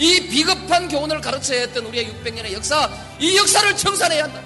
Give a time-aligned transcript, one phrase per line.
[0.00, 4.40] 이 비겁한 교훈을 가르쳐야 했던 우리의 600년의 역사, 이 역사를 청산해야 한다.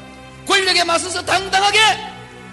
[0.46, 1.78] 권력에 맞서서 당당하게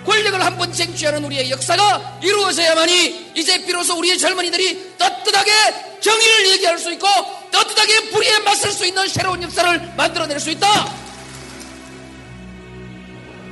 [0.05, 5.51] 권력을 한 번 쟁취하는 우리의 역사가 이루어져야만이 이제 비로소 우리의 젊은이들이 떳떳하게
[5.99, 7.07] 정의를 얘기할 수 있고
[7.51, 10.67] 떳떳하게 불의에 맞설 수 있는 새로운 역사를 만들어낼 수 있다.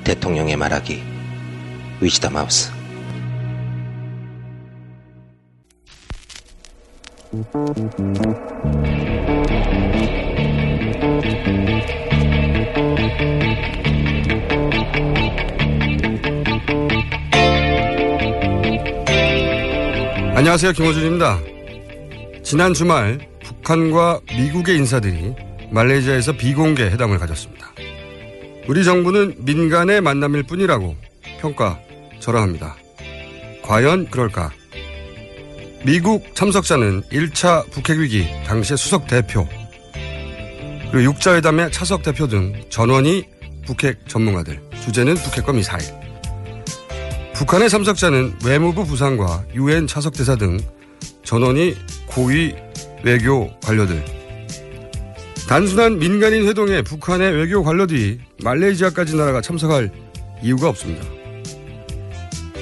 [0.04, 1.04] 대통령의 말하기
[2.02, 2.72] 위즈덤 하우스
[20.36, 20.72] 안녕하세요.
[20.72, 21.40] 김호준입니다.
[22.44, 25.36] 지난 주말 북한과 미국의 인사들이
[25.70, 27.72] 말레이시아에서 비공개 회담을 가졌습니다.
[28.68, 30.96] 우리 정부는 민간의 만남일 뿐이라고
[31.42, 31.80] 평가
[32.20, 32.78] 절하합니다.
[33.64, 34.52] 과연 그럴까?
[35.86, 39.48] 미국 참석자는 1차 북핵위기 당시의 수석 대표,
[40.92, 43.26] 그리고 6자회담의 차석 대표 등 전원이
[43.66, 45.84] 북핵 전문가들, 주제는 북핵과 미사일.
[47.36, 50.58] 북한의 참석자는 외무부 부상과 유엔 차석 대사 등
[51.24, 51.76] 전원이
[52.08, 52.56] 고위
[53.04, 54.04] 외교 관료들.
[55.48, 59.92] 단순한 민간인 회동에 북한의 외교 관료들이 말레이시아까지 나라가 참석할
[60.42, 61.06] 이유가 없습니다.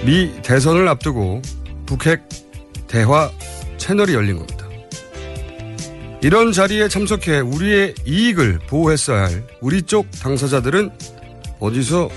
[0.05, 1.41] 미 대선을 앞두고
[1.85, 2.27] 북핵
[2.87, 3.31] 대화
[3.77, 4.66] 채널이 열린 겁니다.
[6.21, 10.89] 이런 자리에 참석해 우리의 이익을 보호했어야 할 우리 쪽 당사자들은
[11.59, 12.09] 어디서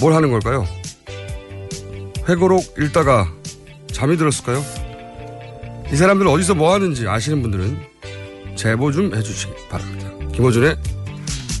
[0.00, 0.66] 뭘 하는 걸까요?
[2.28, 3.32] 회고록 읽다가
[3.92, 4.62] 잠이 들었을까요?
[5.90, 7.78] 이 사람들 어디서 뭐 하는지 아시는 분들은
[8.56, 10.10] 제보 좀 해주시기 바랍니다.
[10.34, 10.76] 김호준의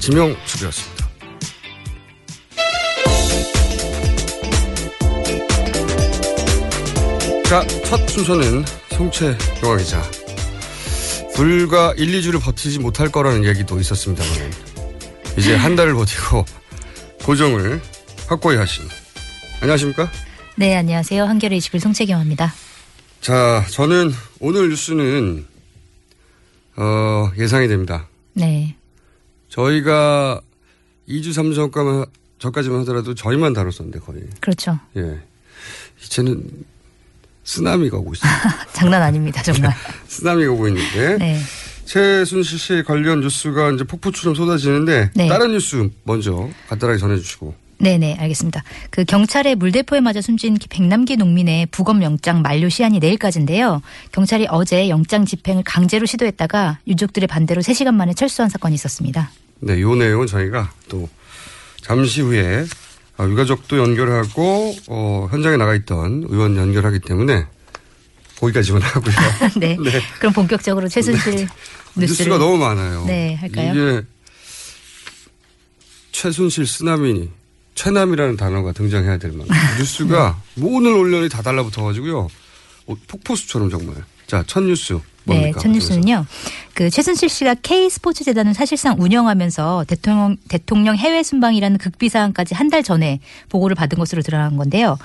[0.00, 1.00] 지명수배였습니다.
[7.44, 10.19] 자, 첫 순서는 송채 영화 기자.
[11.34, 14.32] 불과 1, 2주를 버티지 못할 거라는 얘기도 있었습니다만
[15.38, 16.44] 이제 한 달을 버티고
[17.24, 17.80] 고정을
[18.26, 18.84] 확고히 하신
[19.60, 20.10] 안녕하십니까?
[20.56, 21.24] 네, 안녕하세요.
[21.24, 22.52] 한겨레 21 송채경입니다.
[23.20, 25.46] 자, 저는 오늘 뉴스는
[26.76, 28.08] 어, 예상이 됩니다.
[28.34, 28.76] 네.
[29.48, 30.40] 저희가
[31.08, 32.06] 2주, 3주 전까지만,
[32.38, 34.22] 전까지만 하더라도 저희만 다뤘었는데 거의.
[34.40, 34.78] 그렇죠.
[34.96, 35.18] 예.
[36.04, 36.42] 이제는
[37.50, 38.30] 쓰나미가 오고 있어요.
[38.72, 39.74] 장난 아닙니다, 정말.
[40.06, 41.40] 쓰나미가 오고 있는데 네.
[41.84, 45.28] 최순실 씨 관련 뉴스가 이제 폭포처럼 쏟아지는데 네.
[45.28, 47.70] 다른 뉴스 먼저 간단하게 전해주시고.
[47.78, 48.62] 네네, 알겠습니다.
[48.90, 53.80] 그 경찰의 물대포에 맞아 숨진 백남기 농민의 부검 영장 만료 시한이 내일까지인데요.
[54.12, 59.30] 경찰이 어제 영장 집행을 강제로 시도했다가 유족들의 반대로 3시간 만에 철수한 사건이 있었습니다.
[59.60, 61.08] 네, 요 내용은 저희가 또
[61.80, 62.64] 잠시 후에 어,
[63.28, 67.46] 유가족도 연결하고 어, 현장에 나가 있던 의원 연결하기 때문에
[68.38, 69.14] 거기까지만 하고요.
[69.60, 69.76] 네.
[70.18, 71.48] 그럼 본격적으로 최순실
[71.96, 73.04] 뉴스를 뉴스가 너무 많아요.
[73.06, 73.72] 네, 할까요?
[73.72, 74.06] 이게
[76.12, 77.28] 최순실 쓰나미,
[77.74, 82.28] 최남이라는 단어가 등장해야 될 만큼 뉴스가 모든 언론이 다 달라붙어가지고요.
[82.86, 83.96] 어, 폭포수처럼 정말.
[84.30, 84.92] 자, 첫 뉴스
[85.24, 85.58] 네, 뭡니까?
[85.60, 86.24] 첫 뉴스는요.
[86.72, 92.70] 그 최순실 씨가 K 스포츠 재단을 사실상 운영하면서 대통령 대통령 해외 순방이라는 극비 사항까지 한
[92.70, 94.96] 달 전에 보고를 받은 것으로 드러난 건데요.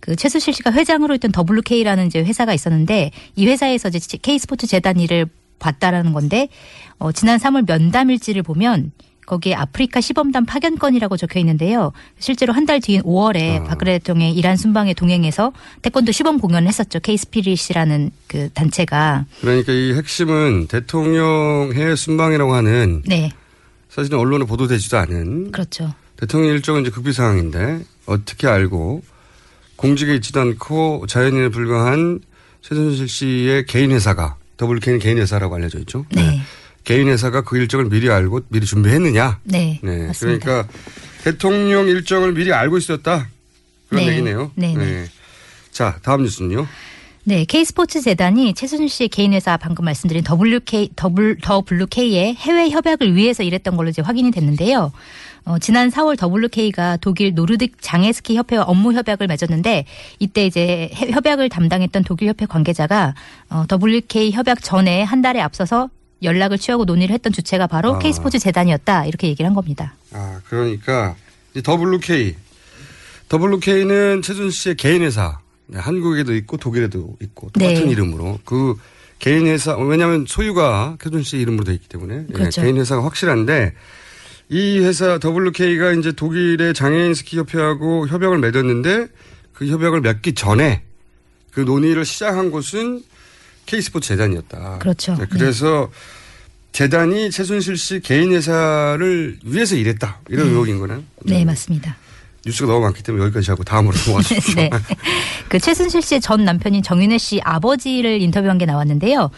[0.00, 4.98] 그 최순실 씨가 회장으로 있던 WK라는 이제 회사가 있었는데 이 회사에서 이제 K 스포츠 재단
[4.98, 5.26] 일을
[5.58, 6.48] 봤다라는 건데
[6.98, 8.92] 어 지난 3월 면담 일지를 보면
[9.26, 11.92] 거기에 아프리카 시범단 파견권이라고 적혀 있는데요.
[12.18, 13.64] 실제로 한 달 뒤인 5월에 아.
[13.64, 17.00] 박근혜 대통령의 이란 순방에 동행해서 태권도 시범 공연을 했었죠.
[17.00, 19.26] K스피릿이라는 그 단체가.
[19.40, 23.30] 그러니까 이 핵심은 대통령 해외 순방이라고 하는 네.
[23.88, 25.92] 사실은 언론에 보도되지도 않은 그렇죠.
[26.16, 29.02] 대통령 일정은 이제 극비 상황인데 어떻게 알고
[29.76, 32.20] 공직에 있지도 않고 자연인에 불과한
[32.62, 36.04] 최순실 씨의 개인 회사가 WK는 개인 회사라고 알려져 있죠.
[36.14, 36.40] 네.
[36.84, 39.40] 개인 회사가 그 일정을 미리 알고 미리 준비했느냐.
[39.44, 39.78] 네.
[39.82, 40.06] 네.
[40.06, 40.44] 맞습니다.
[40.44, 40.72] 그러니까
[41.22, 43.28] 대통령 일정을 미리 알고 있었다.
[43.88, 44.12] 그런 네.
[44.12, 44.50] 얘기네요.
[44.54, 45.06] 네, 네.
[45.70, 46.66] 자, 다음 뉴스는요.
[47.24, 53.76] 네, K스포츠 재단이 최순실 씨의 개인 회사 방금 말씀드린 더블 더블루K의 해외 협약을 위해서 일했던
[53.76, 54.90] 걸로 이제 확인이 됐는데요.
[55.44, 59.84] 어, 지난 4월 WK가 독일 노르딕 장애스키 협회와 업무 협약을 맺었는데
[60.18, 63.14] 이때 이제 해- 협약을 담당했던 독일 협회 관계자가
[63.50, 65.88] 어, WK 협약 전에 한 달에 앞서서
[66.22, 67.98] 연락을 취하고 논의를 했던 주체가 바로 아.
[67.98, 69.94] K스포츠 재단이었다 이렇게 얘기를 한 겁니다.
[70.12, 71.16] 아, 그러니까
[71.56, 72.36] WK.
[73.32, 75.38] WK는 최순실 씨의 개인 회사.
[75.66, 77.90] 네, 한국에도 있고 독일에도 있고 똑같은 네.
[77.90, 78.74] 이름으로 그
[79.20, 82.60] 개인 회사 왜냐하면 소유가 최순실 씨 이름으로 돼 있기 때문에 예, 그렇죠.
[82.60, 83.74] 개인 회사가 확실한데
[84.48, 89.06] 이 회사 WK가 이제 독일의 장애인 스키 협회하고 협약을 맺었는데
[89.52, 90.82] 그 협약을 맺기 전에
[91.52, 93.02] 그 논의를 시작한 곳은
[93.70, 94.78] K스포츠 재단이었다.
[94.80, 95.14] 그렇죠.
[95.14, 95.88] 네, 그래서
[96.72, 100.20] 재단이 최순실 씨 개인 회사를 위해서 일했다.
[100.28, 101.04] 이런 의혹인 거는.
[101.24, 101.96] 네, 맞습니다.
[102.46, 104.54] 뉴스가 너무 많기 때문에 여기까지 하고 다음으로 넘어가시죠.
[104.54, 104.70] 네.
[105.48, 109.30] 그 최순실 씨의 전 남편인 정윤혜 씨 아버지를 인터뷰한 게 나왔는데요.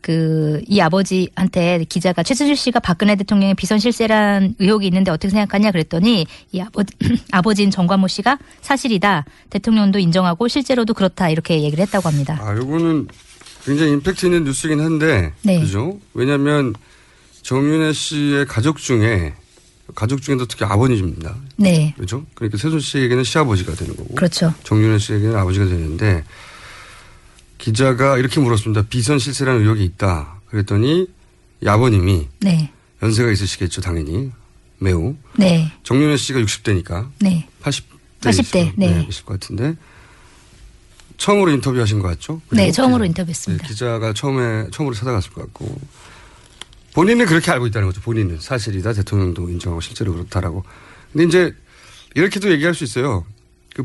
[0.00, 6.26] 그 이 아버지한테 기자가 최순실 씨가 박근혜 대통령의 비선 실세란 의혹이 있는데 어떻게 생각하냐 그랬더니
[6.52, 6.94] 이 아버지
[7.32, 9.24] 아버지인 정관모 씨가 사실이다.
[9.50, 12.38] 대통령도 인정하고 실제로도 그렇다 이렇게 얘기를 했다고 합니다.
[12.40, 13.08] 아, 요거는
[13.66, 15.32] 굉장히 임팩트 있는 뉴스긴 한데.
[15.42, 15.58] 네.
[15.58, 15.98] 그죠?
[16.14, 16.72] 왜냐면
[17.42, 19.34] 정윤혜 씨의 가족 중에
[19.96, 21.36] 가족 중에도 특히 아버님입니다.
[21.56, 21.92] 네.
[21.98, 22.24] 그죠?
[22.34, 24.14] 그러니까 세순 씨에게는 시아버지가 되는 거고.
[24.14, 24.54] 그렇죠.
[24.62, 26.24] 정윤혜 씨에게는 아버지가 되는데
[27.58, 28.82] 기자가 이렇게 물었습니다.
[28.88, 30.40] 비선 실세라는 의혹이 있다.
[30.48, 31.08] 그랬더니
[31.60, 32.70] 이 아버님이 네.
[33.02, 34.30] 연세가 있으시겠죠, 당연히.
[34.78, 35.16] 매우.
[35.36, 35.72] 네.
[35.82, 37.48] 정윤혜 씨가 60대니까 네.
[37.62, 37.82] 80대.
[38.20, 39.06] 80대, 네.
[39.08, 39.74] 있을 것 같은데.
[41.16, 42.40] 처음으로 인터뷰하신 것 같죠?
[42.50, 43.62] 네, 처음으로 기자- 인터뷰했습니다.
[43.64, 45.78] 네, 기자가 처음에, 처음으로 찾아갔을 것 같고.
[46.94, 48.00] 본인은 그렇게 알고 있다는 거죠.
[48.00, 48.40] 본인은.
[48.40, 48.92] 사실이다.
[48.94, 50.64] 대통령도 인정하고 실제로 그렇다라고.
[51.12, 51.54] 근데 이제
[52.14, 53.24] 이렇게도 얘기할 수 있어요.
[53.74, 53.84] 그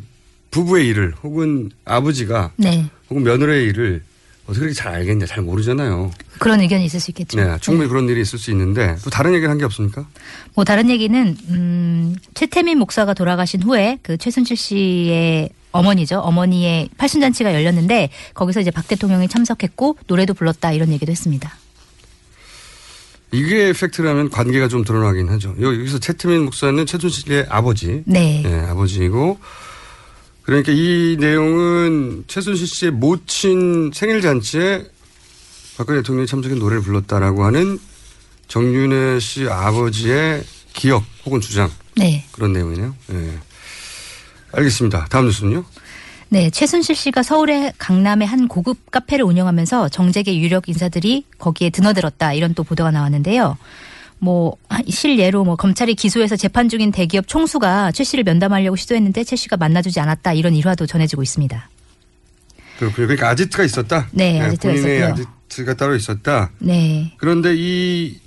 [0.52, 2.90] 부부의 일을 혹은 아버지가 네.
[3.10, 4.04] 혹은 며느리의 일을
[4.52, 5.26] 어떻게 그렇게 잘 알겠냐.
[5.26, 6.12] 잘 모르잖아요.
[6.40, 7.40] 그런 의견이 있을 수 있겠죠.
[7.40, 10.06] 네, 충분히 그런 일이 있을 수 있는데 또 다른 얘기를 한 게 없습니까?
[10.56, 16.20] 뭐 다른 얘기는 음, 최태민 목사가 돌아가신 후에 그 최순실 씨의 어머니죠.
[16.20, 21.50] 어머니의 팔순잔치가 열렸는데 거기서 이제 박 대통령이 참석했고 노래도 불렀다 이런 얘기도 했습니다.
[23.32, 25.56] 이게 팩트라면 관계가 좀 드러나긴 하죠.
[25.62, 28.04] 여기서 최태민 목사는 최순실의 아버지.
[28.06, 28.42] 네.
[28.44, 29.40] 네, 아버지이고.
[30.44, 34.86] 그러니까 이 내용은 최순실 씨의 모친 생일 잔치에
[35.78, 37.80] 박근혜 대통령이 참석해 노래를 불렀다라고 하는
[38.48, 40.44] 정윤혜 씨 아버지의
[40.74, 41.70] 기억 혹은 주장.
[41.96, 42.26] 네.
[42.32, 42.96] 그런 내용이네요.
[43.08, 43.40] 네.
[44.54, 45.06] 알겠습니다.
[45.10, 45.64] 다음 뉴스는요?
[46.30, 52.54] 네, 최순실 씨가 서울의 강남의 한 고급 카페를 운영하면서 정재계 유력 인사들이 거기에 드너들었다 이런
[52.54, 53.58] 또 보도가 나왔는데요.
[54.24, 54.56] 뭐
[54.88, 60.00] 실예로 뭐 검찰이 기소해서 재판 중인 대기업 총수가 최 씨를 면담하려고 시도했는데 최 씨가 만나주지
[60.00, 61.70] 않았다 이런 일화도 전해지고 있습니다.
[62.78, 63.08] 그렇군요.
[63.08, 64.08] 그러니까 아지트가 있었다.
[64.12, 65.14] 네, 아지트가 본인의 있었고요.
[65.14, 66.52] 아지트가 따로 있었다.
[66.60, 68.20] 네, 그런데 이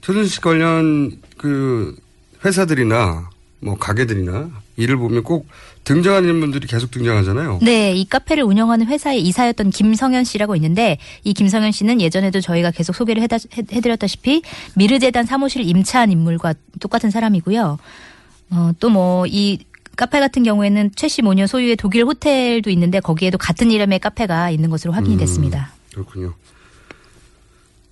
[0.00, 1.96] 최순실 관련 그
[2.44, 3.30] 회사들이나
[3.60, 5.46] 뭐 가게들이나 일을 보면 꼭
[5.88, 7.60] 등장하는 분들이 계속 등장하잖아요.
[7.62, 12.94] 네, 이 카페를 운영하는 회사의 이사였던 김성현 씨라고 있는데 이 김성현 씨는 예전에도 저희가 계속
[12.94, 14.42] 소개를 해다, 해- 해드렸다시피
[14.76, 17.78] 미르재단 사무실 임차한 인물과 똑같은 사람이고요.
[18.50, 19.60] 어, 또뭐이
[19.96, 24.92] 카페 같은 경우에는 최씨 모녀 소유의 독일 호텔도 있는데 거기에도 같은 이름의 카페가 있는 것으로
[24.92, 25.18] 확인이 음.
[25.20, 25.72] 됐습니다.
[25.92, 26.34] 그렇군요.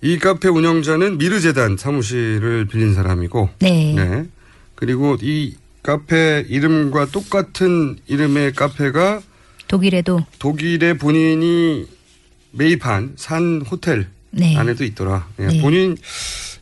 [0.01, 3.93] 이 카페 운영자는 미르재단 사무실을 빌린 사람이고, 네.
[3.95, 4.25] 네.
[4.75, 5.55] 그리고 이
[5.87, 9.21] 카페 이름과 똑같은 이름의 카페가
[9.69, 11.87] 독일에도 독일에 본인이
[12.51, 14.57] 매입한 산 호텔 네.
[14.57, 15.29] 안에도 있더라.
[15.39, 15.61] 예, 네.
[15.61, 15.95] 본인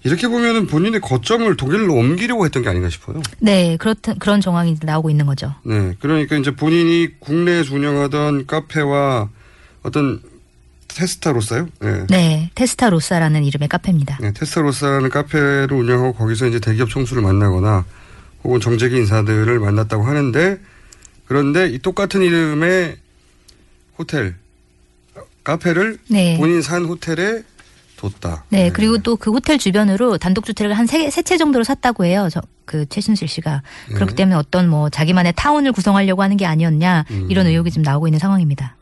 [0.04, 3.24] 이렇게 보면은 본인의 거점을 독일로 옮기려고 했던 게 아닌가 싶어요.
[3.40, 5.56] 네, 그렇다 그런 정황이 나오고 있는 거죠.
[5.64, 9.30] 네, 그러니까 이제 본인이 국내에서 운영하던 카페와
[9.82, 10.22] 어떤
[10.88, 11.68] 테스타로사요?
[11.80, 12.06] 네.
[12.12, 14.20] 네, 테스타로사라는 이름의 카페입니다.
[14.22, 17.86] 네, 테스타로사라는 카페를 운영하고 거기서 이제 대기업 총수를 만나거나
[18.46, 20.60] 혹은 정재계 인사들을 만났다고 하는데
[21.26, 22.96] 그런데 이 똑같은 이름의
[23.98, 24.36] 호텔
[25.44, 26.38] 카페를 네.
[26.38, 27.44] 본인 산 호텔에
[27.98, 28.44] 뒀다.
[28.50, 32.28] 네, 그리고 또 그 호텔 주변으로 단독주택을 한 세 채 정도로 샀다고 해요.
[32.32, 33.64] 저, 그 최순실 씨가.
[33.88, 34.16] 그렇기 네.
[34.16, 37.28] 때문에 어떤 뭐 자기만의 타운을 구성하려고 하는 게 아니었냐 음.
[37.30, 38.76] 이런 의혹이 지금 나오고 있는 상황입니다.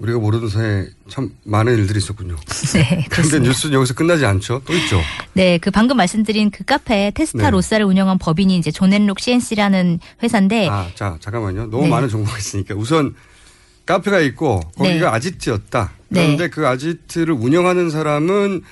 [0.00, 2.36] 우리가 모르는 사이에 참 많은 일들이 있었군요.
[2.74, 3.40] 네, 그런데.
[3.40, 4.62] 뉴스는 여기서 끝나지 않죠.
[4.64, 5.00] 또 있죠.
[5.32, 7.50] 네, 그 방금 말씀드린 그 카페 테스타 네.
[7.50, 11.66] 로사를 운영한 법인이 이제 존앤룩 CNC라는 회사인데 아, 자, 잠깐만요.
[11.70, 11.88] 너무 네.
[11.90, 13.14] 많은 정보가 있으니까 우선
[13.86, 15.16] 카페가 있고 거기가 네.
[15.16, 15.92] 아지트였다.
[16.08, 16.24] 네.
[16.24, 18.62] 그런데 그 아지트를 운영하는 사람은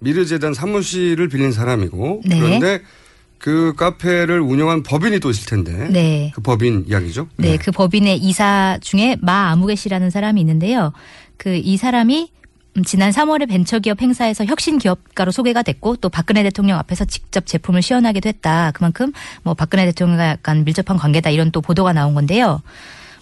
[0.00, 2.40] 미르재단 사무실을 빌린 사람이고 네.
[2.40, 2.82] 그런데
[3.42, 6.30] 그 카페를 운영한 법인이 또 있을 텐데 네.
[6.34, 7.26] 그 법인 이야기죠.
[7.36, 10.92] 네, 그 법인의 이사 중에 마 아무개 씨라는 사람이 있는데요.
[11.36, 12.30] 그 이 사람이
[12.76, 17.82] 음, 지난 3월에 벤처기업 행사에서 혁신 기업가로 소개가 됐고 또 박근혜 대통령 앞에서 직접 제품을
[17.82, 18.70] 시연하기도 했다.
[18.72, 22.62] 그만큼 뭐 박근혜 대통령과 약간 밀접한 관계다 이런 또 보도가 나온 건데요.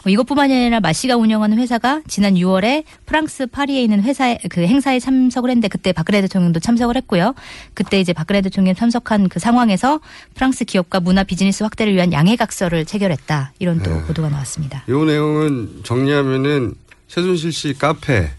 [0.02, 5.50] 뭐 이것뿐만이 아니라 마씨가 운영하는 회사가 지난 6월에 프랑스 파리에 있는 회사에 그 행사에 참석을
[5.50, 7.34] 했는데 그때 박근혜 대통령도 참석을 했고요.
[7.74, 10.00] 그때 이제 박근혜 대통령 참석한 그 상황에서
[10.34, 13.52] 프랑스 기업과 문화 비즈니스 확대를 위한 양해각서를 체결했다.
[13.58, 14.84] 이런 또 보도가 나왔습니다.
[14.88, 16.74] 이 내용은 정리하면은
[17.08, 18.30] 최순실 씨 카페의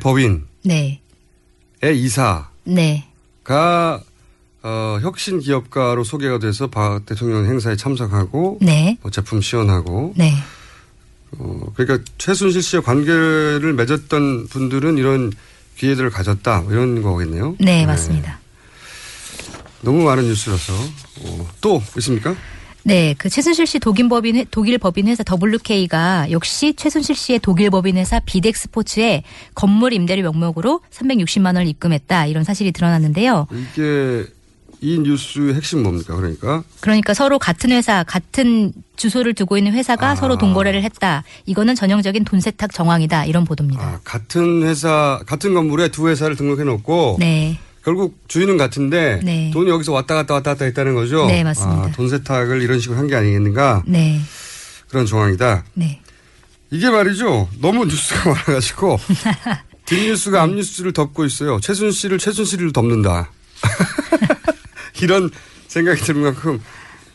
[0.00, 1.00] 법인의 네.
[1.82, 3.04] 이사가 네.
[4.68, 8.98] 어, 혁신 기업가로 소개가 돼서 박 대통령 행사에 참석하고 네.
[9.00, 10.32] 뭐 제품 시연하고 네.
[11.38, 15.32] 어, 그러니까 최순실 씨와 관계를 맺었던 분들은 이런
[15.76, 17.54] 기회들을 가졌다 뭐 이런 거겠네요.
[17.60, 18.40] 네, 맞습니다.
[19.82, 20.72] 너무 많은 뉴스라서
[21.20, 22.34] 어, 또 있습니까?
[22.82, 27.70] 네, 그 최순실 씨 독일 법인 회- 독일 법인 회사 WK가 역시 최순실 씨의 독일
[27.70, 29.22] 법인 회사 비덱 스포츠에
[29.54, 33.46] 건물 임대료 명목으로 360만 원을 입금했다 이런 사실이 드러났는데요.
[33.52, 34.26] 이게
[34.80, 36.14] 이 뉴스의 핵심 뭡니까?
[36.16, 40.14] 그러니까 그러니까 서로 같은 회사, 같은 주소를 두고 있는 회사가 아.
[40.14, 41.24] 서로 동거래를 했다.
[41.46, 43.24] 이거는 전형적인 돈 세탁 정황이다.
[43.24, 43.82] 이런 보도입니다.
[43.82, 47.58] 아, 같은 회사 같은 건물에 두 회사를 등록해 놓고 네.
[47.84, 49.50] 결국 주인은 같은데 네.
[49.52, 51.26] 돈이 여기서 왔다 갔다 왔다 갔다 했다는 거죠.
[51.26, 51.82] 네, 맞습니다.
[51.84, 54.20] 아, 돈 세탁을 이런 식으로 한 게 아니겠는가 네.
[54.88, 55.64] 그런 정황이다.
[55.74, 56.00] 네.
[56.70, 57.48] 이게 말이죠.
[57.60, 58.98] 너무 뉴스가 많아가지고
[59.86, 61.60] 뒷뉴스가 앞뉴스를 덮고 있어요.
[61.60, 63.30] 최순실을 최순실을 덮는다.
[65.02, 65.30] 이런
[65.68, 66.60] 생각이 드는 만큼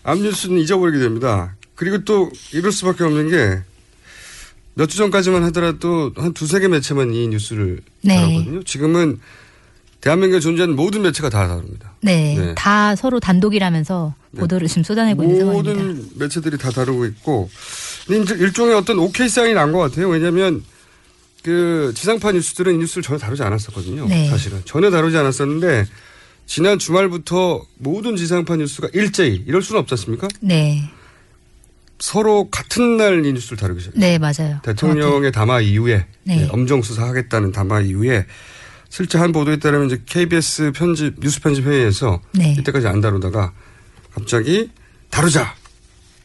[0.04, 1.56] 앞뉴스는 잊어버리게 됩니다.
[1.76, 3.64] 그리고 또 이럴 수밖에 없는 게
[4.76, 8.16] 몇 주 전까지만 하더라도 한 두세 개 매체만 이 뉴스를 네.
[8.16, 8.64] 다뤘거든요.
[8.64, 9.20] 지금은
[10.00, 11.92] 대한민국에 존재하는 모든 매체가 다 다룹니다.
[12.02, 12.36] 네.
[12.38, 12.56] 네.
[12.56, 15.74] 다 서로 단독이라면서 보도를 지금 쏟아내고 있는 상황입니다.
[15.74, 17.50] 모든 매체들이 다 다루고 있고
[18.10, 20.08] 이제 일종의 어떤 오케이 사인이 난 것 같아요.
[20.08, 20.64] 왜냐하면
[21.44, 24.08] 그 지상파 뉴스들은 이 뉴스를 전혀 다루지 않았었거든요.
[24.08, 24.30] 네.
[24.30, 25.86] 사실은 전혀 다루지 않았었는데
[26.52, 30.28] 지난 주말부터 모든 지상파 뉴스가 일제히 이럴 수는 없지 않습니까?
[30.42, 30.84] 네.
[31.98, 34.02] 서로 같은 날 이 뉴스를 다루기 시작해요.
[34.02, 34.60] 네, 맞아요.
[34.62, 36.36] 대통령의 담화 이후에 네.
[36.36, 38.26] 네, 엄정 수사하겠다는 담화 이후에
[38.90, 42.54] 실제 한 보도에 따르면 이제 KBS 편집 뉴스 편집 회의에서 네.
[42.60, 43.54] 이때까지 안 다루다가
[44.14, 44.70] 갑자기
[45.10, 45.56] 다루자.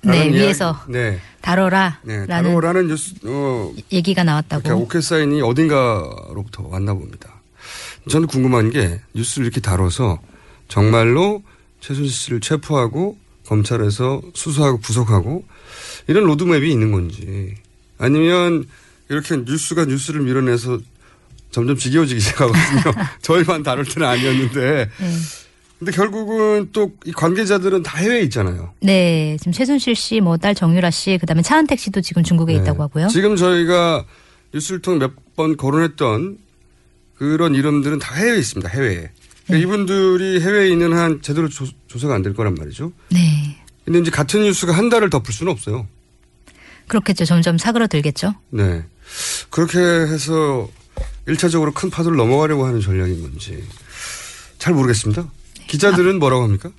[0.02, 2.00] 네, 위에서 네, 다뤄라.
[2.02, 4.75] 네, 라는 다루라는 뉴스 어 얘기가 나왔다고.
[4.75, 7.35] 오케이 사인이 어딘가로부터 왔나 봅니다.
[8.08, 10.20] 저는 궁금한 게 뉴스를 이렇게 다뤄서
[10.68, 11.42] 정말로
[11.80, 15.44] 최순실 씨를 체포하고 검찰에서 수사하고 구속하고
[16.08, 17.54] 이런 로드맵이 있는 건지
[17.98, 18.66] 아니면
[19.08, 20.78] 이렇게 뉴스가 뉴스를 밀어내서
[21.50, 22.82] 점점 지겨워지기 시작하거든요.
[23.22, 24.90] 저희만 다룰 때는 아니었는데.
[24.98, 25.16] 네.
[25.78, 28.72] 근데 결국은 또 이 관계자들은 다 해외에 있잖아요.
[28.80, 32.60] 네, 지금 최순실 씨, 뭐 딸 정유라 씨, 그 다음에 차은택 씨도 지금 중국에 네.
[32.60, 33.08] 있다고 하고요.
[33.08, 34.04] 지금 저희가
[34.54, 36.38] 뉴스를 통해 몇 번 거론했던
[37.18, 38.68] 그런 이름들은 다 해외에 있습니다.
[38.68, 38.94] 해외에.
[38.94, 39.12] 그러니까
[39.49, 39.58] 네.
[39.61, 42.92] 이분들이 해외에 있는 한 제대로 조, 조사가 안 될 거란 말이죠.
[43.11, 45.87] 네, 근데 이제 같은 뉴스가 한 달을 덮을 수는 없어요.
[46.88, 47.25] 그렇겠죠.
[47.25, 48.35] 점점 사그러들겠죠.
[48.50, 48.85] 네.
[49.50, 50.68] 그렇게 해서
[51.28, 53.62] 1차적으로 큰 파도를 넘어가려고 하는 전략인 건지
[54.58, 55.28] 잘 모르겠습니다.
[55.68, 56.70] 기자들은 뭐라고 합니까?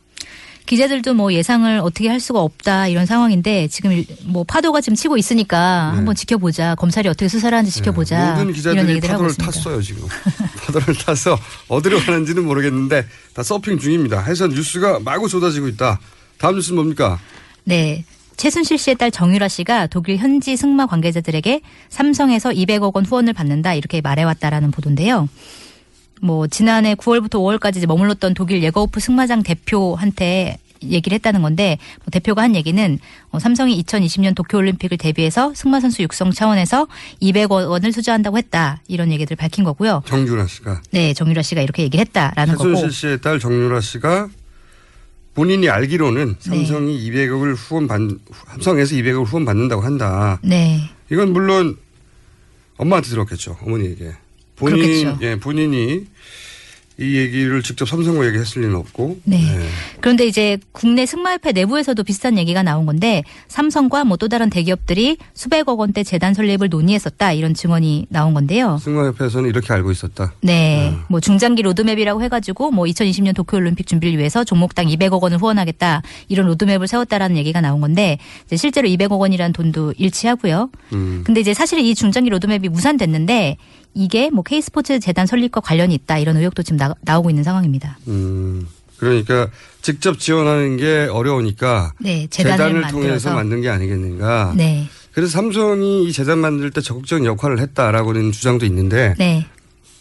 [0.67, 5.17] 기자들도 뭐 예상을 어떻게 할 수가 없다 이런 상황인데 지금 일- 뭐 파도가 지금 치고
[5.17, 5.95] 있으니까 네.
[5.97, 6.75] 한번 지켜보자.
[6.75, 8.19] 검찰이 어떻게 수사를 하는지 지켜보자.
[8.31, 9.33] 모든 이런 기자들이 파도를.
[9.35, 10.03] 탔어요, 지금.
[10.65, 14.21] 파도를 타서 어디로 가는지는 모르겠는데 다 서핑 중입니다.
[14.21, 15.99] 해서 뉴스가 마구 쏟아지고 있다.
[16.37, 17.19] 다음 뉴스는 뭡니까?
[17.63, 18.03] 네.
[18.35, 23.99] 최순실 씨의 딸 정유라 씨가 독일 현지 승마 관계자들에게 삼성에서 200억 원 후원을 받는다 이렇게
[24.01, 25.27] 말해왔다라는 보도인데요.
[26.21, 32.55] 뭐 지난해 9월부터 5월까지 머물렀던 독일 예거우프 승마장 대표한테 얘기를 했다는 건데 뭐 대표가 한
[32.55, 32.99] 얘기는
[33.31, 36.87] 어, 삼성이 2020년 도쿄올림픽을 대비해서 승마 선수 육성 차원에서
[37.21, 40.03] 200억 원을 투자한다고 했다 이런 얘기들을 밝힌 거고요.
[40.05, 40.81] 정유라 씨가.
[40.91, 42.69] 네, 정유라 씨가 이렇게 얘기를 했다라는 거고.
[42.75, 44.29] 최순실 씨의 딸 정유라 씨가
[45.33, 46.35] 본인이 알기로는 네.
[46.39, 47.99] 삼성이 200억을 후원 받,
[48.51, 50.39] 삼성에서 200억을 후원 받는다고 한다.
[50.41, 50.89] 네.
[51.11, 51.77] 이건 물론
[52.77, 53.57] 엄마한테 들었겠죠.
[53.61, 54.13] 어머니에게.
[54.57, 55.19] 본인, 그렇겠죠.
[55.21, 56.05] 예, 본인이
[56.99, 59.19] 이 얘기를 직접 삼성과 얘기했을 리는 없고.
[59.23, 59.37] 네.
[60.01, 65.79] 그런데 이제 국내 승마협회 내부에서도 비슷한 얘기가 나온 건데 삼성과 뭐 또 다른 대기업들이 수백억
[65.79, 68.79] 원대 재단 설립을 논의했었다 이런 증언이 나온 건데요.
[68.81, 70.33] 승마협회에서는 이렇게 알고 있었다.
[70.41, 70.91] 네.
[71.07, 76.87] 뭐 중장기 로드맵이라고 해가지고 뭐 2020년 도쿄올림픽 준비를 위해서 종목당 200억 원을 후원하겠다 이런 로드맵을
[76.87, 80.71] 세웠다라는 얘기가 나온 건데 이제 실제로 200억 원이라는 돈도 일치하고요.
[80.93, 81.21] 음.
[81.23, 83.57] 근데 이제 사실 이 중장기 로드맵이 무산됐는데
[83.97, 87.97] 이게 뭐 K스포츠 재단 설립과 관련이 있다 이런 의혹도 지금 나, 나오고 있는 상황입니다.
[88.07, 88.67] 음.
[88.97, 89.49] 그러니까
[89.81, 93.33] 직접 지원하는 게 어려우니까 네, 재단을 통해서 만들어서.
[93.33, 94.53] 만든 게 아니겠는가.
[94.55, 94.87] 네.
[95.13, 99.45] 그래서 삼성이 이 재단 만들 때 적극적인 역할을 했다라고는 주장도 있는데 네.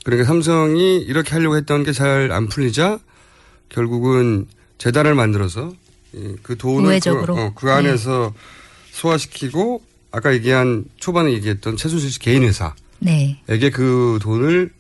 [0.05, 2.99] 그러니까 삼성이 이렇게 하려고 했던 게 잘 안 풀리자
[3.71, 4.47] 결국은
[4.79, 5.73] 재단을 만들어서
[6.13, 7.01] 이그 돈을.
[7.01, 8.33] 그, 어, 그 안에서
[8.93, 12.75] 소화시키고 아까 얘기한 초반에 얘기했던 최순실 씨 개인 회사
[13.05, 13.71] 에게 네.
[13.71, 14.71] 그 돈을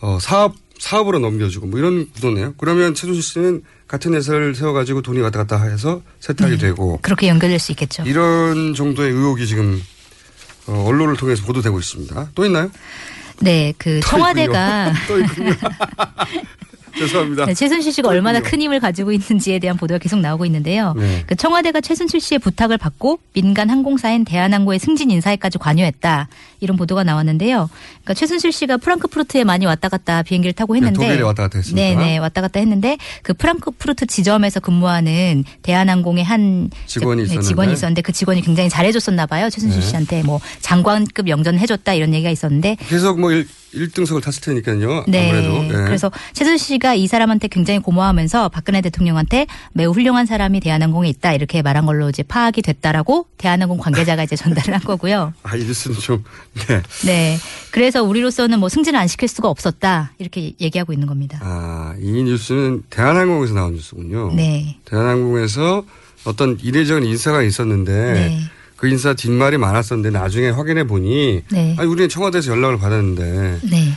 [0.00, 2.54] 어, 사업 사업으로 넘겨주고 뭐 이런 구도네요.
[2.56, 6.58] 그러면 최순실 씨는 같은 회사를 세워가지고 돈이 왔다 갔다 해서 세탁이 네.
[6.58, 8.04] 되고 그렇게 연결될 수 있겠죠.
[8.04, 9.82] 이런 정도의 의혹이 지금
[10.66, 12.30] 어, 언론을 통해서 보도되고 있습니다.
[12.34, 12.70] 또 있나요?
[13.40, 14.92] 네, 그또 청와대가.
[15.08, 15.52] 또 있군요.
[16.96, 17.46] 죄송합니다.
[17.46, 18.38] 네, 최순실 씨가 또 얼마나.
[18.40, 20.94] 큰 힘을 가지고 있는지에 대한 보도가 계속 나오고 있는데요.
[20.96, 21.24] 네.
[21.26, 26.28] 그 청와대가 최순실 씨의 부탁을 받고 민간 항공사인 대한항공의 승진 인사에까지 관여했다.
[26.60, 27.68] 이런 보도가 나왔는데요.
[28.02, 31.88] 그러니까 최순실 씨가 프랑크푸르트에 많이 왔다 갔다 비행기를 타고 했는데 네, 독일에 왔다 갔다 했습니까?
[31.88, 37.46] 네, 네, 왔다 갔다 했는데 그 프랑크푸르트 지점에서 근무하는 대한항공의 한 직원이 네, 있었는데.
[37.46, 39.50] 직원이 있었는데 그 직원이 굉장히 잘해줬었나 봐요.
[39.50, 39.86] 최순실 네.
[39.86, 43.30] 씨한테 뭐 장관급 영전을 해줬다 이런 얘기가 있었는데 계속 뭐
[43.72, 45.04] 1, 등석을 탔을 테니까요.
[45.08, 45.30] 네.
[45.30, 45.64] 아무래도.
[45.64, 45.84] 예.
[45.84, 51.62] 그래서 최순실 씨가 이 사람한테 굉장히 고마워하면서 박근혜 대통령한테 매우 훌륭한 사람이 대한항공에 있다 이렇게
[51.62, 55.32] 말한 걸로 이제 파악이 됐다라고 대한항공 관계자가 이제 전달을 한 거고요.
[55.42, 56.24] 아, 이 뉴스는 좀,
[56.68, 56.82] 네.
[57.04, 57.38] 네.
[57.70, 61.38] 그래서 우리로서는 뭐 승진을 안 시킬 수가 없었다 이렇게 얘기하고 있는 겁니다.
[61.42, 64.32] 아, 이 뉴스는 대한항공에서 나온 뉴스군요.
[64.34, 64.78] 네.
[64.84, 65.84] 대한항공에서
[66.24, 68.40] 어떤 이례적인 인사가 있었는데 네.
[68.78, 71.76] 그 인사 뒷말이 많았었는데 나중에 확인해 보니 네.
[71.76, 73.92] 아니 우리는 청와대에서 연락을 받았는데 네.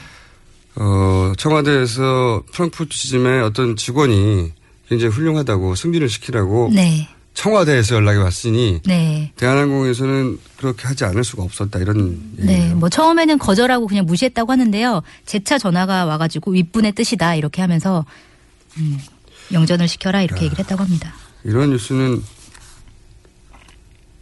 [0.75, 4.51] 어 청와대에서 프랑크푸르트 지점의 어떤 직원이
[4.89, 7.07] 굉장히 훌륭하다고 승진을 시키라고 네.
[7.35, 9.31] 청와대에서 연락이 왔으니 네.
[9.35, 12.73] 대한항공에서는 그렇게 하지 않을 수가 없었다 이런 네.
[12.73, 15.03] 뭐 처음에는 거절하고 그냥 무시했다고 하는데요.
[15.27, 18.03] 재차 전화가 와가지고 윗분의 뜻이다 이렇게 하면서
[18.77, 18.99] 음,
[19.53, 21.13] 영전을 시켜라 이렇게 얘기를 했다고 합니다.
[21.43, 22.21] 이런 뉴스는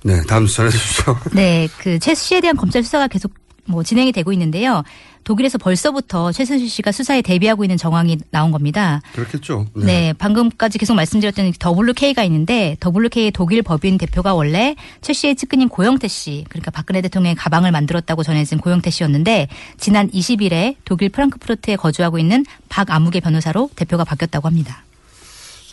[0.03, 1.17] 네 다음 주 전해 주십시오.
[1.33, 3.33] 네, 그최 씨에 대한 검찰 수사가 계속
[3.65, 4.83] 뭐 진행이 되고 있는데요.
[5.23, 8.99] 독일에서 벌써부터 최순실 씨가 수사에 대비하고 있는 정황이 나온 겁니다.
[9.13, 9.67] 그렇겠죠.
[9.75, 10.11] 네.
[10.13, 16.45] 방금까지 계속 말씀드렸던 WK가 있는데 WK 독일 법인 대표가 원래 최 씨의 측근인 고영태 씨,
[16.49, 23.19] 그러니까 박근혜 대통령의 가방을 만들었다고 전해진 고영태 씨였는데 지난 20일에 독일 프랑크푸르트에 거주하고 있는 박아무개
[23.19, 24.83] 변호사로 대표가 바뀌었다고 합니다.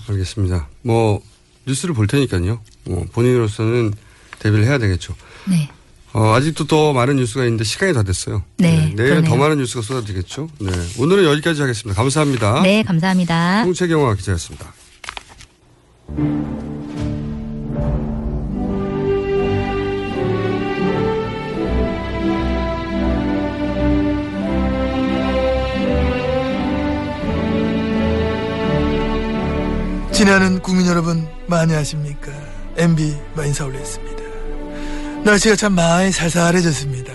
[0.09, 0.69] 알겠습니다.
[0.83, 1.23] 뭐
[1.67, 2.61] 뉴스를 볼 테니까요.
[2.85, 3.95] 뭐 본인으로서는
[4.39, 5.15] 대비를 해야 되겠죠.
[5.45, 5.69] 네.
[6.13, 8.43] 어, 아직도 더 많은 뉴스가 있는데 시간이 다 됐어요.
[8.57, 9.37] 네, 내일은 더 그러네요.
[9.37, 10.49] 많은 뉴스가 쏟아지겠죠.
[10.61, 10.73] 네.
[10.99, 12.01] 오늘은 여기까지 하겠습니다.
[12.01, 12.63] 감사합니다.
[12.63, 13.65] 네, 감사합니다.
[13.65, 14.73] 홍채경화 기자였습니다.
[30.13, 32.33] 지나는 국민 여러분 많이 아십니까?
[32.79, 34.16] MB 마 인사 올렸습니다.
[35.27, 37.13] 날씨가 참 많이 살살해졌습니다.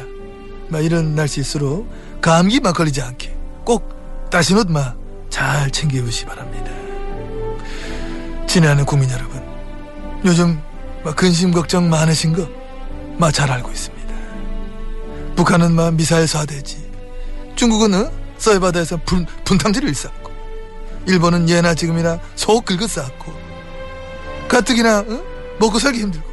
[0.67, 6.69] 마 이런 날씨일수록 감기 막 걸리지 않게 꼭 따신 옷마잘 챙겨 입으시 바랍니다.
[8.47, 9.41] 지나는 국민 여러분
[10.25, 10.61] 요즘
[11.05, 12.35] 마 근심 걱정 많으신
[13.17, 14.13] 거마잘 알고 있습니다.
[15.37, 16.79] 북한은 마 미사일 쏴대지
[17.55, 18.11] 중국은 어?
[18.37, 20.31] 서해바다에서 분, 분탕지를 일삼고
[21.07, 23.31] 일본은 예나 지금이나 속 긁어 쌓고
[24.49, 25.23] 가뜩이나 어?
[25.61, 26.30] 먹고 살기 힘들고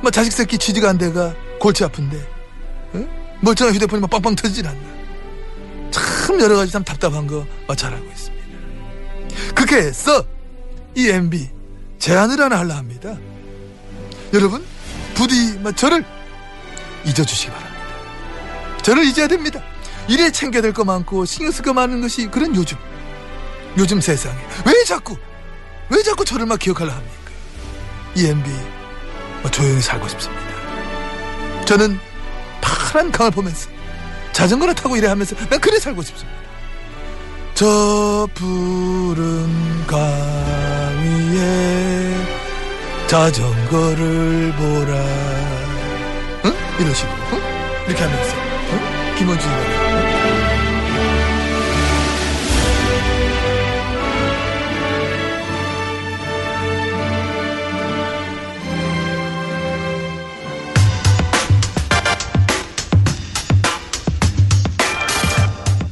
[0.00, 2.16] 뭐 자식 새끼 취지가 안 돼가 골치 아픈데
[2.94, 3.08] 어?
[3.40, 4.80] 멀쩡한 휴대폰이 막 빵빵 터지질 않나.
[5.90, 8.46] 참 여러 가지 참 답답한 거 잘 알고 있습니다.
[9.54, 10.24] 그렇게 해서
[10.94, 11.48] 이 MB
[11.98, 13.16] 제안을 하나 하려 합니다.
[14.32, 14.64] 여러분
[15.14, 16.04] 부디 뭐 저를
[17.04, 17.78] 잊어주시기 바랍니다.
[18.82, 19.60] 저를 잊어야 됩니다.
[20.08, 22.76] 이래 챙겨야 될 거 많고 신경 쓸 거 많은 것이 그런 요즘
[23.76, 24.36] 요즘 세상에.
[24.66, 25.16] 왜 자꾸
[25.90, 27.14] 왜 자꾸 저를 막 기억하려 합니까?
[28.14, 28.77] EMB 뭐
[29.50, 30.42] 조용히 살고 싶습니다.
[31.64, 31.98] 저는
[32.60, 33.68] 파란 강을 보면서
[34.32, 36.38] 자전거를 타고 일해 하면서 난 그래 살고 싶습니다.
[37.54, 39.98] 저 푸른 강
[41.02, 42.14] 위에
[43.08, 44.94] 자전거를 보라
[46.44, 46.54] 응?
[46.78, 47.40] 이런 식으로 응?
[47.88, 48.36] 이렇게 하면서
[48.70, 48.78] 응?
[49.22, 49.77] 응?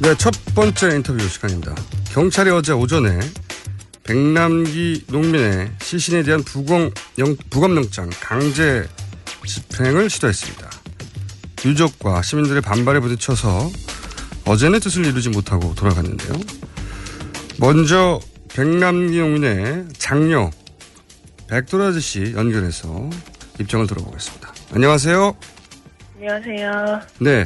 [0.07, 1.75] 네, 첫 번째 인터뷰 시간입니다.
[2.13, 3.19] 경찰이 어제 오전에
[4.05, 8.87] 백남기 농민의 시신에 대한 부검, 영, 부검영장 강제
[9.45, 10.69] 집행을 시도했습니다.
[11.65, 13.69] 유족과 시민들의 반발에 부딪혀서
[14.45, 16.39] 어제는 뜻을 이루지 못하고 돌아갔는데요.
[17.59, 18.21] 먼저
[18.53, 20.51] 백남기 농민의 장녀
[21.49, 23.09] 백도라지 씨 연결해서
[23.59, 24.53] 입장을 들어보겠습니다.
[24.73, 25.35] 안녕하세요.
[26.15, 27.01] 안녕하세요.
[27.19, 27.45] 네.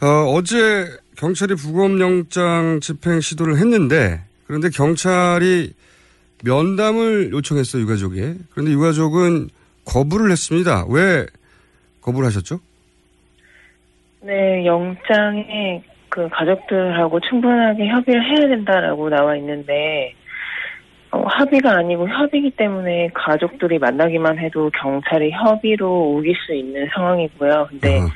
[0.00, 5.74] 어, 어제 경찰이 부검영장 집행 시도를 했는데 그런데 경찰이
[6.42, 8.36] 면담을 요청했어요 유가족에.
[8.52, 9.48] 그런데 유가족은
[9.84, 10.86] 거부를 했습니다.
[10.88, 11.26] 왜
[12.00, 12.58] 거부를 하셨죠?
[14.22, 20.14] 네, 영장에 그 가족들하고 충분하게 협의를 해야 된다라고 나와 있는데,
[21.10, 27.66] 어, 합의가 아니고 협의기 때문에 가족들이 만나기만 해도 경찰이 협의로 우길 수 있는 상황이고요.
[27.70, 28.08] 근데 어,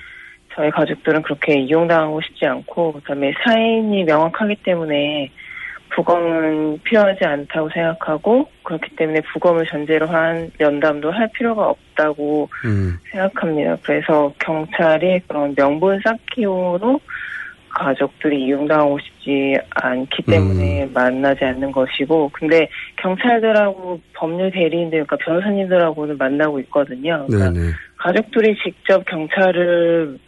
[0.54, 5.30] 저희 가족들은 그렇게 이용당하고 싶지 않고, 그다음에 사인이 명확하기 때문에
[5.90, 13.76] 부검은 필요하지 않다고 생각하고, 그렇기 때문에 부검을 전제로 한 면담도 할 필요가 없다고 음, 생각합니다.
[13.82, 17.00] 그래서 경찰이 그런 명분 쌓기용으로
[17.68, 26.60] 가족들이 이용당하고 싶지 않기 때문에 만나지 않는 것이고, 근데 경찰들하고 법률 대리인들, 그러니까 변호사님들하고는 만나고
[26.60, 27.26] 있거든요.
[27.28, 27.76] 그러니까.
[27.96, 30.18] 가족들이 직접 경찰을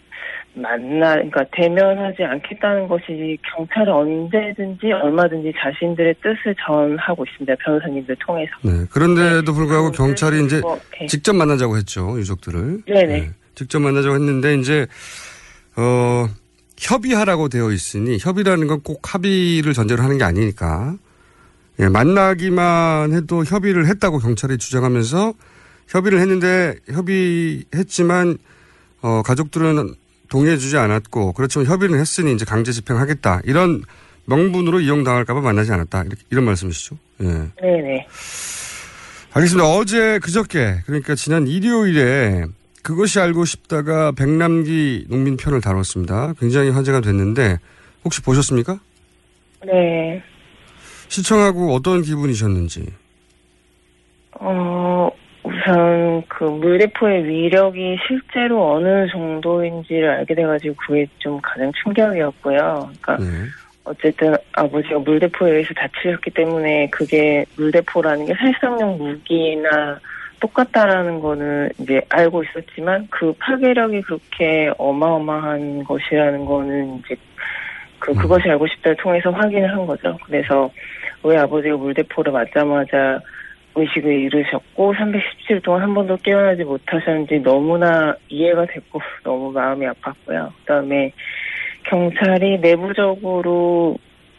[0.56, 7.54] 만나, 그러니까 대면하지 않겠다는 것이 경찰은 언제든지 얼마든지 자신들의 뜻을 전하고 있습니다.
[7.62, 8.50] 변호사님들 통해서.
[8.62, 8.86] 네.
[8.90, 9.96] 그런데도 불구하고 네.
[9.96, 11.06] 경찰이 이제 뭐, 네.
[11.06, 12.82] 직접 만나자고 했죠, 유족들을.
[12.86, 13.30] 네네.
[13.54, 14.86] 직접 만나자고 했는데, 이제,
[15.76, 16.26] 어,
[16.78, 20.96] 협의하라고 되어 있으니, 협의라는 건 꼭 합의를 전제로 하는 게 아니니까,
[21.80, 25.34] 예, 만나기만 해도 협의를 했다고 경찰이 주장하면서,
[25.88, 28.38] 협의를 했는데, 협의했지만,
[29.02, 29.94] 어, 가족들은
[30.28, 33.42] 동의해주지 않았고, 그렇지만 협의는 했으니 이제 강제 집행하겠다.
[33.44, 33.82] 이런
[34.26, 36.02] 명분으로 이용당할까봐 만나지 않았다.
[36.04, 36.96] 이렇게, 이런 말씀이시죠?
[37.22, 37.26] 예.
[37.26, 38.06] 네네.
[39.32, 39.68] 알겠습니다.
[39.68, 42.46] 어제 그저께 그러니까 지난 일요일에
[42.82, 46.34] 그것이 알고 싶다가 백남기 농민 편을 다뤘습니다.
[46.38, 47.58] 굉장히 화제가 됐는데
[48.04, 48.78] 혹시 보셨습니까?
[49.66, 50.22] 네.
[51.08, 52.86] 시청하고 어떤 기분이셨는지.
[54.40, 55.10] 어,
[55.46, 62.90] 우선 그 물대포의 위력이 실제로 어느 정도인지를 알게 돼가지고 그게 좀 가장 충격이었고요.
[63.00, 63.26] 그러니까 네.
[63.84, 70.00] 어쨌든 아버지가 물대포에 의해서 다치셨기 때문에 그게 물대포라는 게 살상용 무기나
[70.40, 77.16] 똑같다라는 거는 이제 알고 있었지만 그 파괴력이 그렇게 어마어마한 것이라는 거는 이제
[78.00, 80.18] 그 그것이 알고 싶다를 통해서 확인을 한 거죠.
[80.26, 80.68] 그래서
[81.22, 83.20] 왜 아버지가 물대포를 맞자마자
[83.76, 90.50] 의식을 잃으셨고 317일 동안 한 번도 깨어나지 못하셨는지 너무나 이해가 됐고 너무 마음이 아팠고요.
[90.60, 91.12] 그다음에
[91.84, 93.96] 경찰이 내부적으로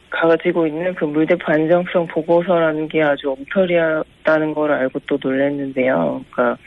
[0.10, 6.24] 가지고 있는 그 물대포 안정성 보고서라는 게 아주 엉터리하다는 걸 알고 또 놀랐는데요.
[6.32, 6.58] 그러니까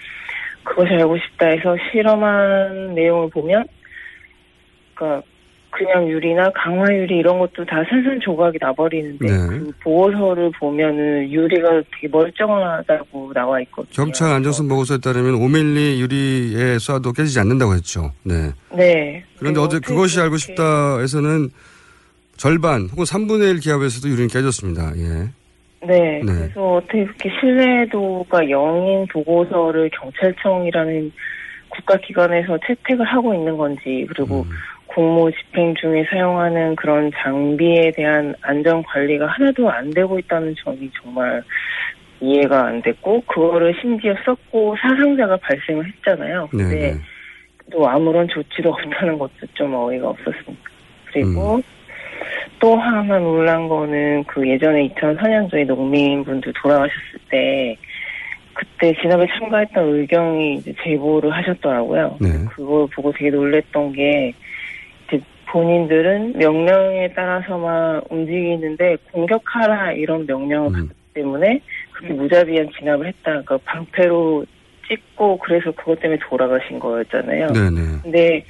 [0.63, 3.65] 그것이 알고 싶다 해서 실험한 내용을 보면,
[4.95, 5.27] 그러니까
[5.71, 9.47] 그냥 유리나 강화 유리 이런 것도 다 산산조각이 나버리는데 네.
[9.49, 13.93] 그 보고서를 보면은 유리가 되게 멀쩡하다고 나와 있거든요.
[13.93, 18.13] 경찰 안전성 보고서에 따르면 5mm 유리에 쏴도 깨지지 않는다고 했죠.
[18.25, 18.53] 네.
[18.75, 19.25] 네.
[19.39, 21.49] 그런데 그리고 어제 그것이 알고 싶다에서는
[22.37, 24.93] 절반 혹은 3분의 1 기압에서도 유리는 깨졌습니다.
[24.97, 25.29] 예.
[25.87, 26.33] 네, 네.
[26.33, 31.13] 그래서 어떻게 그렇게 신뢰도가 0인 보고서를 경찰청이라는
[31.71, 34.51] 국가기관에서 채택을 하고 있는 건지, 그리고 음.
[34.95, 41.43] 공무 집행 중에 사용하는 그런 장비에 대한 안전 관리가 하나도 안 되고 있다는 점이 정말
[42.21, 46.49] 이해가 안 됐고, 그거를 심지어 썼고 사상자가 발생을 했잖아요.
[46.53, 46.65] 네.
[46.65, 46.95] 근데 네.
[47.71, 50.71] 또 아무런 조치도 없다는 것도 좀 어이가 없었습니다.
[51.13, 51.63] 그리고 음.
[52.59, 57.77] 또 하나 놀란 거는 그 예전에 2004년도에 농민분들 돌아가셨을 때
[58.53, 62.19] 그때 진압에 참가했던 의경이 이제 제보를 하셨더라고요.
[62.21, 62.29] 네.
[62.51, 64.35] 그걸 보고 되게 놀랬던 게
[65.53, 70.89] 본인들은 명령에 따라서만 움직이는데 공격하라 이런 명령을 음.
[70.89, 71.61] 받기 때문에
[71.93, 73.43] 그렇게 무자비한 진압을 했다.
[73.43, 74.47] 그러니까 방패로
[74.89, 77.49] 찍고 그래서 그것 때문에 돌아가신 거였잖아요.
[77.49, 77.81] 네네.
[78.03, 78.45] 근데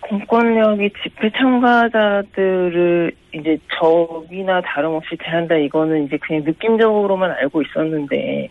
[0.00, 8.48] 공권력이 집회 참가자들을 이제 적이나 다름없이 대한다 이거는 이제 그냥 느낌적으로만 알고 있었는데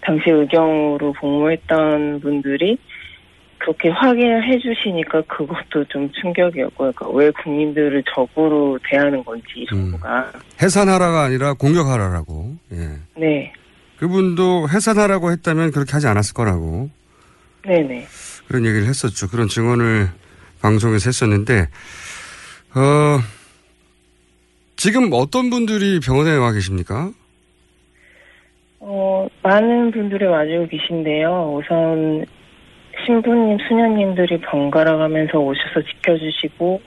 [0.00, 2.78] 당시 의경으로 복무했던 분들이
[3.64, 6.92] 그렇게 확인을 해주시니까 그것도 좀 충격이었고요.
[6.92, 12.56] 그러니까 왜 국민들을 적으로 대하는 건지 정부가 해산하라가 아니라 공격하라라고.
[12.72, 12.90] 예.
[13.16, 13.52] 네,
[13.96, 16.90] 그분도 해산하라고 했다면 그렇게 하지 않았을 거라고
[17.62, 18.06] 네네.
[18.46, 19.28] 그런 얘기를 했었죠.
[19.28, 20.08] 그런 증언을
[20.60, 21.68] 방송에서 했었는데,
[22.74, 23.18] 어,
[24.76, 27.10] 지금 어떤 분들이 병원에 와 계십니까?
[28.80, 31.58] 어, 많은 분들이 와주고 계신데요.
[31.58, 32.26] 우선
[33.04, 36.80] 신부님, 수녀님들이 번갈아 가면서 오셔서 지켜주시고,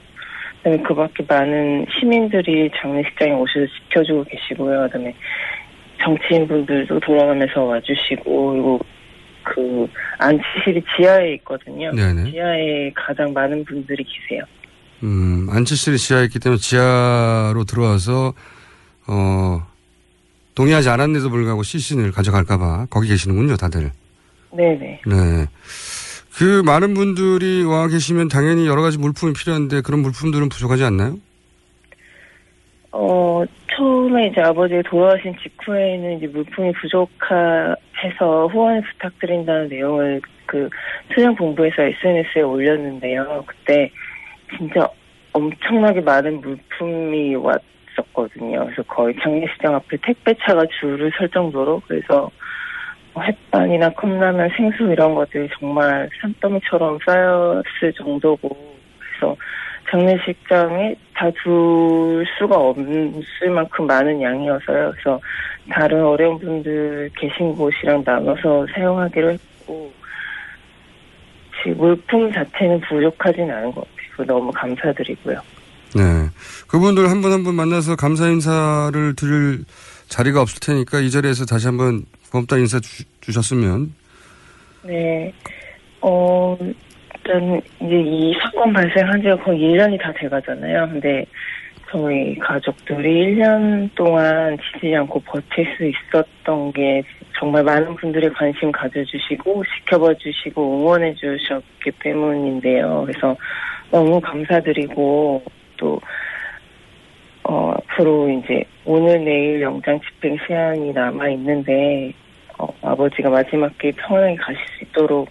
[0.58, 4.82] 그다음에 그 밖에 많은 시민들이 장례식장에 오셔서 지켜주고 계시고요.
[4.86, 5.14] 그다음에
[6.02, 8.80] 정치인분들도 돌아가면서 와주시고, 그리고
[9.42, 9.86] 그
[10.18, 11.90] 안치실이 지하에 있거든요.
[11.92, 12.30] 네네.
[12.30, 14.42] 지하에 가장 많은 분들이 계세요.
[15.02, 18.34] 음, 안치실이 지하에 있기 때문에 지하로 들어와서,
[19.06, 19.62] 어,
[20.54, 23.92] 동의하지 않았는데도 불구하고 시신을 가져갈까봐 거기 계시는군요, 다들.
[24.50, 25.00] 네네.
[25.06, 25.46] 네.
[26.38, 31.16] 그 많은 분들이 와 계시면 당연히 여러 가지 물품이 필요한데 그런 물품들은 부족하지 않나요?
[32.92, 33.42] 어,
[33.76, 40.70] 처음에 이제 아버지가 돌아가신 직후에는 이제 물품이 부족해서 후원을 부탁드린다는 내용을 그
[41.12, 43.42] 수령본부에서 SNS에 올렸는데요.
[43.44, 43.90] 그때
[44.56, 44.88] 진짜
[45.32, 48.64] 엄청나게 많은 물품이 왔었거든요.
[48.64, 52.30] 그래서 거의 장례식장 앞에 택배차가 줄을 설 정도로 그래서 뭐
[53.22, 58.48] 햇반이나 컵라면, 생수 이런 것들이 정말 산더미처럼 쌓였을 정도고
[58.98, 59.36] 그래서
[59.90, 64.92] 장례식장에 다 둘 수가 없을 만큼 많은 양이어서요.
[64.92, 65.20] 그래서
[65.70, 69.92] 다른 어려운 분들 계신 곳이랑 나눠서 사용하기로 했고
[71.76, 73.84] 물품 자체는 부족하진 않은 것
[74.16, 74.26] 같아요.
[74.26, 75.40] 너무 감사드리고요.
[75.96, 76.02] 네.
[76.68, 79.64] 그분들 한 분 한 분 만나서 감사 인사를 드릴
[80.08, 83.92] 자리가 없을 테니까 이 자리에서 다시 한번 고맙다 인사 주, 주셨으면.
[84.84, 85.32] 네.
[86.00, 90.88] 어, 일단 이제 이 사건 발생한 지가 거의 1년이 다 돼가잖아요.
[90.88, 91.24] 근데
[91.90, 97.02] 저희 가족들이 1년 동안 지지 않고 버틸 수 있었던 게
[97.38, 103.04] 정말 많은 분들이 관심 가져주시고 지켜봐 주시고 응원해 주셨기 때문인데요.
[103.06, 103.36] 그래서
[103.90, 105.42] 너무 감사드리고
[105.76, 106.00] 또
[107.48, 112.12] 어, 앞으로 이제 오늘 내일 영장 집행 시한이 남아 있는데
[112.58, 115.30] 어, 아버지가 마지막 길 평안하게 가실 수 있도록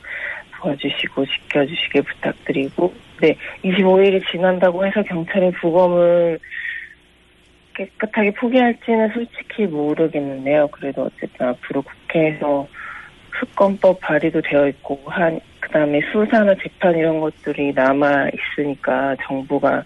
[0.60, 6.40] 도와주시고 지켜주시길 부탁드리고 네 25일이 지난다고 해서 경찰의 부검을
[7.76, 10.68] 깨끗하게 포기할지는 솔직히 모르겠는데요.
[10.70, 12.68] 그래도 어쨌든 앞으로 국회에서
[13.40, 19.84] 수권법 발의도 되어 있고 한 그다음에 수사나 재판 이런 것들이 남아 있으니까 정부가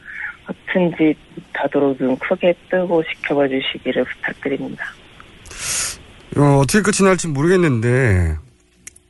[0.54, 4.86] 같은 짓 못하도록 눈 크게 뜨고 지켜봐 주시기를 부탁드립니다.
[6.38, 8.38] 어, 어떻게 끝이 날지 모르겠는데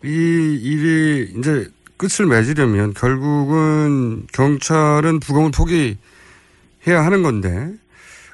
[0.03, 7.71] 이 일이 이제 끝을 맺으려면 결국은 경찰은 부검을 포기해야 하는 건데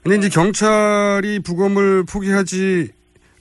[0.04, 2.90] 근데 이제 경찰이 부검을 포기하지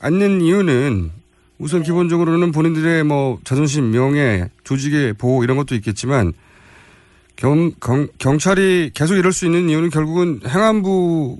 [0.00, 1.12] 않는 이유는
[1.58, 6.32] 우선 기본적으로는 본인들의 뭐 자존심, 명예, 조직의 보호 이런 것도 있겠지만
[7.36, 11.38] 경, 경, 경 찰이 계속 이럴 수 있는 이유는 결국은 행안부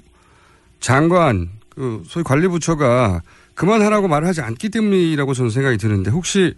[0.80, 3.22] 장관, 그 소위 관리부처가
[3.54, 6.54] 그만하라고 말을 하지 않기 때문이라고 저는 생각이 드는데 혹시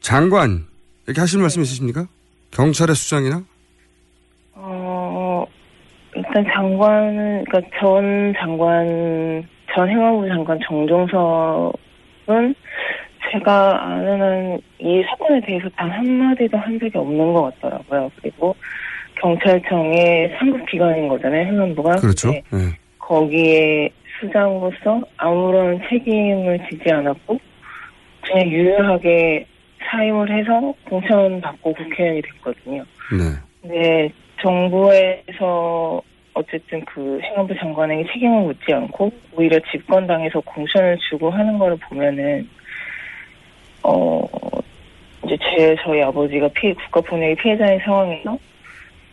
[0.00, 0.66] 장관
[1.06, 2.06] 이렇게 하실 말씀 있으십니까?
[2.52, 3.42] 경찰의 수장이나?
[4.54, 5.44] 어,
[6.14, 12.54] 일단 장관은, 그러니까 전 장관, 전 행안부 장관 정종석은
[13.30, 18.10] 제가 아는 한 이 사건에 대해서 단 한마디도 한 적이 없는 것 같더라고요.
[18.20, 18.54] 그리고
[19.20, 21.96] 경찰청의 상급기관인 거잖아요, 행안부가.
[21.96, 22.30] 그렇죠.
[22.30, 22.58] 근데 네.
[22.98, 23.88] 거기에
[24.20, 27.38] 수장으로서 아무런 책임을 지지 않았고
[28.22, 29.46] 그냥 유일하게
[29.90, 32.84] 사임을 해서 공천 받고 국회의원이 됐거든요.
[33.12, 33.24] 네.
[33.62, 34.10] 근데
[34.42, 36.02] 정부에서
[36.34, 42.46] 어쨌든 그 행안부 장관에게 책임을 묻지 않고 오히려 집권당에서 공천을 주고 하는 거를 보면은
[43.88, 44.20] 어
[45.24, 48.36] 이제 제 저희 아버지가 피해 국가폭력의 피해자인 상황에서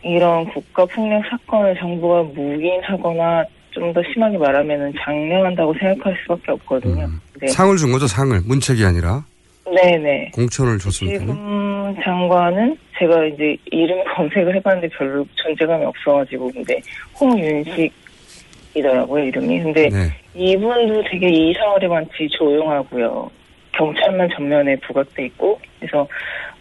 [0.02, 7.08] 이런 국가폭력 사건을 정부가 묵인하거나 좀 더 심하게 말하면은 장려한다고 생각할 수밖에 없거든요.
[7.40, 7.48] 네.
[7.48, 8.38] 상을 준 거죠, 상을.
[8.46, 9.24] 문책이 아니라.
[9.66, 10.30] 네네.
[10.32, 11.18] 공천을 줬습니다.
[11.18, 16.80] 지금 장관은 제가 이제 이름 검색을 해봤는데 별로 존재감이 없어가지고 근데
[17.20, 19.60] 홍윤식이더라고요 이름이.
[19.62, 20.12] 근데 네.
[20.34, 23.28] 이분도 되게 이사월에 많지 조용하고요.
[23.76, 26.06] 경찰만 전면에 부각돼 있고 그래서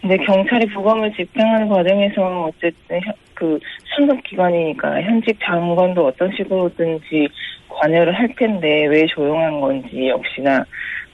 [0.02, 3.60] 근데 경찰이 부검을 집행하는 과정에서 어쨌든 현- 그
[3.95, 7.28] 상급 기관이니까 현직 장관도 어떤 식으로든지
[7.69, 10.63] 관여를 할 텐데 왜 조용한 건지 역시나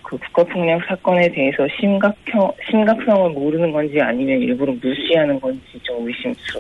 [0.04, 6.60] 그 국가폭력 사건에 대해서 심각형 심각성을 모르는 건지 아니면 일부러 무시하는 건지 좀 의심스럽죠.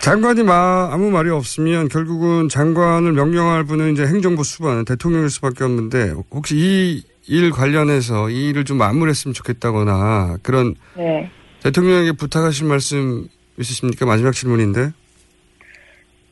[0.00, 6.12] 장관이 마, 아무 말이 없으면 결국은 장관을 명령할 분은 이제 행정부 수반, 대통령일 수밖에 없는데
[6.30, 11.28] 혹시 이 일 관련해서 이 일을 좀 마무리했으면 좋겠다거나 그런 네.
[11.62, 14.06] 대통령에게 부탁하실 말씀 있으십니까?
[14.06, 14.90] 마지막 질문인데.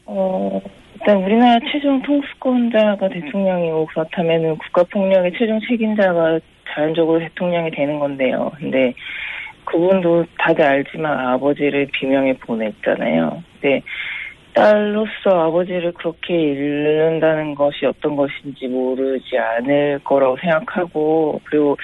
[0.06, 0.60] 어,
[0.94, 6.40] 일단 우리나라 최종 통수권자가 대통령이고 그렇다면은 국가폭력의 최종 책임자가
[6.72, 8.50] 자연적으로 대통령이 되는 건데요.
[8.58, 8.94] 근데
[9.64, 13.42] 그분도 다들 알지만 아버지를 비명에 보냈잖아요.
[13.60, 13.82] 근데
[14.56, 21.76] 딸로서 아버지를 그렇게 잃는다는 것이 어떤 것인지 모르지 않을 거라고 생각하고 그리고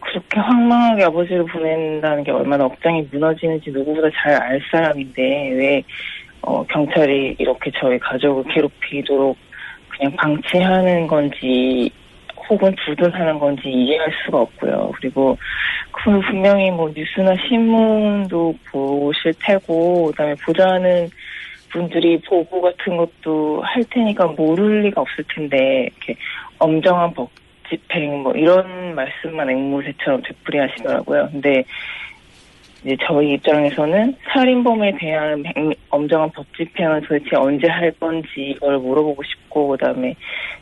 [0.00, 5.22] 그렇게 황망하게 아버지를 보낸다는 게 얼마나 억장이 무너지는지 누구보다 잘 알 사람인데
[5.56, 5.82] 왜
[6.42, 9.34] 어, 경찰이 이렇게 저희 가족을 괴롭히도록
[9.88, 11.90] 그냥 방치하는 건지
[12.50, 14.92] 혹은 두둔하는 건지 이해할 수가 없고요.
[14.96, 15.38] 그리고
[15.90, 21.08] 그 분명히 뭐 뉴스나 신문도 보실 테고 그다음에 보자는
[21.78, 26.14] 분들이 보고 같은 것도 할 테니까 모를 리가 없을 텐데 이렇게
[26.58, 27.28] 엄정한 법
[27.68, 31.30] 집행 뭐 이런 말씀만 앵무새처럼 되풀이하시더라고요.
[31.32, 31.64] 근데
[32.84, 39.20] 이제 저희 입장에서는 살인범에 대한 맹- 엄정한 법 집행은 도대체 언제 할 건지 이걸 물어보고
[39.24, 40.14] 싶고 그다음에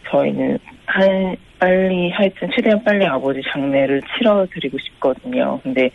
[0.09, 5.61] 저희는 한 빨리 하여튼 최대한 빨리 아버지 장례를 치러드리고 싶거든요.
[5.63, 5.91] 근데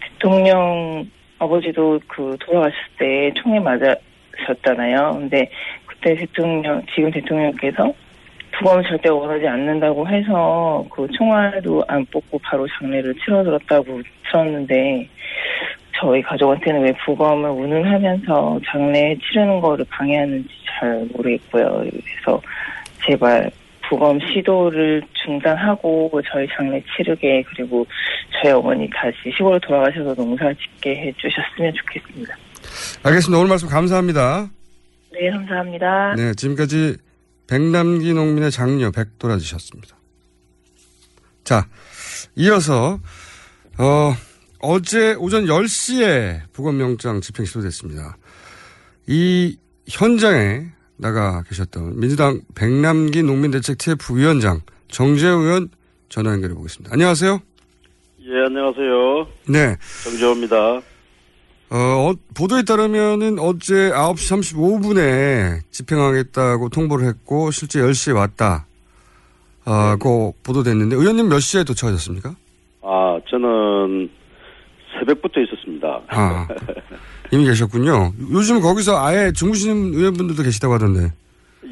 [0.00, 1.06] 대통령
[1.38, 3.94] 아버지도 그 돌아가셨을 때 총에 맞으
[4.46, 5.18] 셨잖아요.
[5.18, 5.50] 근데
[5.86, 7.92] 그때 대통령 지금 대통령께서
[8.52, 15.08] 부검을 절대 원하지 않는다고 해서 그 총알도 안 뽑고 바로 장례를 치러들었다고 들었는데
[15.98, 21.84] 저희 가족한테는 왜 부검을 운운하면서 장례 치르는 거를 방해하는지 잘 모르겠고요.
[21.90, 22.42] 그래서
[23.04, 23.50] 제발
[23.88, 27.86] 부검 시도를 중단하고 저희 장례 치르게 그리고
[28.32, 32.36] 저희 어머니 다시 시골 돌아가셔서 농사 짓게 해주셨으면 좋겠습니다.
[33.02, 33.38] 알겠습니다.
[33.38, 34.50] 오늘 말씀 감사합니다.
[35.12, 36.14] 네, 감사합니다.
[36.16, 36.96] 네, 지금까지
[37.46, 39.96] 백남기 농민의 장녀 백도라지셨습니다.
[41.44, 41.66] 자,
[42.36, 42.98] 이어서
[43.78, 44.14] 어,
[44.60, 48.16] 어제 오전 10시에 부검영장 집행 시도됐습니다.
[49.06, 55.68] 이 현장에 나가 계셨던 민주당 백남기 농민대책 TF위원장 정재호 의원
[56.08, 56.92] 전화 연결해 보겠습니다.
[56.92, 57.40] 안녕하세요.
[58.24, 59.26] 예, 안녕하세요.
[59.48, 59.76] 네.
[60.04, 60.80] 정재호입니다.
[61.72, 68.66] 어, 어, 보도에 따르면은 어제 9시 35분에 집행하겠다고 통보를 했고 실제 10시에 왔다.
[69.64, 72.34] 아, 고 보도됐는데 의원님 몇 시에 도착하셨습니까?
[72.82, 74.10] 아, 저는
[74.98, 76.02] 새벽부터 있었습니다.
[76.08, 76.46] 아,
[77.32, 78.12] 이미 계셨군요.
[78.32, 81.10] 요즘 거기서 아예 주무시는 의원분들도 계시다고 하던데.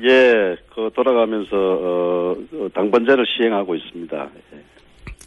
[0.03, 4.29] 예, 그 돌아가면서 어, 어, 당번제를 시행하고 있습니다.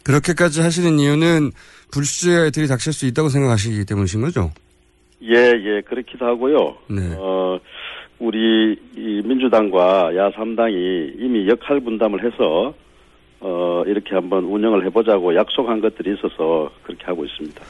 [0.02, 1.52] 그렇게까지 하시는 이유는
[1.94, 4.50] 불시에 들이 닥칠 수 있다고 생각하시기 때문이신 거죠?
[5.22, 6.76] 예, 예, 그렇기도 하고요.
[6.90, 7.14] 네.
[7.16, 7.58] 어,
[8.18, 12.74] 우리 이 민주당과 야3당이 이미 역할 분담을 해서
[13.40, 17.62] 어, 이렇게 한번 운영을 해보자고 약속한 것들이 있어서 그렇게 하고 있습니다.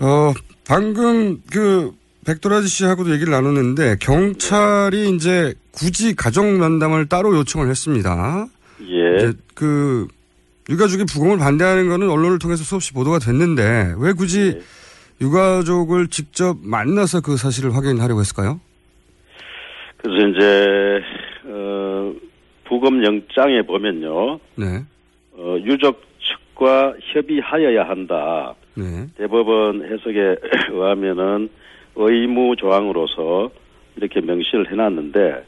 [0.00, 0.32] 어,
[0.66, 1.92] 방금 그
[2.26, 8.46] 백도라지 씨하고도 얘기를 나눴는데 경찰이 이제 굳이 가족 면담을 따로 요청을 했습니다.
[8.82, 9.32] 예.
[9.54, 10.08] 그
[10.68, 14.60] 유가족이 부검을 반대하는 거는 언론을 통해서 수없이 보도가 됐는데 왜 굳이
[15.20, 18.60] 유가족을 직접 만나서 그 사실을 확인하려고 했을까요?
[19.96, 21.02] 그래서 이제
[21.46, 22.14] 어,
[22.64, 24.38] 부검 영장에 보면요.
[24.56, 24.84] 네.
[25.32, 28.54] 어, 유족 측과 협의하여야 한다.
[28.74, 29.06] 네.
[29.16, 30.36] 대법원 해석에
[30.70, 31.48] 의하면은
[31.96, 33.50] 의무 조항으로서
[33.96, 35.46] 이렇게 명시를 해놨는데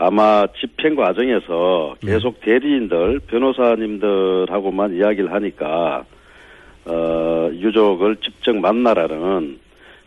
[0.00, 6.04] 아마 집행 과정에서 계속 대리인들, 변호사님들하고만 이야기를 하니까
[6.84, 9.58] 어, 유족을 직접 만나라는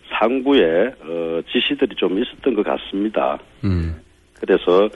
[0.09, 3.37] 상부의 어, 지시들이 좀 있었던 것 같습니다.
[3.65, 3.97] 음.
[4.39, 4.89] 그래서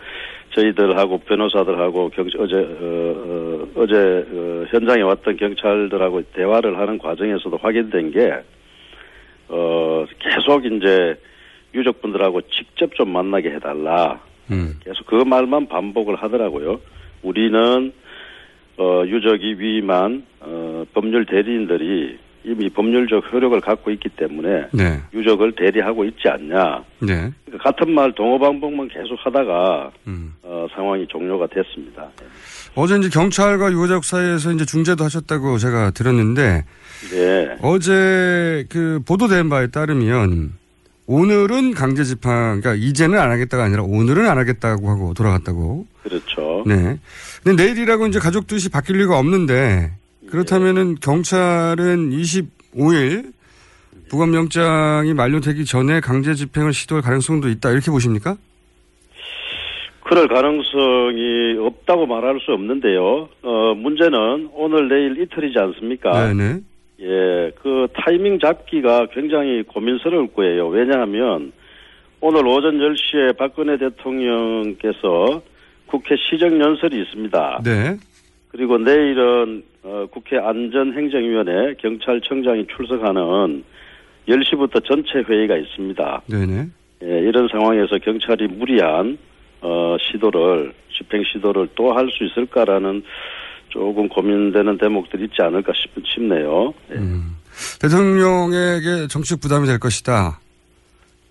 [0.51, 8.11] 저희들하고 변호사들하고 경, 어제 어, 어, 제 어, 현장에 왔던 경찰들하고 대화를 하는 과정에서도 확인된
[8.11, 8.33] 게
[9.49, 11.19] 어, 계속 이제
[11.73, 14.21] 유족분들하고 직접 좀 만나게 해달라.
[14.51, 14.75] 음.
[14.83, 16.79] 계속 그 말만 반복을 하더라고요.
[17.23, 17.91] 우리는
[18.77, 25.01] 어, 유족이 위임한 어, 법률 대리인들이 이미 법률적 효력을 갖고 있기 때문에 네.
[25.13, 26.83] 유족을 대리하고 있지 않냐.
[26.99, 27.31] 네.
[27.45, 30.33] 그러니까 같은 말 동호 반복만 계속 하다가 음.
[30.43, 32.07] 어, 상황이 종료가 됐습니다.
[32.75, 36.65] 어제 이제 경찰과 유가족 사이에서 이제 중재도 하셨다고 제가 들었는데
[37.11, 37.55] 네.
[37.61, 40.51] 어제 그 보도된 바에 따르면
[41.07, 45.85] 오늘은 강제 집행, 그러니까 이제는 안 하겠다가 아니라 오늘은 안 하겠다고 하고 돌아갔다고.
[46.03, 46.63] 그렇죠.
[46.65, 46.97] 네.
[47.43, 49.91] 근데 내일이라고 이제 가족 뜻이 바뀔 리가 없는데
[50.29, 53.33] 그렇다면은 경찰은 25일
[54.09, 58.37] 부검영장이 만료되기 전에 강제 집행을 시도할 가능성도 있다 이렇게 보십니까?
[60.03, 63.29] 그럴 가능성이 없다고 말할 수 없는데요.
[63.41, 66.33] 어, 문제는 오늘 내일 이틀이지 않습니까?
[66.33, 66.59] 네네.
[67.01, 70.67] 예, 그 타이밍 잡기가 굉장히 고민스러울 거예요.
[70.67, 71.51] 왜냐하면
[72.21, 75.41] 오늘 오전 10시에 박근혜 대통령께서
[75.87, 77.61] 국회 시정연설이 있습니다.
[77.63, 77.97] 네.
[78.49, 83.63] 그리고 내일은 어, 국회 안전행정위원회 경찰청장이 출석하는
[84.27, 86.21] 10시부터 전체 회의가 있습니다.
[86.27, 86.67] 네네.
[87.03, 89.17] 예, 이런 상황에서 경찰이 무리한
[89.61, 93.03] 어, 시도를 집행 시도를 또 할 수 있을까라는
[93.75, 96.73] 조금 고민되는 대목들이 있지 않을까 싶, 싶네요.
[96.91, 96.95] 예.
[96.95, 97.35] 음.
[97.81, 100.39] 대통령에게 정치적 부담이 될 것이다.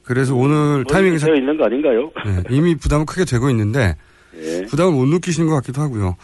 [0.02, 2.12] 그래서 오늘 타이밍이 되어 있는 거 아닌가요?
[2.26, 3.96] 네, 이미 부담은 크게 되고 있는데
[4.36, 4.66] 예.
[4.66, 6.16] 부담을 못 느끼시는 것 같기도 하고요.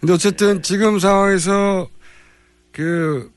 [0.00, 1.86] 근데 어쨌든 지금 상황에서
[2.72, 3.30] 그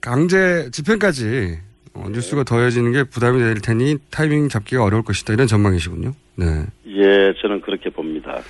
[0.00, 1.58] 강제 집행까지
[1.92, 6.14] 어, 뉴스가 더해지는 게 부담이 될 테니 타이밍 잡기가 어려울 것이다 이런 전망이시군요.
[6.36, 6.46] 네.
[6.86, 8.40] 예, 저는 그렇게 봅니다.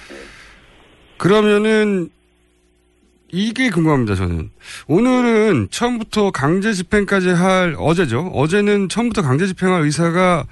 [1.16, 2.10] 그러면은
[3.34, 4.14] 이게 궁금합니다.
[4.14, 4.50] 저는
[4.86, 8.30] 오늘은 처음부터 강제 집행까지 할 어제죠.
[8.32, 10.46] 어제는 처음부터 강제 집행할 의사가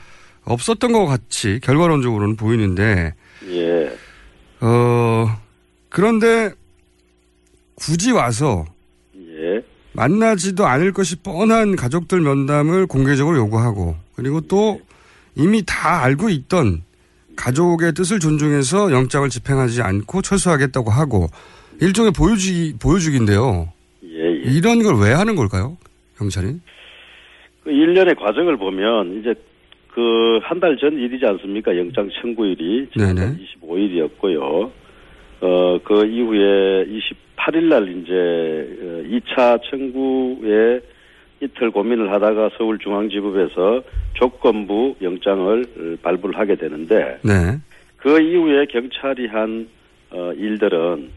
[0.45, 3.15] 없었던 것 같이 결과론적으로는 보이는데
[3.51, 3.97] 예,
[4.61, 5.29] 어
[5.91, 6.53] 그런데
[7.77, 8.65] 굳이 와서
[9.17, 9.63] 예,
[9.93, 14.81] 만나지도 않을 것이 뻔한 가족들 면담을 공개적으로 요구하고 그리고 또
[15.37, 16.83] 이미 다 알고 있던
[17.37, 21.31] 가족의 뜻을 존중해서 영장을 집행하지 않고 철수하겠다고 하고
[21.83, 23.69] 일종의 보여주기 보여주기인데요.
[24.05, 24.43] 예, 예.
[24.45, 25.77] 이런 걸 왜 하는 걸까요?
[26.17, 26.49] 경찰이?
[27.65, 29.35] 그 일련의 과정을 보면 이제
[29.95, 31.77] 그 한 달 전 일이지 않습니까?
[31.77, 34.71] 영장 청구일이 지난달 25일이었고요.
[35.41, 40.81] 어, 그 이후에 28일 날 이제 2차 청구에
[41.41, 43.83] 이틀 고민을 하다가 서울중앙지법에서
[44.15, 47.59] 조건부 영장을 발부를 하게 되는데 네.
[47.97, 49.69] 그 이후에 경찰이 한
[50.11, 51.09] 어, 일들은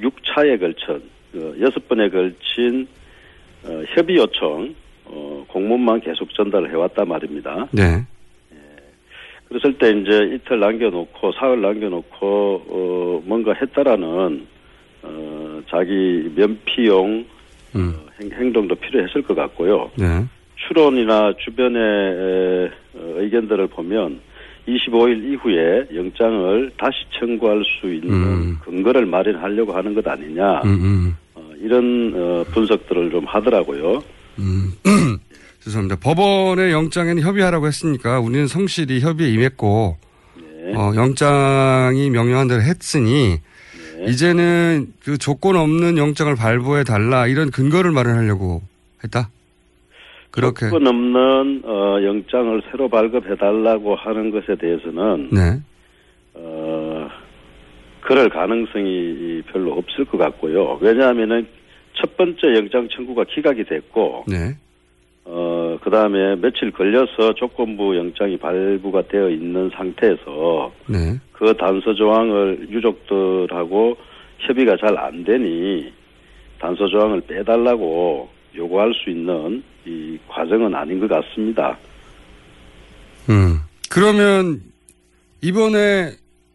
[0.00, 0.94] 6차에 걸쳐
[1.34, 2.86] 어, 6번에 걸친
[3.64, 4.74] 어, 협의 요청
[5.04, 7.68] 어, 공문만 계속 전달을 해왔단 말입니다.
[7.72, 8.04] 네.
[9.50, 14.46] 그랬을 때 이제 이틀 남겨놓고 사흘 남겨놓고 어, 뭔가 했다라는
[15.02, 17.26] 어, 자기 면피용
[17.74, 17.96] 음.
[18.20, 19.90] 행, 행동도 필요했을 것 같고요.
[19.96, 20.24] 네.
[20.54, 24.20] 추론이나 주변의 에, 어, 의견들을 보면
[24.76, 28.58] 25일 이후에 영장을 다시 청구할 수 있는 음.
[28.64, 31.16] 근거를 마련하려고 하는 것 아니냐 음, 음.
[31.34, 34.02] 어, 이런 어, 분석들을 좀 하더라고요.
[34.38, 34.72] 음.
[35.60, 35.96] 죄송합니다.
[35.96, 39.96] 법원의 영장에는 협의하라고 했으니까 우리는 성실히 협의에 임했고
[40.36, 40.74] 네.
[40.74, 43.38] 어, 영장이 명령한 대로 했으니
[44.06, 48.62] 이제는 그 조건 없는 영장을 발부해 달라 이런 근거를 마련하려고
[49.04, 49.28] 했다.
[50.30, 50.68] 그렇게.
[50.68, 55.60] 조건 없는 어, 영장을 새로 발급해 달라고 하는 것에 대해서는 네.
[56.34, 57.08] 어,
[58.00, 60.78] 그럴 가능성이 별로 없을 것 같고요.
[60.80, 61.46] 왜냐하면은
[61.94, 64.56] 첫 번째 영장 청구가 기각이 됐고, 네.
[65.24, 71.18] 어, 그 다음에 며칠 걸려서 조건부 영장이 발부가 되어 있는 상태에서 네.
[71.32, 73.96] 그 단서 조항을 유족들하고
[74.38, 75.92] 협의가 잘 안 되니
[76.58, 81.76] 단서 조항을 빼달라고 요구할 수 있는 이 과정은 아닌 것 같습니다.
[83.28, 83.60] 음.
[83.90, 84.60] 그러면
[85.40, 86.12] 이번에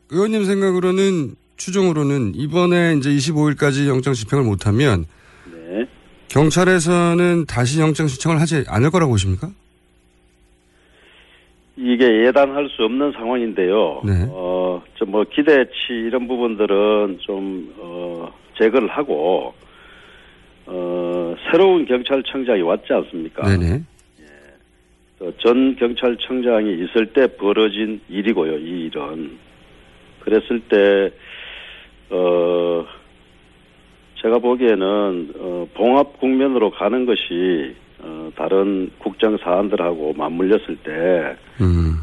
[0.10, 5.06] 의원님 생각으로는 추정으로는 이번에 이제 25일까지 영장 집행을 못하면
[5.52, 5.86] 네.
[6.28, 9.50] 경찰에서는 다시 영장 신청을 하지 않을 거라고 보십니까?
[11.78, 14.02] 이게 예단할 수 없는 상황인데요.
[14.06, 14.26] 네.
[14.30, 19.54] 어, 좀 뭐 기대치 이런 부분들은 좀, 어, 제거를 하고,
[20.68, 23.48] 어, 새로운 경찰청장이 왔지 않습니까?
[23.48, 23.84] 네네.
[25.20, 29.38] 어, 전 경찰청장이 있을 때 벌어진 일이고요, 이 일은.
[30.22, 31.12] 그랬을 때,
[32.10, 32.86] 어,
[34.22, 42.02] 제가 보기에는, 어, 봉합 국면으로 가는 것이, 어, 다른 국정 사안들하고 맞물렸을 때, 음.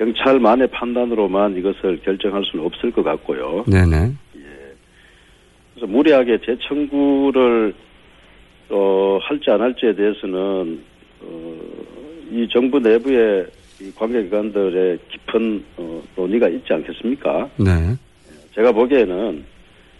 [0.00, 3.64] 경찰만의 판단으로만 이것을 결정할 수는 없을 것 같고요.
[3.68, 4.12] 네네.
[5.80, 7.74] 그래서 무리하게 재청구를
[8.68, 10.84] 어, 할지 안 할지에 대해서는
[11.22, 11.60] 어,
[12.30, 13.46] 이 정부 내부의
[13.80, 17.48] 이 관계기관들의 깊은 어, 논의가 있지 않겠습니까?
[17.56, 17.96] 네.
[18.54, 19.42] 제가 보기에는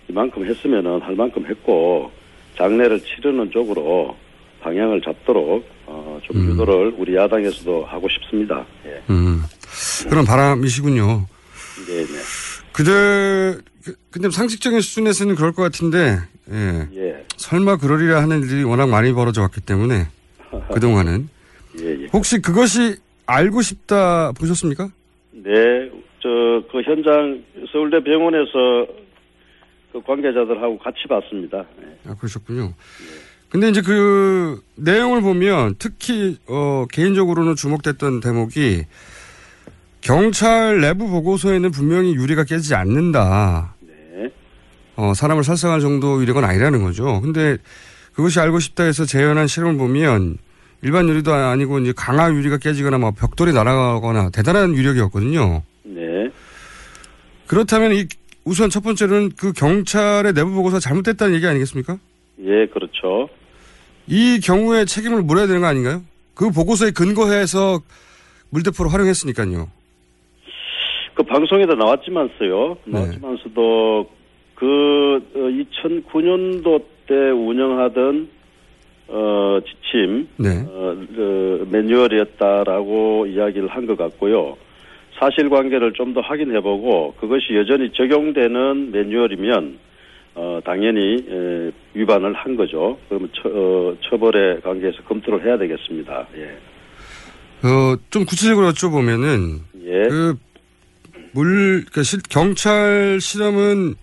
[0.08, 2.10] 이만큼 했으면은 할 만큼 했고
[2.58, 4.14] 장례를 치르는 쪽으로
[4.60, 8.66] 방향을 잡도록 어, 좀 유도를 우리 야당에서도 하고 싶습니다.
[8.84, 9.00] 예.
[9.08, 9.42] 음.
[10.10, 11.26] 그런 바람이시군요.
[11.86, 12.18] 네, 네.
[12.72, 16.18] 그들, 그- 근데 상식적인 수준에서는 그럴 것 같은데,
[16.52, 16.88] 예.
[16.94, 17.26] 예.
[17.36, 20.06] 설마 그러리라 하는 일이 워낙 많이 벌어져 왔기 때문에,
[20.72, 21.28] 그동안은.
[21.80, 22.06] 예, 예.
[22.12, 24.88] 혹시 그것이 알고 싶다 보셨습니까?
[25.32, 26.28] 네, 저,
[26.70, 28.86] 그 현장 서울대 병원에서
[29.92, 31.64] 그 관계자들하고 같이 봤습니다.
[31.80, 31.86] 네.
[32.06, 32.74] 아, 그러셨군요.
[33.48, 38.84] 근데 이제 그 내용을 보면 특히, 어, 개인적으로는 주목됐던 대목이
[40.00, 43.74] 경찰 내부 보고서에는 분명히 유리가 깨지지 않는다.
[43.80, 44.30] 네.
[44.96, 47.20] 어, 사람을 살상할 정도 유리가 아니라는 거죠.
[47.20, 47.58] 근데
[48.14, 50.38] 그것이 알고 싶다 해서 재현한 실험을 보면
[50.82, 55.62] 일반 유리도 아니고 이제 강화 유리가 깨지거나 막 벽돌이 날아가거나 대단한 유력이었거든요.
[55.84, 56.30] 네.
[57.46, 58.06] 그렇다면 이
[58.44, 61.98] 우선 첫 번째로는 그 경찰의 내부 보고서가 잘못됐다는 얘기 아니겠습니까?
[62.42, 63.28] 예, 그렇죠.
[64.06, 66.02] 이 경우에 책임을 물어야 되는 거 아닌가요?
[66.34, 67.82] 그 보고서에 근거해서
[68.48, 69.68] 물대포를 활용했으니까요.
[71.20, 72.78] 그 방송에도 나왔지만서요.
[72.86, 74.06] 나왔지만서도
[74.54, 78.28] 그 2009년도 때 운영하던
[79.08, 80.48] 어, 지침 네.
[80.66, 84.56] 어, 그 매뉴얼이었다라고 이야기를 한 것 같고요.
[85.18, 89.78] 사실관계를 좀 더 확인해보고 그것이 여전히 적용되는 매뉴얼이면
[90.36, 92.96] 어, 당연히 에, 위반을 한 거죠.
[93.08, 96.26] 그러면 처, 어, 처벌에 관계해서 검토를 해야 되겠습니다.
[96.38, 96.44] 예.
[97.68, 100.08] 어, 좀 구체적으로 여쭤보면은 예.
[100.08, 100.34] 그
[101.32, 103.94] 물, 그 실, 경찰 실험은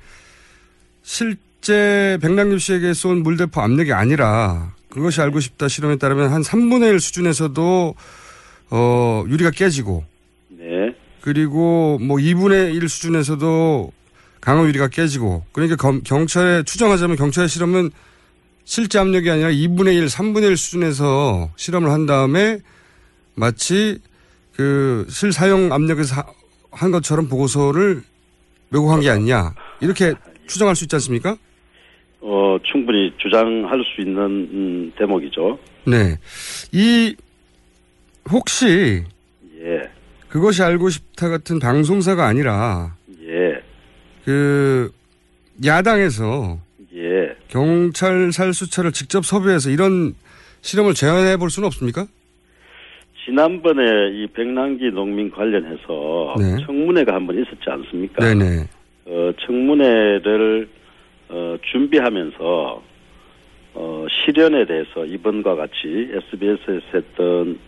[1.03, 6.99] 실제 백남김 씨에게 쏜 물대포 압력이 아니라 그것이 알고 싶다 실험에 따르면 한 3분의 1
[6.99, 7.95] 수준에서도
[8.69, 10.03] 어, 유리가 깨지고
[10.49, 10.95] 네.
[11.21, 13.91] 그리고 뭐 2분의 1 수준에서도
[14.41, 17.91] 강화 유리가 깨지고 그러니까 검, 경찰에 추정하자면 경찰의 실험은
[18.63, 22.59] 실제 압력이 아니라 2분의 1, 3분의 1 수준에서 실험을 한 다음에
[23.35, 23.99] 마치
[24.55, 26.25] 그 실사용 압력에서 하-
[26.77, 28.03] 한 것처럼 보고서를
[28.71, 30.13] 왜곡한 게 아니냐 이렇게
[30.45, 31.35] 추정할 수 있지 않습니까?
[32.21, 35.57] 어, 충분히 주장할 수 있는 음, 대목이죠.
[35.85, 36.17] 네.
[36.71, 37.15] 이
[38.29, 39.03] 혹시
[39.59, 39.89] 예.
[40.27, 43.61] 그것이 알고 싶다 같은 방송사가 아니라 예.
[44.23, 44.91] 그
[45.65, 46.59] 야당에서
[46.93, 47.35] 예.
[47.47, 50.13] 경찰 살수차를 직접 섭외해서 이런
[50.61, 52.07] 실험을 제안해 볼 수는 없습니까?
[53.37, 56.65] 지난번에 이 백남기 농민 관련해서 네.
[56.65, 58.23] 청문회가 한 번 있었지 않습니까?
[58.23, 58.63] 네네.
[59.05, 60.69] 어, 청문회를
[61.27, 62.81] 어, 준비하면서
[63.73, 67.59] 어, 실현에 대해서 이번과 같이 SBS에서 했던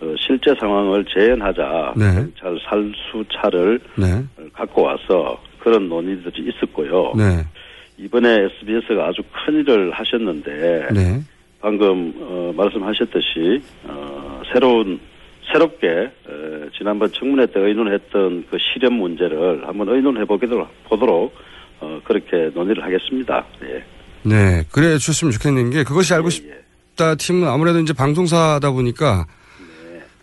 [0.00, 2.04] 어, 실제 상황을 재현하자 네.
[2.14, 4.24] 경찰 살수차를 네.
[4.52, 7.12] 갖고 와서 그런 논의들이 있었고요.
[7.16, 7.44] 네.
[7.98, 11.20] 이번에 SBS가 아주 큰 일을 하셨는데 네.
[11.64, 15.00] 방금 어, 말씀하셨듯이 어, 새로운
[15.50, 16.10] 새롭게 에,
[16.76, 21.34] 지난번 청문회 때 의논했던 그 실현 문제를 한번 의논해 보도록 보도록
[21.80, 23.46] 어, 그렇게 논의를 하겠습니다.
[23.62, 23.82] 예.
[24.24, 24.62] 네.
[24.72, 29.24] 그래 주셨으면 좋겠는 게 그것이 알고 싶다 팀은 아무래도 이제 방송사다 보니까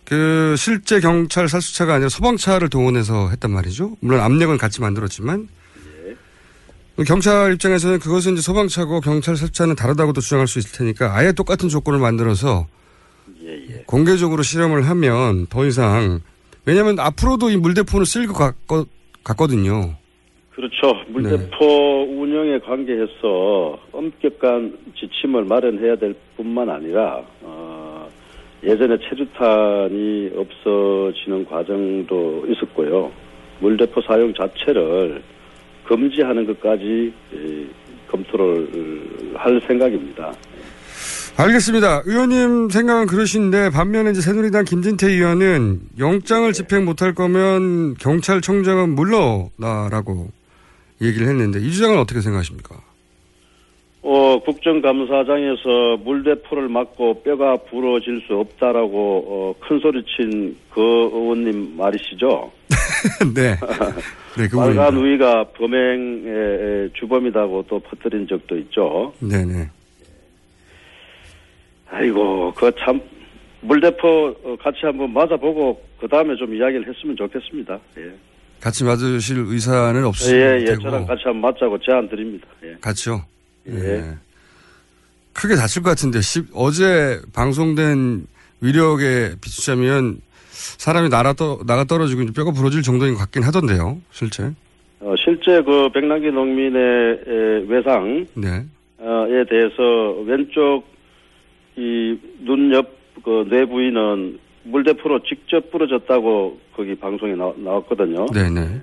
[0.04, 3.96] 그 실제 경찰 살수차가 아니라 소방차를 동원해서 했단 말이죠.
[3.98, 5.48] 물론 압력은 같이 만들었지만
[7.06, 11.98] 경찰 입장에서는 그것은 이제 소방차고 경찰 살수차는 다르다고도 주장할 수 있을 테니까 아예 똑같은 조건을
[11.98, 12.66] 만들어서
[13.86, 16.20] 공개적으로 실험을 하면 더 이상
[16.66, 18.86] 왜냐하면 앞으로도 이 물대포는 쓸 것 같거,
[19.24, 19.94] 같거든요.
[20.50, 20.94] 그렇죠.
[21.08, 28.08] 물대포 운영에 관계해서 엄격한 지침을 마련해야 될 뿐만 아니라 어,
[28.62, 33.10] 예전에 체류탄이 없어지는 과정도 있었고요.
[33.60, 35.22] 물대포 사용 자체를
[35.84, 37.66] 금지하는 것까지 에,
[38.08, 40.32] 검토를 할 생각입니다.
[41.36, 42.02] 알겠습니다.
[42.04, 50.28] 의원님 생각은 그러신데 반면에 이제 새누리당 김진태 의원은 영장을 집행 못할 거면 경찰청장은 물러나라고
[51.00, 52.76] 얘기를 했는데 이 주장은 어떻게 생각하십니까?
[54.02, 62.50] 어, 국정감사장에서 물대포를 맞고 뼈가 부러질 수 없다라고 어, 큰 소리친 그 의원님 말이시죠?
[63.34, 63.56] 네.
[64.36, 64.96] 네, 그 빨간.
[64.96, 69.12] 우이가 범행의 주범이라고 또 퍼뜨린 적도 있죠.
[69.20, 69.68] 네네.
[71.90, 73.00] 아이고, 그 참,
[73.60, 74.08] 물대포
[74.44, 77.78] 어, 같이 한번 맞아보고, 그 다음에 좀 이야기를 했으면 좋겠습니다.
[77.98, 78.10] 예.
[78.60, 82.46] 같이 맞으실 의사는 예, 없으실 예, 테고 저랑 같이 한번 맞자고 제안 드립니다.
[82.64, 82.76] 예.
[82.80, 83.22] 같이요.
[83.68, 83.74] 예.
[83.74, 84.14] 예.
[85.32, 88.26] 크게 다칠 것 같은데 시- 어제 방송된
[88.60, 90.20] 위력에 비추자면
[90.78, 94.50] 사람이 나라 떠, 나가 떨어지고 뼈가 부러질 정도인 것 같긴 하던데요, 실제.
[95.00, 96.80] 어, 실제 그 백남기 농민의
[97.26, 98.64] 에, 외상, 네.
[99.00, 100.84] 에 대해서 왼쪽
[101.76, 108.26] 이 눈 옆 그 뇌 부위는 물 대포로 직접 부러졌다고 거기 방송에 나, 나왔거든요.
[108.26, 108.80] 네네.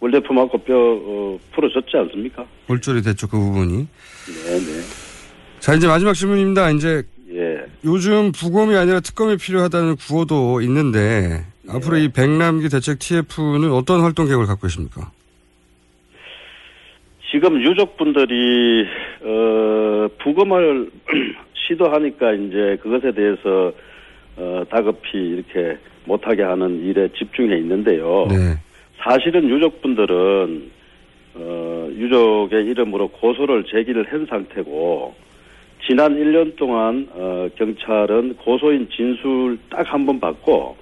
[0.00, 2.44] 물대포 맞고 뼈 어, 부러졌지 않습니까?
[2.66, 3.86] 골절이 됐죠, 그 부분이.
[4.46, 4.80] 네네.
[5.60, 6.70] 자, 이제 마지막 질문입니다.
[6.72, 7.13] 이제 예.
[7.84, 14.46] 요즘 부검이 아니라 특검이 필요하다는 구호도 있는데 앞으로 이 백남기 대책 TF는 어떤 활동 계획을
[14.46, 15.10] 갖고 계십니까?
[17.30, 18.86] 지금 유족분들이
[19.22, 20.90] 어, 부검을
[21.66, 23.72] 시도하니까 이제 그것에 대해서
[24.36, 28.26] 어, 다급히 이렇게 못하게 하는 일에 집중해 있는데요.
[28.30, 28.58] 네.
[28.98, 30.70] 사실은 유족분들은
[31.34, 35.14] 어, 유족의 이름으로 고소를 제기를 한 상태고
[35.86, 40.76] 지난 1년 동안 어, 경찰은 고소인 진술 딱 한 번 받고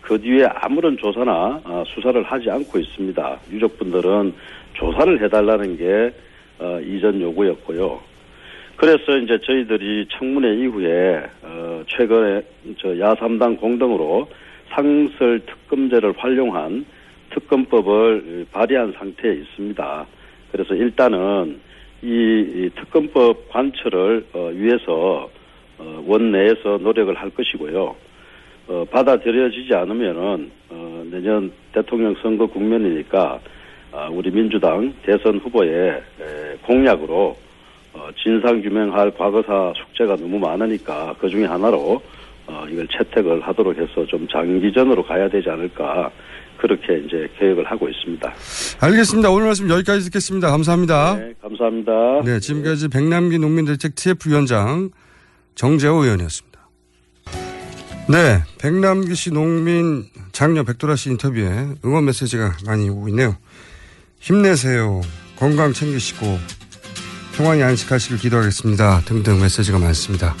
[0.00, 3.38] 그 뒤에 아무런 조사나 어, 수사를 하지 않고 있습니다.
[3.50, 4.32] 유족분들은
[4.74, 6.12] 조사를 해달라는 게
[6.60, 8.00] 어, 이전 요구였고요.
[8.76, 12.42] 그래서 이제 저희들이 청문회 이후에 어, 최근에
[12.78, 14.28] 저 야삼당 공동으로
[14.70, 16.84] 상설 특검제를 활용한
[17.30, 20.06] 특검법을 발의한 상태에 있습니다.
[20.52, 21.58] 그래서 일단은
[22.04, 25.30] 이, 이 특검법 관철을 어, 위해서
[25.78, 27.96] 어, 원내에서 노력을 할 것이고요.
[28.68, 33.40] 어, 받아들여지지 않으면은 어, 내년 대통령 선거 국면이니까
[33.92, 37.36] 아, 우리 민주당 대선 후보의 에, 공약으로
[37.94, 42.02] 어, 진상 규명할 과거사 숙제가 너무 많으니까 그 중에 하나로
[42.46, 46.10] 어, 이걸 채택을 하도록 해서 좀 장기전으로 가야 되지 않을까
[46.64, 48.34] 그렇게 이제 계획을 하고 있습니다.
[48.80, 49.30] 알겠습니다.
[49.30, 50.50] 오늘 말씀 여기까지 듣겠습니다.
[50.50, 51.16] 감사합니다.
[51.16, 51.92] 네, 감사합니다.
[52.24, 54.88] 네, 지금까지 백남기 농민대책 TF위원장
[55.56, 56.58] 정재호 의원이었습니다.
[58.08, 63.36] 네, 백남기 씨 농민 장녀 백도라 씨 인터뷰에 응원 메시지가 많이 오고 있네요.
[64.20, 65.02] 힘내세요.
[65.36, 66.38] 건강 챙기시고
[67.36, 69.02] 평안히 안식하시길 기도하겠습니다.
[69.04, 70.34] 등등 메시지가 많습니다.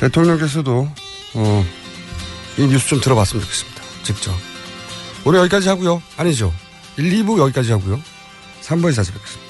[0.00, 0.88] 대통령께서도
[1.34, 1.64] 어,
[2.56, 3.82] 이 뉴스 좀 들어봤으면 좋겠습니다.
[4.04, 4.47] 직접.
[5.24, 6.02] 오늘 여기까지 하고요.
[6.16, 6.52] 아니죠.
[6.96, 8.00] 1, 2부 여기까지 하고요.
[8.62, 9.48] 3부에서 다시 뵙겠습니다.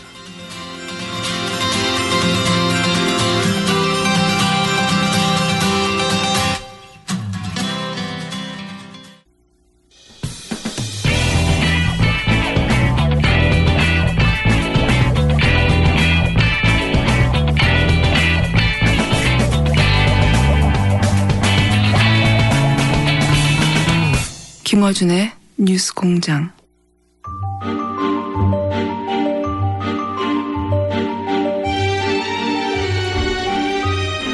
[24.64, 26.52] 김어준의 뉴스 공장.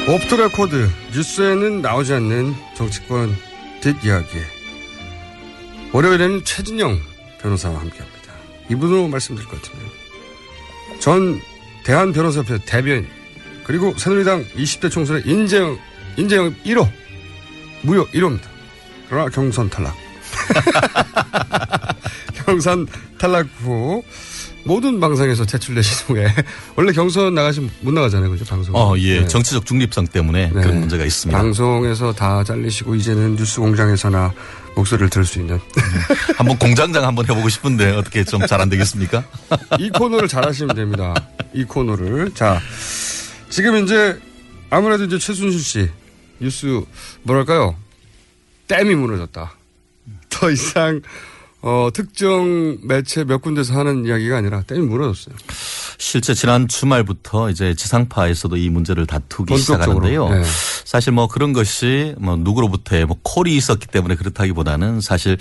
[0.07, 3.35] off the record 뉴스에는 나오지 않는 정치권
[3.81, 4.37] 뒷이야기
[5.93, 6.99] 월요일에는 최진녕
[7.41, 8.33] 변호사와 함께합니다.
[8.69, 9.83] 이분으로 말씀드릴 것 같으면
[10.99, 11.41] 전
[11.83, 13.07] 대한 변호사협회 대변인
[13.63, 15.79] 그리고 새누리당 20대 총선의 인재영
[16.17, 16.87] 인재영 1호
[17.81, 18.43] 무려 1호입니다.
[19.09, 20.04] 그러나 경선 탈락.
[22.45, 22.87] 경선
[23.17, 24.03] 탈락 후
[24.63, 26.33] 모든 방송에서 퇴출되신 후에
[26.75, 28.73] 원래 경선 나가시면 못 나가잖아요, 그죠 방송.
[28.75, 29.21] 어, 예.
[29.21, 29.27] 네.
[29.27, 30.61] 정치적 중립성 때문에 네.
[30.61, 31.37] 그런 문제가 있습니다.
[31.37, 34.33] 방송에서 다 잘리시고 이제는 뉴스 공장에서나
[34.75, 35.59] 목소리를 들을 수 있는
[36.37, 39.23] 한번 공장장 한번 해보고 싶은데 어떻게 좀 잘 안 되겠습니까?
[39.79, 41.13] 이 코너를 잘하시면 됩니다.
[41.53, 42.59] 이 코너를 자
[43.49, 44.19] 지금 이제
[44.71, 45.89] 아무래도 이제 최순실 씨
[46.39, 46.81] 뉴스
[47.21, 47.75] 뭐랄까요
[48.67, 49.53] 댐이 무너졌다.
[50.39, 51.01] 더 이상
[51.61, 55.35] 어, 특정 매체 몇 군데서 하는 이야기가 아니라 댐이 무너졌어요.
[55.97, 60.05] 실제 지난 주말부터 이제 지상파에서도 이 문제를 다투기 본격적으로.
[60.05, 60.29] 시작하는데요.
[60.29, 60.43] 네.
[60.83, 65.37] 사실 뭐 그런 것이 뭐 누구로부터의 뭐 콜이 있었기 때문에 그렇다기보다는 사실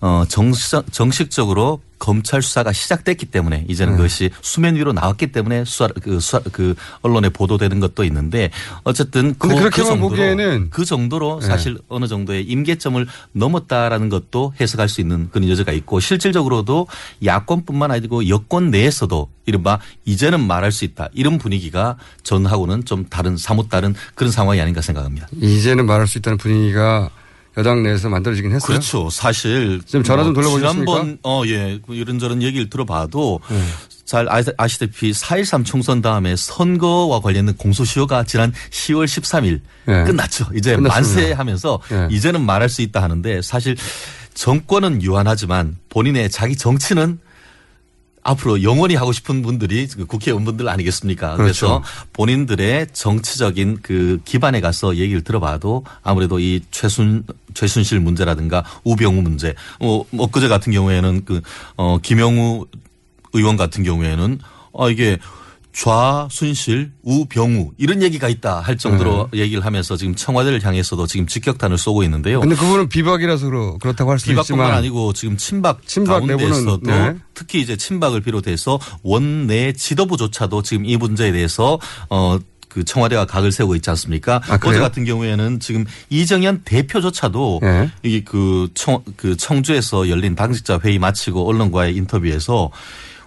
[0.00, 3.96] 어 정식, 정식적으로 검찰 수사가 시작됐기 때문에 이제는 네.
[3.98, 8.50] 그것이 수면 위로 나왔기 때문에 수사 그 수사 그 언론에 보도되는 것도 있는데
[8.82, 11.46] 어쨌든 그, 근데 그 정도로 그 정도로 네.
[11.46, 16.86] 사실 어느 정도의 임계점을 넘었다라는 것도 해석할 수 있는 그런 여지가 있고 실질적으로도
[17.24, 23.68] 야권뿐만 아니고 여권 내에서도 이른바 이제는 말할 수 있다 이런 분위기가 전하고는 좀 다른 사뭇
[23.68, 25.28] 다른 그런 상황이 아닌가 생각합니다.
[25.36, 27.10] 이제는 말할 수 있다는 분위기가
[27.56, 28.66] 여당 내에서 만들어지긴 했어요.
[28.66, 29.10] 그렇죠.
[29.10, 30.92] 사실 지금 전화 좀뭐 돌려보셨습니까?
[30.92, 33.60] 지난번 어예 이런저런 얘기를 들어봐도 네.
[34.04, 40.04] 잘 아시- 아시다시피 4.13 총선 다음에 선거와 관련된 공소시효가 지난 10월 13일 네.
[40.04, 40.46] 끝났죠.
[40.54, 40.94] 이제 끝났습니다.
[40.94, 42.08] 만세하면서 네.
[42.10, 43.76] 이제는 말할 수 있다 하는데 사실
[44.34, 47.18] 정권은 유한하지만 본인의 자기 정치는
[48.30, 51.36] 앞으로 영원히 하고 싶은 분들이 그 국회의원분들 아니겠습니까?
[51.36, 51.82] 그래서 그렇죠.
[52.12, 60.04] 본인들의 정치적인 그 기반에 가서 얘기를 들어봐도 아무래도 이 최순 최순실 문제라든가 우병우 문제, 뭐
[60.16, 61.40] 엊그제 같은 경우에는 그
[61.76, 62.66] 어 김영우
[63.32, 64.38] 의원 같은 경우에는
[64.72, 65.18] 어 이게
[65.80, 72.02] 좌순실 우병우 이런 얘기가 있다 할 정도로 얘기를 하면서 지금 청와대를 향해서도 지금 직격탄을 쏘고
[72.04, 72.40] 있는데요.
[72.40, 72.48] 네.
[72.48, 77.16] 근데 그분은 비박이라서 그렇- 그렇다고 할 비박뿐만 있지만 아니고 지금 친박, 친박 가운데에서도 네.
[77.32, 81.78] 특히 이제 친박을 비롯해서 원내 지도부조차도 지금 이 문제에 대해서
[82.10, 82.38] 어.
[82.68, 84.40] 그 청와대가 각을 세우고 있지 않습니까?
[84.48, 84.56] 아?
[84.64, 87.90] 어제 같은 경우에는 지금 이정현 대표조차도 네.
[88.04, 92.70] 이게 그 청, 그 청주에서 열린 당직자 회의 마치고 언론과의 인터뷰에서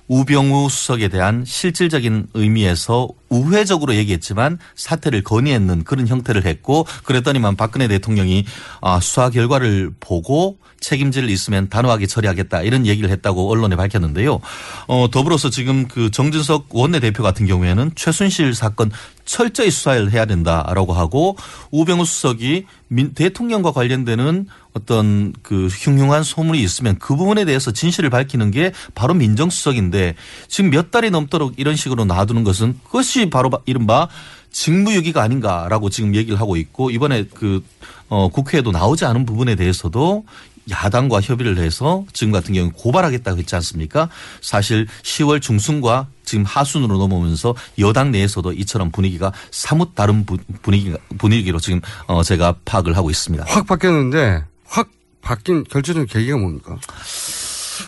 [0.08, 8.46] 우병우 수석에 대한 실질적인 의미에서 우회적으로 얘기했지만 사퇴를 건의했는 그런 형태를 했고 그랬더니만 박근혜 대통령이
[8.82, 14.42] 아, 수사 결과를 보고 책임질 일 있으면 단호하게 처리하겠다 이런 얘기를 했다고 언론에 밝혔는데요.
[14.88, 18.92] 어, 더불어서 지금 그 정진석 원내대표 같은 경우에는 최순실 사건
[19.26, 21.38] 철저히 수사를 해야 된다라고 하고
[21.72, 28.52] 우병우 수석이 민, 대통령과 관련되는 어떤 그 흉흉한 소문이 있으면 그 부분에 대해서 진실을 밝히는
[28.52, 30.16] 게 바로 민정수석인데
[30.48, 34.08] 지금 몇 달이 넘도록 이런 식으로 놔두는 것은 그것이 바로 바- 이른바
[34.52, 37.64] 직무유기가 아닌가라고 지금 얘기를 하고 있고 이번에 그
[38.10, 40.26] 어, 국회에도 나오지 않은 부분에 대해서도
[40.70, 44.10] 야당과 협의를 해서 지금 같은 경우 고발하겠다고 했지 않습니까?
[44.42, 51.60] 사실 10월 중순과 지금 하순으로 넘어오면서 여당 내에서도 이처럼 분위기가 사뭇 다른 부- 분위기가 분위기로
[51.60, 53.44] 지금 어 제가 파악을 하고 있습니다.
[53.48, 54.90] 확 바뀌었는데 확
[55.22, 56.78] 바뀐 결정적 계기가 뭡니까?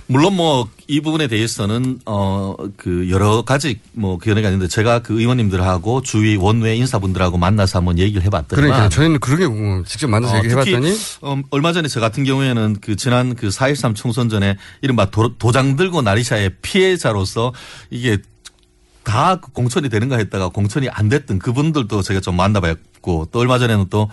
[0.08, 6.02] 물론 뭐 이 부분에 대해서는 어 그 여러 가지 뭐 견해가 있는데 제가 그 의원님들하고
[6.04, 8.70] 주위 원외 인사분들하고 만나서 한번 얘기를 해봤더니만.
[8.70, 10.96] 그러니까 저희는 그렇게 궁금- 직접 만나서 어, 얘기해봤더니.
[11.22, 15.76] 어, 얼마 전에 저 같은 경우에는 그 지난 그 4.13 총선 전에 이른바 도, 도장
[15.76, 17.54] 들고 나리샤의 피해자로서
[17.90, 18.18] 이게
[19.04, 24.10] 다그 공천이 되는가 했다가 공천이 안 됐던 그분들도 제가 좀 만나봤고 또 얼마 전에는 또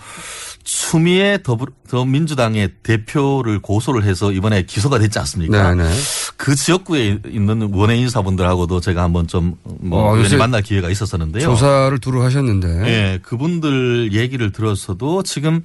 [0.63, 5.73] 추미애 더불, 더민주당의 대표를 고소를 해서 이번에 기소가 됐지 않습니까?
[5.73, 5.89] 네네.
[6.37, 11.43] 그 지역구에 있는 원외 인사분들하고도 제가 한번 좀뭐 어, 만날 기회가 있었었는데요.
[11.43, 15.61] 조사를 두루 하셨는데 예, 그분들 얘기를 들었어도 지금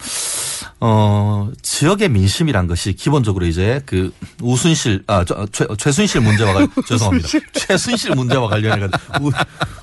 [0.81, 7.29] 어 지역의 민심이란 것이 기본적으로 이제 그 우순실 아 저, 최, 최순실 문제와 관 죄송합니다
[7.53, 9.31] 최순실 문제와 관련해 가지고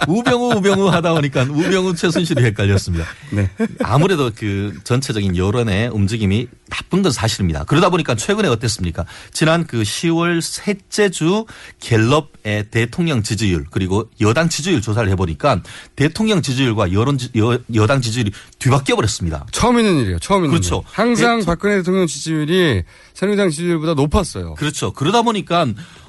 [0.08, 3.06] 우병우 우병우 하다 보니까 우병우 최순실이 헷갈렸습니다.
[3.32, 3.50] 네.
[3.84, 7.64] 아무래도 그 전체적인 여론의 움직임이 나쁜 건 사실입니다.
[7.66, 9.06] 그러다 보니까 최근에 어땠습니까?
[9.32, 11.46] 지난 그 10월 셋째 주
[11.80, 15.62] 갤럽의 대통령 지지율 그리고 여당 지지율 조사를 해보니까
[15.96, 19.46] 대통령 지지율과 여론 지, 여, 여당 지지율이 뒤바뀌어 버렸습니다.
[19.52, 20.20] 처음 있는 일이에요.
[20.20, 20.65] 처음 있는 그렇죠.
[20.66, 20.82] 일.
[20.86, 24.56] 항상 대통- 박근혜 대통령 지지율이 새누리당 지지율보다 높았어요.
[24.56, 24.92] 그렇죠.
[24.94, 25.66] 그러다 보니까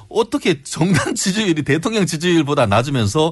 [0.09, 3.31] 어떻게 정당 지지율이 대통령 지지율보다 낮으면서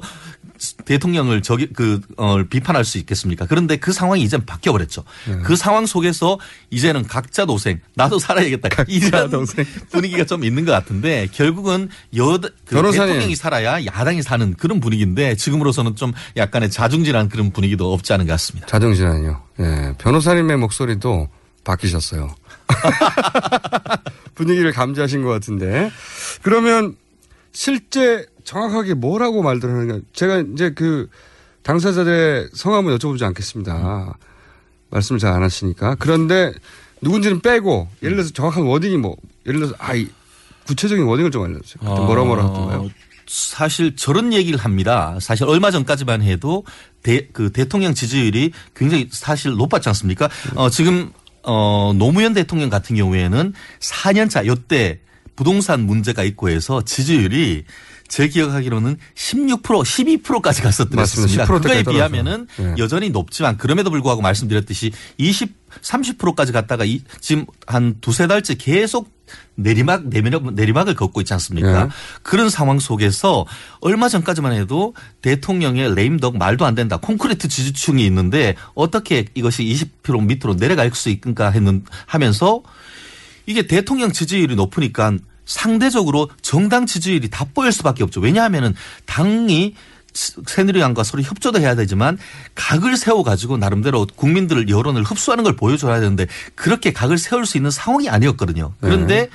[0.84, 3.46] 대통령을 저기 그 어, 비판할 수 있겠습니까?
[3.46, 5.04] 그런데 그 상황이 이제 바뀌어 버렸죠.
[5.28, 5.38] 네.
[5.42, 6.38] 그 상황 속에서
[6.70, 8.84] 이제는 각자 도생, 나도 살아야겠다.
[8.88, 9.30] 이런
[9.90, 12.82] 분위기가 좀 있는 것 같은데 결국은 여 그.
[12.96, 18.32] 대통령이 살아야 야당이 사는 그런 분위기인데 지금으로서는 좀 약간의 자중질환 그런 분위기도 없지 않은 것
[18.32, 18.66] 같습니다.
[18.66, 19.42] 자정질환이요.
[19.60, 19.94] 예.
[19.98, 21.28] 변호사님의 목소리도
[21.64, 22.34] 바뀌셨어요.
[24.34, 25.90] 분위기를 감지하신 것 같은데.
[26.42, 26.96] 그러면
[27.52, 29.98] 실제 정확하게 뭐라고 말들 하는가.
[30.12, 31.08] 제가 이제 그
[31.62, 34.16] 당사자들의 성함은 여쭤보지 않겠습니다.
[34.90, 35.96] 말씀을 잘 안 하시니까.
[35.98, 36.52] 그런데
[37.02, 39.16] 누군지는 빼고 예를 들어서 정확한 워딩이 뭐
[39.46, 40.08] 예를 들어서 아이
[40.66, 41.80] 구체적인 워딩을 좀 알려주세요.
[41.80, 42.80] 그때 뭐라 뭐라 하던가요?
[42.82, 42.90] 어,
[43.26, 45.18] 사실 저런 얘기를 합니다.
[45.20, 46.64] 사실 얼마 전까지만 해도
[47.02, 50.28] 대, 그 대통령 지지율이 굉장히 사실 높았지 않습니까?
[50.54, 51.10] 어, 지금
[51.42, 55.00] 어, 노무현 대통령 같은 경우에는 4년차 요때
[55.36, 57.64] 부동산 문제가 있고 해서 지지율이
[58.08, 61.44] 제 기억하기로는 16% 12%까지 갔었던 것 맞습니다.
[61.44, 61.44] 같습니다.
[61.44, 62.46] 10% 그거에 비하면은.
[62.56, 62.74] 네.
[62.78, 69.10] 여전히 높지만 그럼에도 불구하고 말씀드렸듯이 20 30%까지 갔다가 이, 지금 한 두세 달째 계속
[69.56, 71.84] 내리막 내리막 내리막을 걷고 있지 않습니까?
[71.84, 71.90] 네.
[72.22, 73.44] 그런 상황 속에서
[73.80, 76.98] 얼마 전까지만 해도 대통령의 레임덕 말도 안 된다.
[76.98, 82.62] 콘크리트 지지층이 있는데 어떻게 이것이 20% 밑으로 내려갈 수 있는가 했는 하면서
[83.46, 88.20] 이게 대통령 지지율이 높으니까 상대적으로 정당 지지율이 다 보일 수밖에 없죠.
[88.20, 88.74] 왜냐하면은
[89.06, 89.74] 당이
[90.46, 92.18] 새누리당과 서로 협조도 해야 되지만
[92.54, 97.70] 각을 세워 가지고 나름대로 국민들을 여론을 흡수하는 걸 보여줘야 되는데 그렇게 각을 세울 수 있는
[97.70, 98.72] 상황이 아니었거든요.
[98.80, 99.28] 그런데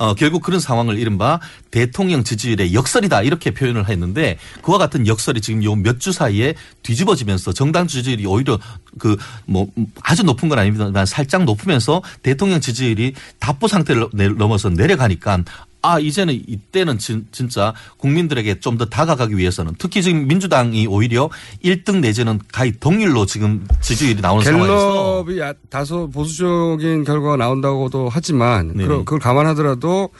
[0.00, 1.40] 어, 결국 그런 상황을 이른바
[1.70, 3.20] 대통령 지지율의 역설이다.
[3.22, 8.58] 이렇게 표현을 했는데 그와 같은 역설이 지금 요 몇 주 사이에 뒤집어지면서 정당 지지율이 오히려
[8.98, 9.66] 그 뭐
[10.02, 15.44] 아주 높은 건 아닙니다만 살짝 높으면서 대통령 지지율이 답보 상태를 내- 넘어서 내려가니까
[15.82, 21.28] 아 이제는 이때는 진, 진짜 국민들에게 좀 더 다가가기 위해서는 특히 지금 민주당이 오히려
[21.64, 28.68] 1등 내지는 가히 동률로 지금 지지율이 나오는 상황에서 갤럽이 야- 다소 보수적인 결과가 나온다고도 하지만
[28.76, 28.88] 네네.
[29.04, 30.10] 그걸, 감안하더라도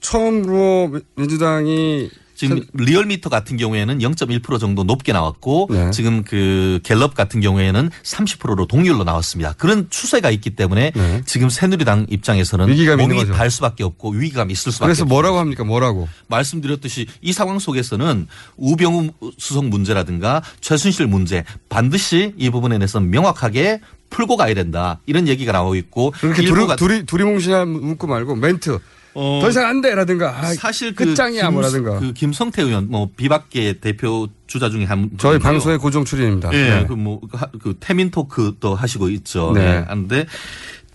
[0.00, 2.10] 처음으로 민- 민주당이
[2.40, 5.90] 지금 리얼미터 같은 경우에는 0.1% 정도 높게 나왔고 네.
[5.90, 9.52] 지금 그 갤럽 같은 경우에는 30%로 동률로 나왔습니다.
[9.58, 11.22] 그런 추세가 있기 때문에 네.
[11.26, 13.26] 지금 새누리당 입장에서는 위기감이 몸이.
[13.26, 15.14] 발 수밖에 없고 위기감이 있을 수밖에 그래서 없습니다.
[15.14, 15.64] 뭐라고 합니까?
[15.64, 16.08] 뭐라고?
[16.28, 18.26] 말씀드렸듯이 이 상황 속에서는
[18.56, 25.52] 우병우 수석 문제라든가 최순실 문제 반드시 이 부분에 대해서 명확하게 풀고 가야 된다 이런 얘기가
[25.52, 28.78] 나오고 있고 그렇게 두리, 두리, 두리뭉실한 문구 말고 멘트.
[29.14, 29.94] 어, 더 이상 안 돼!
[29.94, 30.30] 라든가.
[30.38, 31.44] 아, 사실 그 끝장이야!
[31.46, 31.98] 김- 뭐라든가.
[31.98, 35.38] 그 김성태 의원 뭐 비박계 대표 주자 중에 한 저희 분인데요.
[35.40, 36.50] 방송의 고정 출연입니다.
[36.52, 36.86] 예, 네.
[36.86, 37.20] 그뭐
[37.62, 39.52] 그 태민 토크도 하시고 있죠.
[39.54, 39.60] 네.
[39.64, 39.84] 네.
[39.86, 40.26] 하는데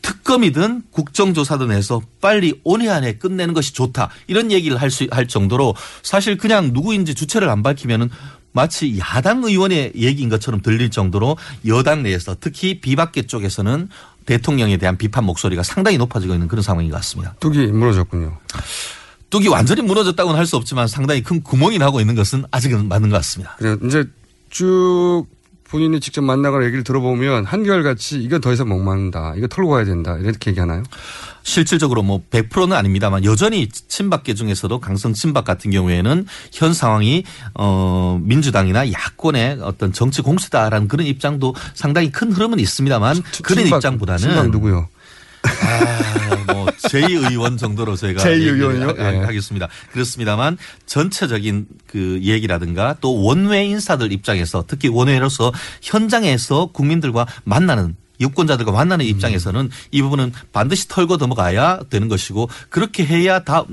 [0.01, 5.75] 특검이든 국정조사든 해서 빨리 올해 안에 끝내는 것이 좋다 이런 얘기를 할 수 할 정도로
[6.03, 8.09] 사실 그냥 누구인지 주체를 안 밝히면은
[8.51, 11.37] 마치 야당 의원의 얘기인 것처럼 들릴 정도로
[11.67, 13.89] 여당 내에서 특히 비박계 쪽에서는
[14.25, 17.35] 대통령에 대한 비판 목소리가 상당히 높아지고 있는 그런 상황인 것 같습니다.
[17.39, 18.37] 뚝이 무너졌군요.
[19.29, 23.17] 뚝이 완전히 무너졌다고는 할 수 없지만 상당히 큰 구멍이 나고 있는 것은 아직은 맞는 것
[23.17, 23.55] 같습니다.
[23.57, 23.77] 그래요.
[23.85, 24.05] 이제
[24.49, 25.25] 쭉
[25.75, 29.33] 본인이 직접 만나거나 얘기를 들어보면 한결같이 이건 더 이상 못 막는다.
[29.35, 30.15] 이거 털고 가야 된다.
[30.17, 30.83] 이렇게 얘기하나요?
[31.43, 38.89] 실질적으로 뭐 100%는 아닙니다만 여전히 친박계 중에서도 강성 친박 같은 경우에는 현 상황이 어 민주당이나
[38.89, 44.87] 야권의 어떤 정치 공세다라는 그런 입장도 상당히 큰 흐름은 있습니다만 그런 친박, 입장보다는 친박 누구요?
[45.45, 48.87] 아, 뭐 제2의원 정도로 제가 제2의원이요?
[48.89, 49.17] 얘기를 하- 예.
[49.19, 49.67] 하겠습니다.
[49.91, 59.05] 그렇습니다만 전체적인 그 얘기라든가 또 원외 인사들 입장에서 특히 원외로서 현장에서 국민들과 만나는 유권자들과 만나는
[59.05, 63.65] 입장에서는 이 부분은 반드시 털고 넘어가야 되는 것이고 그렇게 해야 다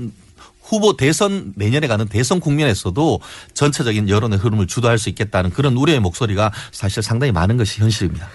[0.61, 3.19] 후보 대선 내년에 가는 대선 국면에서도
[3.53, 8.27] 전체적인 여론의 흐름을 주도할 수 있겠다는 그런 우려의 목소리가 사실 상당히 많은 것이 현실입니다.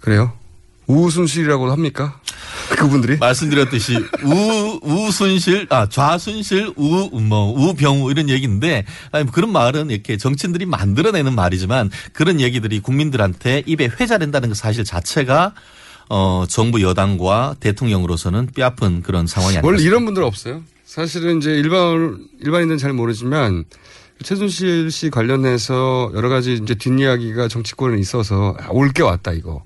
[0.00, 0.32] 그래요?
[0.86, 2.20] 우순실이라고 합니까?
[2.76, 3.16] 그분들이?
[3.18, 10.16] 말씀드렸듯이 우 우순실 아 좌순실 우 뭐 우병우 이런 얘기인데 아니 뭐 그런 말은 이렇게
[10.16, 15.54] 정치인들이 만들어내는 말이지만 그런 얘기들이 국민들한테 입에 회자된다는 것 사실 자체가
[16.08, 20.62] 어 정부 여당과 대통령으로서는 뼈아픈 그런 상황이 아닐까 원래 이런 분들 없어요.
[20.84, 23.64] 사실은 이제 일반 일반인들은 잘 모르지만
[24.22, 29.64] 최순실 씨 관련해서 여러 가지 이제 뒷이야기가 정치권에 있어서 아, 올게 왔다 이거.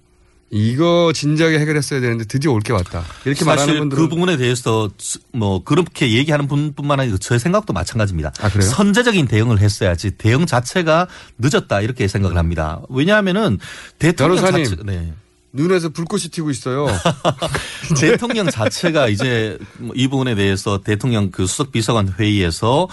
[0.50, 3.04] 이거 진작에 해결했어야 되는데 드디어 올 게 왔다.
[3.24, 4.88] 이렇게 말하는 분들은 그 부분에 대해서
[5.32, 8.32] 뭐 그렇게 얘기하는 분뿐만 아니라 제 생각도 마찬가지입니다.
[8.40, 8.68] 아, 그래요?
[8.68, 12.80] 선제적인 대응을 했어야지 대응 자체가 늦었다 이렇게 생각을 합니다.
[12.88, 13.58] 왜냐하면은
[13.98, 14.36] 대통령.
[14.38, 15.12] 자체 네.
[15.52, 16.86] 눈에서 불꽃이 튀고 있어요.
[17.98, 22.88] 대통령 자체가 이제 뭐이 부분에 대해서 대통령 그 수석 비서관 회의에서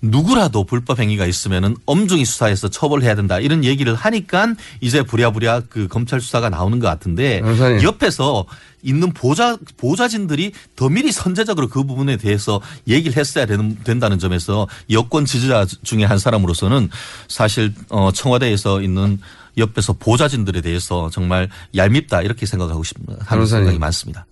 [0.00, 6.20] 누구라도 불법 행위가 있으면은 엄중히 수사해서 처벌해야 된다 이런 얘기를 하니까 이제 부랴부랴 그 검찰
[6.20, 7.82] 수사가 나오는 것 같은데 변호사님.
[7.82, 8.46] 옆에서
[8.82, 15.24] 있는 보좌 보좌진들이 더 미리 선제적으로 그 부분에 대해서 얘기를 했어야 되는, 된다는 점에서 여권
[15.24, 16.88] 지지자 중에 한 사람으로서는
[17.26, 19.18] 사실 어 청와대에서 있는
[19.56, 23.46] 옆에서 보좌진들에 대해서 정말 얄밉다 이렇게 생각하고 싶은 하는.
[23.46, 24.26] 생각이 많습니다.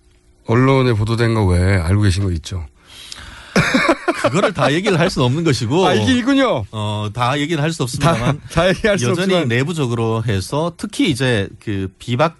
[0.45, 2.65] 언론에 보도된 거 외에 알고 계신 거 있죠?
[4.21, 5.87] 그거를 다 얘기를 할 수는 없는 것이고.
[5.87, 6.65] 아, 이게 이군요.
[6.71, 8.39] 어, 다 얘기는 할 수 없습니다만.
[8.49, 12.37] 다, 다 얘기할 수 여전히 없지만 내부적으로 해서 특히 이제 그 비박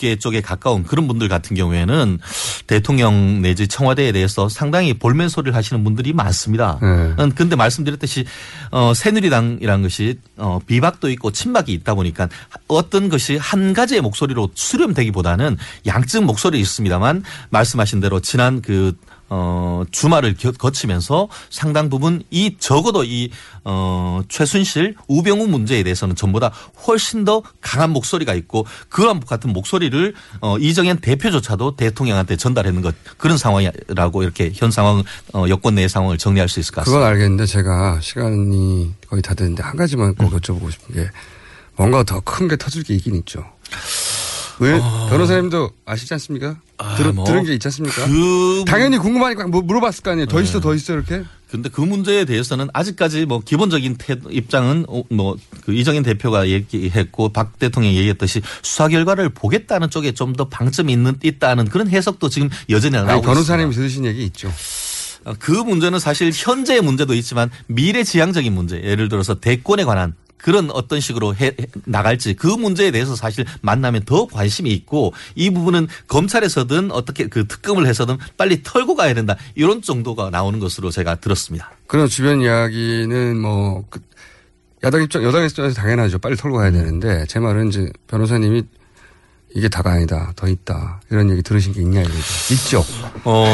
[0.00, 2.18] 계 쪽에 가까운 그런 분들 같은 경우에는
[2.66, 6.78] 대통령 내지 청와대에 대해서 상당히 볼멘 소리를 하시는 분들이 많습니다.
[6.80, 7.22] 네.
[7.22, 8.24] 음, 근데 말씀드렸듯이
[8.70, 12.30] 어 새누리당이라는 것이 어 비박도 있고 친박이 있다 보니까
[12.66, 18.96] 어떤 것이 한 가지의 목소리로 수렴되기보다는 양측 목소리 있습니다만 말씀하신 대로 지난 그
[19.30, 23.30] 어, 주말을 겨- 거치면서 상당 부분 이 적어도 이,
[23.64, 26.52] 어, 최순실, 우병우 문제에 대해서는 전보다
[26.86, 33.38] 훨씬 더 강한 목소리가 있고 그와 같은 목소리를 어, 이정현 대표조차도 대통령한테 전달하는 것 그런
[33.38, 35.02] 상황이라고 이렇게 현 상황,
[35.32, 37.08] 어, 여권 내 상황을 정리할 수 있을 것 그건 같습니다.
[37.10, 41.08] 알겠는데 제가 시간이 거의 다 됐는데 한 가지만 꼭 여쭤보고 싶은 게
[41.76, 43.44] 뭔가 더 큰 게 터질 게 있긴 있죠.
[44.60, 46.56] 왜 변호사님도 아시지 않습니까?
[46.96, 48.06] 들, 뭐 들은 게 있지 않습니까?
[48.06, 50.26] 그 당연히 궁금하니까 뭐 물어봤을 거 아니에요.
[50.26, 51.22] 더 있어, 더 있어 이렇게.
[51.50, 53.96] 근데 그 문제에 대해서는 아직까지 뭐 기본적인
[54.30, 60.48] 입장은 뭐 그 이정현 대표가 얘기했고 박 대통령이 얘기했듯이 수사 결과를 보겠다는 쪽에 좀 더
[60.48, 63.80] 방점이 있는 있다는 그런 해석도 지금 여전히 나오고 변호사님이 있습니다.
[63.80, 64.50] 들으신 얘기 있죠.
[65.24, 71.00] 어, 그 문제는 사실 현재의 문제도 있지만 미래지향적인 문제 예를 들어서 대권에 관한 그런 어떤
[71.00, 76.90] 식으로 해, 해- 나갈지 그 문제에 대해서 사실 만나면 더 관심이 있고 이 부분은 검찰에서든
[76.90, 81.70] 어떻게 그 특검을 해서든 빨리 털고 가야 된다 이런 정도가 나오는 것으로 제가 들었습니다.
[81.86, 84.00] 그런 주변 이야기는 뭐 그,
[84.82, 86.18] 야당 입장, 여당 입장에서 당연하죠.
[86.18, 88.62] 빨리 털고 가야 되는데 제 말은 이제 변호사님이
[89.54, 92.18] 이게 다가 아니다, 더 있다 이런 얘기 들으신 게 있냐 이거죠.
[92.54, 92.84] 있죠.
[93.24, 93.44] 어,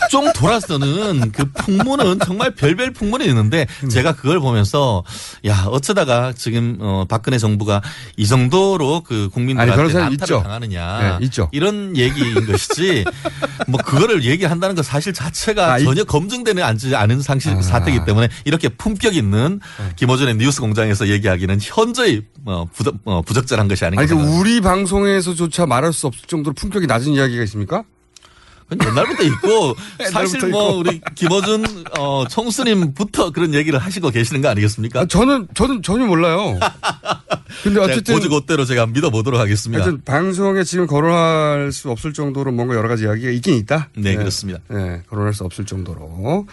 [0.00, 5.04] 각종 돌아서는 그 풍문은 정말 별별 풍문이 있는데 제가 그걸 보면서
[5.46, 7.82] 야, 어쩌다가 지금 어, 박근혜 정부가
[8.16, 10.42] 이 정도로 그 국민들한테 난타를.
[10.42, 11.18] 당하느냐.
[11.20, 11.48] 네, 있죠.
[11.52, 13.04] 이런 얘기인 것이지
[13.68, 16.62] 뭐 그거를 얘기한다는 것 사실 자체가 아, 이- 전혀 검증되는
[16.94, 17.62] 않은 상실 아.
[17.62, 19.92] 사태이기 때문에 이렇게 품격 있는 네.
[19.94, 24.16] 김어준의 뉴스 공장에서 얘기하기는 현저히 어, 부적, 어, 부적절한 것이 아닌가 아니 그.
[24.16, 27.84] 우리 방송 에서조차 말할 수 없을 정도로 품격이 낮은 이야기가 있습니까?
[28.72, 29.76] 옛날부터 있고
[30.10, 30.78] 사실 옛날부터 뭐 있고.
[30.78, 35.00] 우리 김어준 어, 총수님부터 그런 얘기를 하시고 계시는 거 아니겠습니까?
[35.00, 36.58] 아, 저는 저는 전혀 몰라요.
[37.62, 39.84] 근데 어쨌든 고지 곧대로 제가 믿어보도록 하겠습니다.
[39.84, 43.90] 하여튼 방송에 지금 거론할 수 없을 정도로 뭔가 여러 가지 이야기가 있긴 있다.
[43.96, 44.58] 네, 그렇습니다.
[44.68, 46.46] 네, 거론할 수 없을 정도로.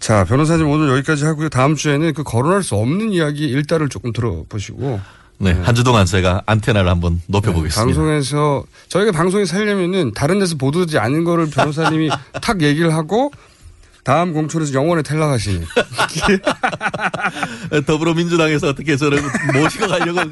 [0.00, 1.48] 자, 변호사님 오늘 여기까지 하고요.
[1.50, 5.00] 다음 주에는 그 거론할 수 없는 이야기 일단을 조금 들어보시고.
[5.40, 7.84] 네, 한주 동안 제가 안테나를 한번 높여보겠습니다.
[7.84, 12.10] 방송에서 저희가 방송에 살려면은 다른 데서 보도되지 않은 거를 변호사님이
[12.42, 13.30] 탁 얘기를 하고
[14.02, 15.64] 다음 공천에서 영원히 탈락하시니.
[17.86, 19.20] 더불어민주당에서 어떻게 저를
[19.52, 20.30] 모시고 가려고 하는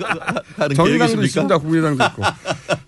[0.59, 1.25] 정당도 계획이십니까?
[1.25, 1.59] 있습니다.
[1.59, 2.23] 국민의당도 있고.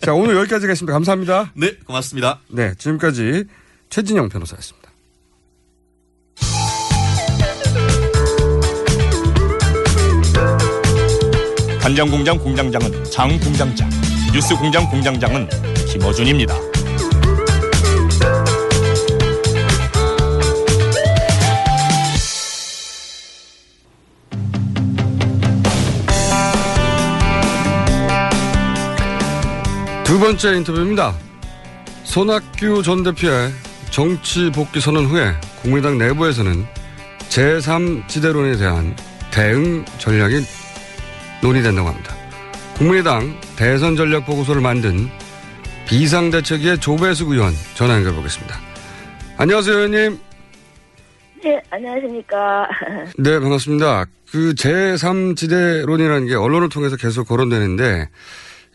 [0.00, 0.92] 자, 오늘 여기까지 하겠습니다.
[0.94, 1.52] 감사합니다.
[1.54, 2.40] 네, 고맙습니다.
[2.48, 3.44] 네, 지금까지
[3.90, 4.88] 최진영 변호사였습니다.
[11.89, 13.89] 간장공장 공장장은 장 공장장,
[14.30, 15.49] 뉴스 공장 공장장은
[15.91, 16.55] 김어준입니다.
[30.05, 31.14] 두 번째 인터뷰입니다.
[32.05, 33.51] 손학규 전 대표의
[33.91, 35.32] 정치 복귀 선언 후에
[35.62, 36.66] 국민당 내부에서는
[37.30, 38.95] 제3지대론에 대한
[39.30, 40.57] 대응 전략이
[41.43, 42.14] 논의된다고 합니다.
[42.76, 45.09] 국민의당 대선 전략 보고서를 만든
[45.89, 48.57] 비상대책위의 조배숙 의원 전화 연결해 보겠습니다.
[49.36, 50.18] 안녕하세요, 의원님.
[51.43, 52.68] 네, 안녕하십니까.
[53.18, 54.05] 네, 반갑습니다.
[54.30, 58.09] 그 제3지대론이라는 게 언론을 통해서 계속 거론되는데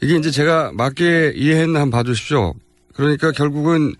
[0.01, 2.53] 이게 이제 제가 맞게 이해했나 한번 봐주십시오.
[2.95, 3.93] 그러니까 결국은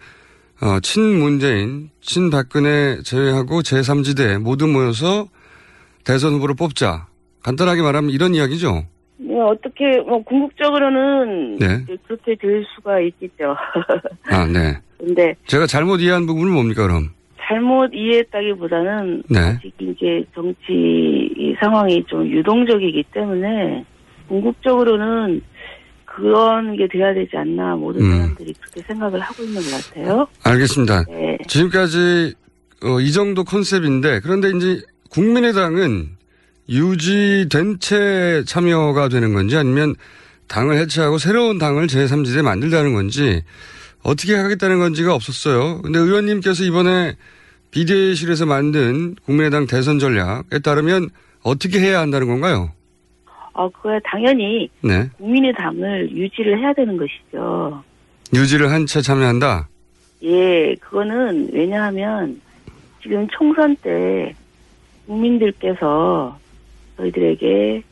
[0.62, 5.28] 어, 친문재인, 친박근혜 제외하고 제3지대 모두 모여서
[6.04, 7.08] 대선 후보를 뽑자.
[7.44, 8.84] 간단하게 말하면 이런 이야기죠.
[9.18, 11.86] 네, 어떻게, 뭐, 궁극적으로는 네.
[12.08, 13.56] 그렇게 될 수가 있겠죠.
[14.32, 14.78] 아, 네.
[14.98, 17.10] 근데 제가 잘못 이해한 부분은 뭡니까, 그럼?
[17.46, 19.40] 잘못 이해했다기보다는 네.
[19.40, 23.86] 아직 이제 정치 이 상황이 좀 유동적이기 때문에
[24.28, 25.42] 궁극적으로는
[26.06, 28.12] 그런 게 돼야 되지 않나 모든 음.
[28.12, 30.28] 사람들이 그렇게 생각을 하고 있는 것 같아요.
[30.44, 31.04] 알겠습니다.
[31.10, 31.38] 네.
[31.48, 32.34] 지금까지
[32.84, 36.10] 어, 이 정도 컨셉인데 그런데 이제 국민의당은
[36.70, 39.96] 유지된 채 참여가 되는 건지 아니면
[40.48, 43.44] 당을 해체하고 새로운 당을 제3지대 만들자는 건지
[44.04, 45.82] 어떻게 하겠다는 건지가 없었어요.
[45.82, 47.16] 근데 의원님께서 이번에
[47.72, 51.10] 비대실에서 만든 국민의당 대선 전략에 따르면
[51.42, 52.72] 어떻게 해야 한다는 건가요?
[53.54, 55.10] 어, 그거야 당연히 네.
[55.18, 57.84] 국민의당을 유지를 해야 되는 것이죠.
[58.34, 59.68] 유지를 한 채 참여한다?
[60.24, 62.40] 예, 그거는 왜냐하면
[63.02, 64.34] 지금 총선 때
[65.06, 66.38] 국민들께서
[66.98, 67.84] 저희들에게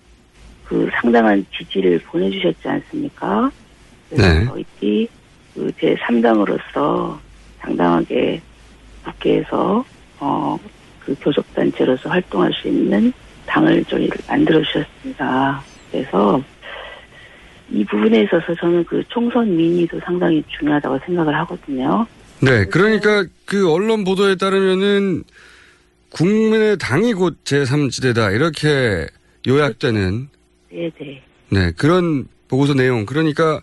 [0.65, 3.51] 그 상당한 지지를 보내주셨지 않습니까?
[4.09, 4.45] 그래서 네.
[4.45, 5.09] 저희들이
[5.53, 7.17] 그 제3당으로서
[7.59, 8.41] 당당하게
[9.03, 9.83] 국회에서
[10.19, 10.57] 어,
[10.99, 13.11] 그 교섭단체로서 활동할 수 있는
[13.45, 15.61] 당을 저희를 만들어 주셨습니다.
[15.91, 16.41] 그래서
[17.69, 22.05] 이 부분에 있어서 저는 그 총선 민의도 상당히 중요하다고 생각을 하거든요.
[22.41, 25.23] 네, 그러니까 그 언론 보도에 따르면은
[26.11, 29.07] 국민의 당이 곧 제3지대다 이렇게
[29.47, 30.27] 요약되는
[30.69, 31.21] 네네.
[31.49, 33.05] 네 그런 보고서 내용.
[33.05, 33.61] 그러니까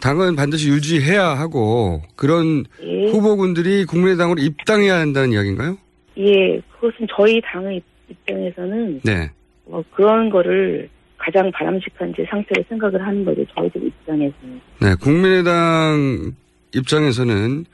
[0.00, 3.06] 당은 반드시 유지해야 하고 그런 예.
[3.10, 5.76] 후보군들이 국민의당으로 입당해야 한다는 이야기인가요?
[6.18, 9.30] 예, 그것은 저희 당의 입장에서는 네.
[9.66, 13.44] 뭐 그런 거를 가장 바람직한 제 상태로 생각을 하는 거죠.
[13.54, 14.60] 저희들 입장에서는.
[14.80, 16.32] 네, 국민의당
[16.74, 17.64] 입장에서는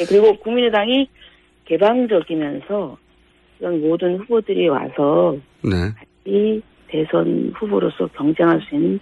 [0.00, 1.08] 예, 그리고 국민의당이
[1.66, 2.98] 개방적이면서
[3.60, 5.92] 이런 모든 후보들이 와서 네.
[6.24, 8.98] 이 대선 후보로서 경쟁할 수 있는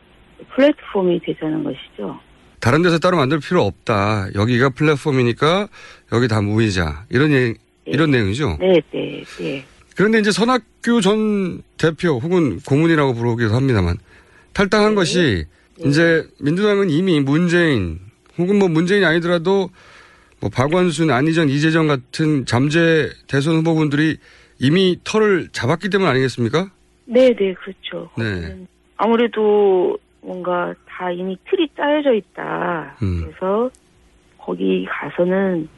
[0.55, 2.19] 플랫폼이 되자는 것이죠.
[2.61, 4.29] 다른 데서 따로 만들 필요 없다.
[4.35, 5.69] 여기가 플랫폼이니까
[6.13, 7.05] 여기 다 모이자.
[7.09, 7.55] 이런 얘-
[7.87, 8.59] 이런 내용이죠.
[8.61, 9.65] 네, 네, 네.
[9.97, 13.97] 그런데 이제 선학규 전 대표 혹은 고문이라고 부르기도 합니다만
[14.53, 15.45] 탈당한 것이
[15.85, 18.01] 이제 민주당은 이미 문재인
[18.37, 19.71] 혹은 뭐 문재인이 아니더라도
[20.41, 24.19] 뭐 박원순, 안희정, 이재정 같은 잠재 대선 후보분들이
[24.59, 26.71] 이미 털을 잡았기 때문 아니겠습니까?
[27.07, 28.11] 네, 네, 그렇죠.
[28.19, 28.57] 네.
[28.97, 32.97] 아무래도 뭔가 다 이미 틀이 짜여져 있다.
[33.03, 33.23] 음.
[33.25, 33.71] 그래서
[34.37, 35.69] 거기 가서는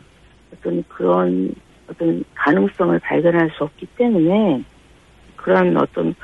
[0.53, 1.55] 어떤 그런
[1.89, 4.64] 어떤 가능성을 발견할 수 없기 때문에
[5.37, 6.14] 그런 어떤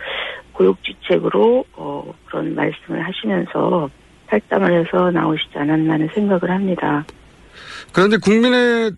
[0.52, 3.90] 고육지책으로 어, 그런 말씀을 하시면서
[4.26, 7.04] 탈당을 해서 나오시지 않았나 하는 생각을 합니다.
[7.92, 8.92] 그런데 국민의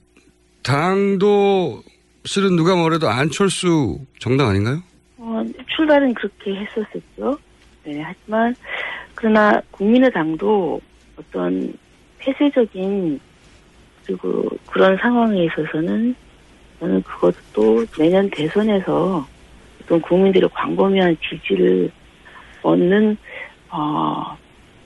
[0.62, 1.82] 당도
[2.28, 4.82] 실은 누가 뭐래도 안철수 정당 아닌가요?
[5.16, 5.42] 어,
[5.74, 7.38] 출발은 그렇게 했었었죠.
[7.84, 8.54] 네, 하지만
[9.14, 10.78] 그러나 국민의당도
[11.16, 11.72] 어떤
[12.18, 13.18] 폐쇄적인
[14.04, 16.14] 그리고 그런 상황에 있어서는
[16.80, 19.26] 저는 그것도 내년 대선에서
[19.82, 21.90] 어떤 국민들의 광범위한 지지를
[22.62, 23.16] 얻는
[23.70, 24.36] 어,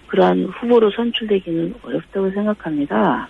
[0.07, 3.29] 그러한 후보로 선출되기는 어렵다고 생각합니다.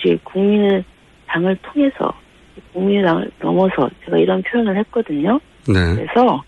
[0.00, 0.84] 이제 국민의
[1.28, 2.23] 당을 통해서
[2.72, 5.40] 국민의당을 넘어서 제가 이런 표현을 했거든요.
[5.66, 5.94] 네.
[5.94, 6.42] 그래서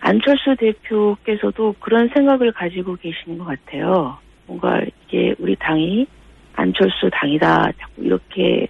[0.00, 4.18] 안철수 대표께서도 그런 생각을 가지고 계시는 것 같아요.
[4.46, 6.06] 뭔가 이게 우리 당이
[6.54, 8.66] 안철수 당이다 자꾸 이렇게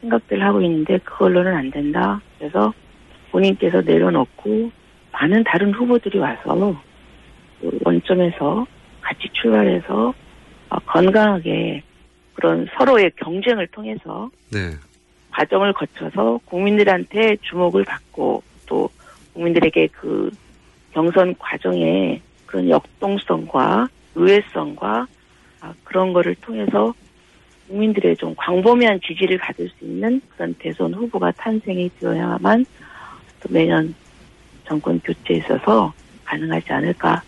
[0.00, 2.20] 생각들을 하고 있는데 그걸로는 안 된다.
[2.38, 2.72] 그래서
[3.30, 4.70] 본인께서 내려놓고
[5.12, 6.80] 많은 다른 후보들이 와서
[7.60, 8.66] 그 원점에서
[9.00, 10.14] 같이 출발해서
[10.68, 11.82] 어, 건강하게
[12.34, 14.70] 그런 서로의 경쟁을 통해서 네.
[15.36, 18.88] 과정을 거쳐서 국민들한테 주목을 받고 또
[19.34, 20.30] 국민들에게 그
[20.92, 25.06] 경선 과정에 그런 역동성과 의외성과
[25.60, 26.94] 아, 그런 거를 통해서
[27.68, 32.64] 국민들의 좀 광범위한 지지를 받을 수 있는 그런 대선 후보가 탄생이 되어야만
[33.40, 33.94] 또 매년
[34.66, 35.92] 정권 교체에 있어서
[36.24, 37.22] 가능하지 않을까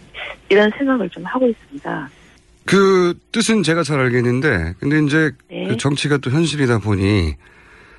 [0.49, 2.11] 이런 생각을 좀 하고 있습니다.
[2.65, 5.69] 그 뜻은 제가 잘 알겠는데, 근데 이제 네.
[5.69, 7.35] 그 정치가 또 현실이다 보니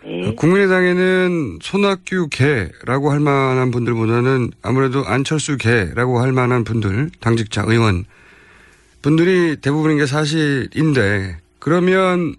[0.04, 0.34] 네.
[0.36, 8.06] 국민의당에는 손학규 개라고 할 만한 분들보다는 아무래도 안철수 개라고 할 만한 분들, 당직자, 의원
[9.02, 12.36] 분들이 대부분인 게 사실인데 그러면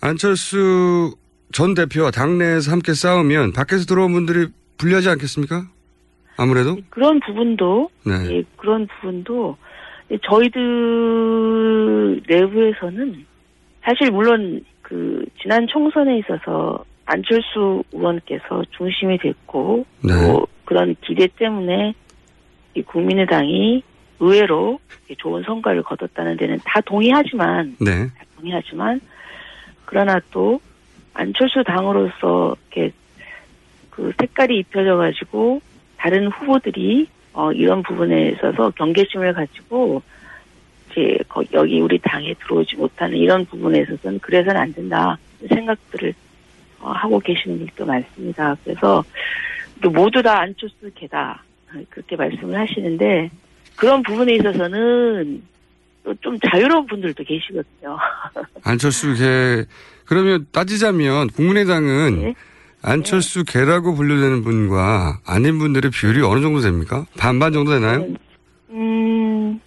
[0.00, 1.14] 안철수
[1.52, 5.66] 전 대표와 당내에서 함께 싸우면 밖에서 들어온 분들이 불리하지 않겠습니까?
[6.36, 8.12] 아무래도 그런 부분도 네.
[8.30, 9.56] 예, 그런 부분도
[10.28, 13.24] 저희들 내부에서는
[13.82, 20.12] 사실 물론 그 지난 총선에 있어서 안철수 의원께서 중심이 됐고 네.
[20.12, 21.94] 또 그런 기대 때문에
[22.74, 23.82] 이 국민의당이
[24.20, 24.78] 의외로
[25.18, 28.06] 좋은 성과를 거뒀다는 데는 다 동의하지만 네.
[28.36, 29.00] 동의하지만
[29.86, 30.60] 그러나 또
[31.14, 32.92] 안철수 당으로서 이렇게
[33.88, 35.62] 그 색깔이 입혀져 가지고
[35.96, 40.02] 다른 후보들이 어 이런 부분에 있어서 경계심을 가지고
[40.92, 45.16] 이제 거- 여기 우리 당에 들어오지 못하는 이런 부분에 있어서는 그래서는 안 된다
[45.48, 46.14] 생각들을
[46.80, 48.56] 어, 하고 계시는 분들도 많습니다.
[48.64, 49.04] 그래서
[49.80, 51.42] 또 모두 다 안철수 개다
[51.90, 53.30] 그렇게 말씀을 하시는데
[53.76, 55.42] 그런 부분에 있어서는
[56.04, 57.96] 또좀 자유로운 분들도 계시거든요.
[58.64, 59.64] 안철수 개
[60.04, 62.34] 그러면 따지자면 국민의당은 네.
[62.82, 67.06] 안철수 개라고 분류되는 분과 아닌 분들의 비율이 어느 정도 됩니까?
[67.16, 68.04] 반반 정도 되나요?
[68.70, 69.60] 음,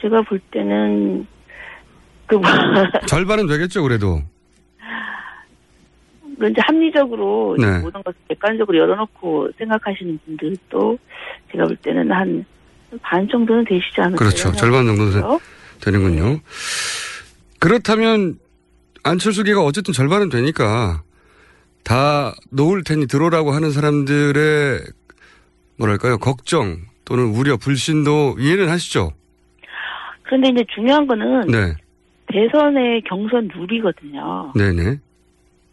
[0.00, 1.26] 제가 볼 때는
[2.26, 2.42] 그 뭐,
[3.06, 4.22] 절반은 되겠죠, 그래도.
[6.38, 7.78] 그 이제 합리적으로 네.
[7.78, 10.98] 모든 것을 객관적으로 열어놓고 생각하시는 분들도
[11.50, 12.44] 제가 볼 때는 한
[13.02, 14.18] 반 정도는 되시지 않을까.
[14.18, 14.52] 그렇죠.
[14.52, 15.40] 절반 정도 되, 그렇죠?
[15.80, 16.40] 되는군요.
[17.58, 18.38] 그렇다면
[19.02, 21.02] 안철수 개가 어쨌든 절반은 되니까
[21.82, 24.80] 다 놓을 테니 들어오라고 하는 사람들의
[25.78, 29.12] 뭐랄까요 걱정 또는 우려 불신도 이해는 하시죠?
[30.26, 31.74] 그런데 이제 중요한 거는 네,
[32.26, 34.52] 대선의 경선 룰이거든요.
[34.54, 34.96] 네네,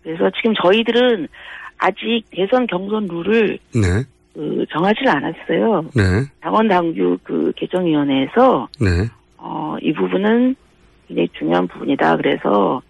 [0.03, 1.27] 그래서 지금 저희들은
[1.79, 5.85] 아직 대선 경선 룰을 네, 그 정하지를 않았어요.
[5.95, 6.01] 네,
[6.41, 10.55] 당원 당규 그 개정위원회에서 네, 어, 이 부분은
[11.07, 12.17] 굉장히 중요한 부분이다.
[12.17, 12.81] 그래서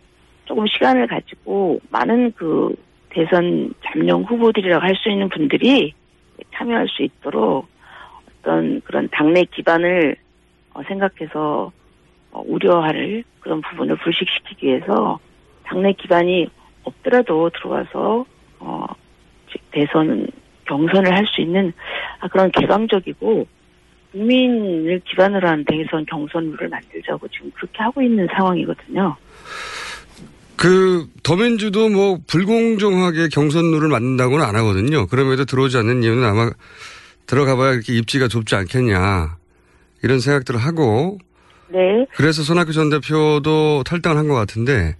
[0.45, 2.75] 조금 시간을 가지고 많은 그
[3.09, 5.93] 대선 잠룡 후보들이라고 할 수 있는 분들이
[6.53, 7.67] 참여할 수 있도록
[8.41, 10.22] 어떤 그런 당내 기반을 어,
[10.87, 11.71] 생각해서
[12.31, 15.19] 어, 우려할 그런 부분을 불식시키기 위해서
[15.63, 16.47] 당내 기반이
[16.83, 18.25] 없더라도 들어와서
[18.59, 18.85] 어,
[19.51, 20.27] 즉 대선
[20.65, 21.73] 경선을 할 수 있는
[22.19, 23.47] 아, 그런 개방적이고
[24.11, 29.15] 국민을 기반으로 한 대선 경선룰을 만들자고 지금 그렇게 하고 있는 상황이거든요.
[30.55, 35.07] 그 더민주도 뭐 불공정하게 경선룰을 만든다고는 안 하거든요.
[35.07, 36.49] 그럼에도 들어오지 않는 이유는 아마
[37.25, 39.37] 들어가봐야 이렇게 입지가 좁지 않겠냐
[40.03, 41.17] 이런 생각들을 하고
[41.69, 42.05] 네.
[42.15, 44.95] 그래서 손학규 전 대표도 탈당을 한 것 같은데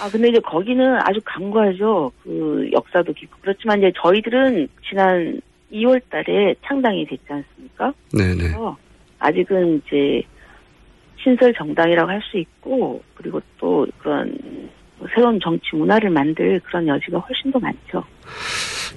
[0.00, 2.10] 아 근데 이제 거기는 아주 강구하죠.
[2.24, 5.40] 그 역사도 깊고 그렇지만 이제 저희들은 지난
[5.72, 7.92] 2월달에 창당이 됐지 않습니까?
[8.12, 8.76] 네네 그래서
[9.18, 10.22] 아직은 이제
[11.22, 14.36] 신설 정당이라고 할 수 있고 그리고 또 그런
[15.14, 18.02] 새로운 정치 문화를 만들 그런 여지가 훨씬 더 많죠.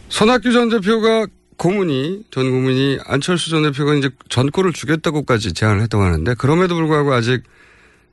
[0.07, 1.27] 손학규 전 대표가
[1.57, 7.43] 고문이 전 고문이 안철수 전 대표가 이제 전권을 주겠다고까지 제안을 했다고 하는데 그럼에도 불구하고 아직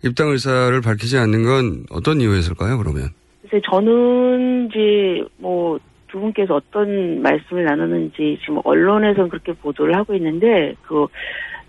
[0.04, 2.78] 입당 의사를 밝히지 않는 건 어떤 이유였을까요?
[2.78, 3.10] 그러면
[3.42, 5.78] 그래서 저는 이제 뭐
[6.10, 11.06] 두 분께서 어떤 말씀을 나누는지 지금 언론에서는 그렇게 보도를 하고 있는데 그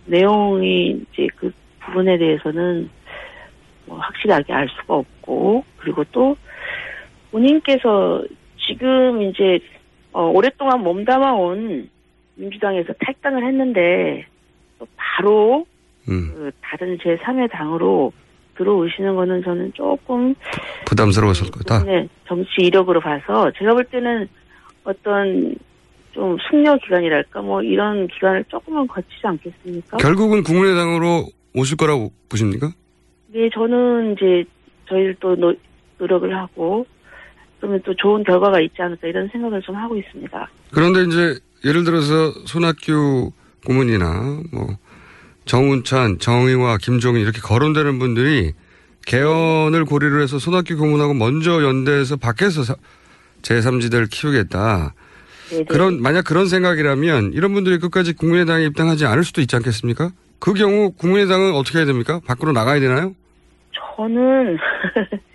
[0.05, 2.89] 내용이 이제 그 부분에 대해서는
[3.85, 6.35] 뭐 확실하게 알 수가 없고 그리고 또
[7.31, 8.23] 본인께서
[8.67, 9.59] 지금 이제
[10.13, 11.89] 어, 오랫동안 몸담아온
[12.35, 14.25] 민주당에서 탈당을 했는데
[14.79, 15.65] 또 바로
[16.09, 18.11] 음, 그 다른 제 3의 당으로
[18.57, 20.35] 들어오시는 거는 저는 조금
[20.85, 21.83] 부담스러웠을 거다.
[21.83, 24.27] 네, 정치 이력으로 봐서 제가 볼 때는
[24.83, 25.55] 어떤
[26.11, 29.97] 좀 숙려 기간이랄까 뭐 이런 기간을 조금은 거치지 않겠습니까?
[29.97, 32.71] 결국은 국민의당으로 오실 거라고 보십니까?
[33.27, 34.43] 네, 저는 이제
[34.89, 35.53] 저희들도 노,
[35.97, 36.85] 노력을 하고
[37.61, 40.49] 그러면 또 좋은 결과가 있지 않을까 이런 생각을 좀 하고 있습니다.
[40.71, 43.31] 그런데 이제 예를 들어서 손학규
[43.65, 44.67] 고문이나 뭐
[45.45, 48.53] 정운찬, 정의화, 김종인 이렇게 거론되는 분들이
[49.05, 52.75] 개헌을 고리로 해서 손학규 고문하고 먼저 연대해서 밖에서 사-
[53.43, 54.93] 제3지대를 키우겠다.
[55.49, 55.65] 네네.
[55.65, 60.11] 그런 만약 그런 생각이라면 이런 분들이 끝까지 국민의당에 입당하지 않을 수도 있지 않겠습니까?
[60.39, 62.19] 그 경우 국민의당은 어떻게 해야 됩니까?
[62.25, 63.13] 밖으로 나가야 되나요?
[63.97, 64.57] 저는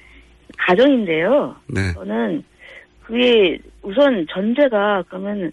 [0.66, 1.54] 가정인데요.
[1.68, 1.92] 네.
[1.94, 2.42] 저는
[3.04, 5.52] 그게 우선 전제가 그러면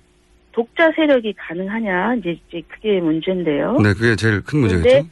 [0.52, 3.78] 독자 세력이 가능하냐 이제, 이제 그게 문제인데요.
[3.80, 5.08] 네, 그게 제일 큰 문제겠죠.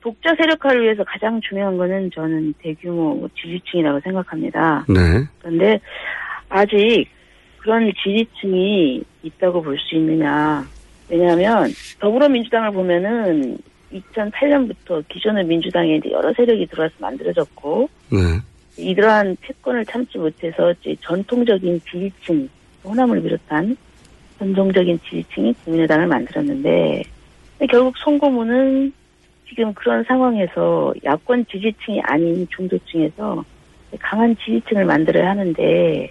[0.00, 4.84] 독자 세력화를 위해서 가장 중요한 거는 저는 대규모 지지층이라고 생각합니다.
[4.88, 5.24] 네.
[5.40, 5.80] 그런데
[6.48, 7.06] 아직
[7.58, 10.64] 그런 지지층이 있다고 볼 수 있느냐.
[11.10, 11.70] 왜냐하면
[12.00, 13.58] 더불어민주당을 보면은
[13.92, 18.18] 2008년부터 기존의 민주당에 여러 세력이 들어와서 만들어졌고 네.
[18.78, 22.48] 이러한 패권을 참지 못해서 전통적인 지지층,
[22.84, 23.76] 호남을 비롯한
[24.38, 27.02] 전통적인 지지층이 국민의당을 만들었는데
[27.68, 28.92] 결국 송고문은
[29.48, 33.44] 지금 그런 상황에서 야권 지지층이 아닌 중도층에서
[33.98, 36.10] 강한 지지층을 만들어야 하는데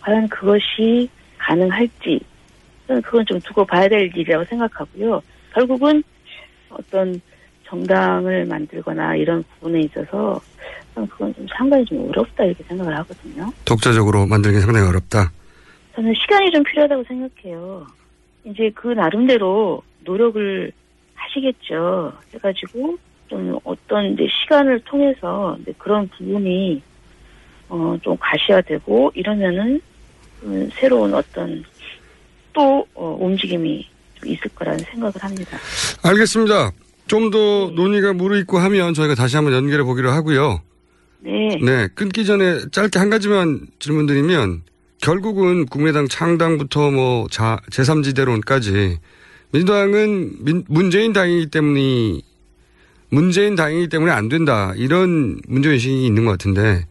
[0.00, 1.08] 과연 그것이
[1.38, 2.20] 가능할지
[2.86, 5.22] 그건 좀 두고 봐야 될 일이라고 생각하고요.
[5.54, 6.02] 결국은
[6.68, 7.20] 어떤
[7.64, 10.40] 정당을 만들거나 이런 부분에 있어서
[10.94, 13.50] 그건 좀 상당히 좀 어렵다 이렇게 생각을 하거든요.
[13.64, 15.32] 독자적으로 만들기 상당히 어렵다.
[15.94, 17.86] 저는 시간이 좀 필요하다고 생각해요.
[18.44, 20.72] 이제 그 나름대로 노력을
[21.14, 22.12] 하시겠죠.
[22.34, 22.96] 해가지고
[23.28, 26.82] 좀 어떤 이제 시간을 통해서 이제 그런 부분이
[27.68, 29.80] 어 좀 가시화되고 이러면은
[30.42, 31.62] 음, 새로운 어떤
[32.52, 35.56] 또 어, 움직임이 좀 있을 거라는 생각을 합니다.
[36.02, 36.72] 알겠습니다.
[37.06, 40.62] 좀더 논의가 무르익고 하면 저희가 다시 한번 연결해 보기로 하고요.
[41.22, 41.58] 네.
[41.62, 44.62] 네, 끊기 전에 짧게 한 가지만 질문드리면
[45.02, 48.96] 결국은 국민의당 창당부터 뭐 자, 제3지대론까지
[49.52, 52.22] 민주당은 민- 문재인 당이기 때문이
[53.10, 56.84] 문재인 당이기 때문에 안 된다 이런 문제의식이 있는 것 같은데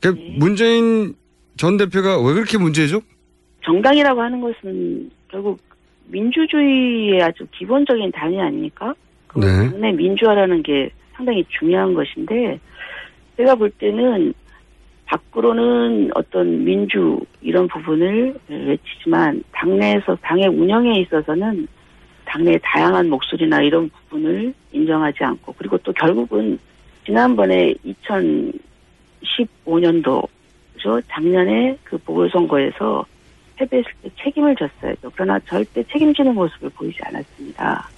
[0.00, 1.14] 그러니까 문재인
[1.56, 3.00] 전 대표가 왜 그렇게 문제죠?
[3.64, 5.60] 정당이라고 하는 것은 결국
[6.06, 8.94] 민주주의의 아주 기본적인 단위 아닙니까?
[9.26, 9.70] 그 네.
[9.70, 12.58] 당내 민주화라는 게 상당히 중요한 것인데
[13.36, 14.34] 제가 볼 때는
[15.06, 21.66] 밖으로는 어떤 민주 이런 부분을 외치지만 당내에서 당의 운영에 있어서는
[22.24, 26.58] 당내 다양한 목소리나 이런 부분을 인정하지 않고 그리고 또 결국은
[27.04, 27.74] 지난번에
[29.24, 33.04] 2015년도죠 작년에 그 보궐선거에서
[33.56, 35.10] 패배했을 때 책임을 졌어야죠.
[35.14, 37.88] 그러나 절대 책임지는 모습을 보이지 않았습니다.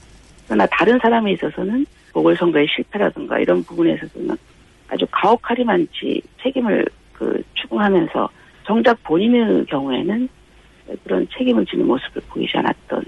[0.46, 1.84] 그러나 다른 사람에 있어서는
[2.14, 4.34] 보궐선거의 실패라든가 이런 부분에 있어서는
[4.93, 8.28] 아주 가혹하리만치 책임을 그 추궁하면서
[8.66, 10.28] 정작 본인의 경우에는
[11.05, 13.05] 그런 책임을 지는 모습을 보이지 않았던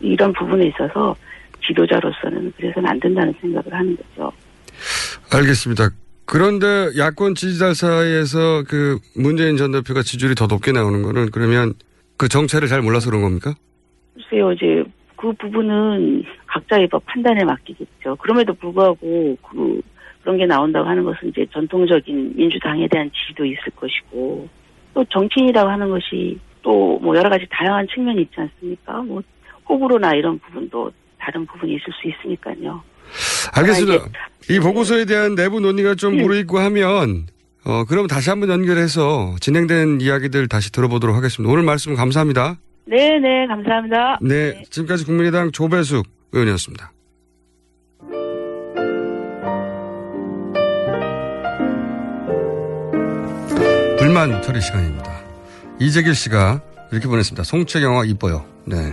[0.00, 1.14] 이런 부분에 있어서
[1.66, 4.32] 지도자로서는 그래서는 안 된다는 생각을 하는 거죠.
[5.34, 5.90] 알겠습니다.
[6.24, 11.74] 그런데 야권 지지자 사이에서 그 문재인 전 대표가 지지율이 더 높게 나오는 거는 그러면
[12.16, 13.54] 그 정체를 잘 몰라서 그런 겁니까?
[14.14, 14.84] 글쎄요, 이제
[15.16, 18.16] 그 부분은 각자의 법 판단에 맡기겠죠.
[18.16, 19.80] 그럼에도 불구하고 그
[20.22, 24.48] 그런 게 나온다고 하는 것은 이제 전통적인 민주당에 대한 지지도 있을 것이고
[24.94, 29.02] 또 정치인이라고 하는 것이 또 뭐 여러 가지 다양한 측면이 있지 않습니까?
[29.02, 29.22] 뭐
[29.68, 32.82] 호불호나 이런 부분도 다른 부분이 있을 수 있으니까요.
[33.54, 34.04] 알겠습니다.
[34.50, 37.26] 이 보고서에 대한 내부 논의가 좀 무르익고 하면
[37.64, 41.50] 어 그럼 다시 한번 연결해서 진행된 이야기들 다시 들어보도록 하겠습니다.
[41.52, 42.56] 오늘 말씀 감사합니다.
[42.86, 44.18] 네, 네, 감사합니다.
[44.22, 46.90] 네, 지금까지 국민의당 조배숙 의원이었습니다.
[54.08, 55.20] 불만 처리 시간입니다.
[55.78, 57.44] 이재길 씨가 이렇게 보냈습니다.
[57.44, 58.42] 송채 영화 이뻐요.
[58.64, 58.90] 네.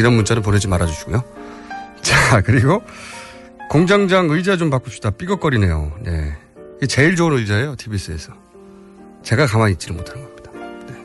[0.00, 1.22] 이런 문자를 보내지 말아주시고요.
[2.02, 2.82] 자, 그리고
[3.70, 5.10] 공장장 의자 좀 바꿉시다.
[5.10, 5.92] 삐걱거리네요.
[6.00, 6.36] 네.
[6.78, 7.76] 이게 제일 좋은 의자예요.
[7.76, 8.32] TBS에서.
[9.22, 10.50] 제가 가만히 있지를 못하는 겁니다.
[10.88, 10.96] 네.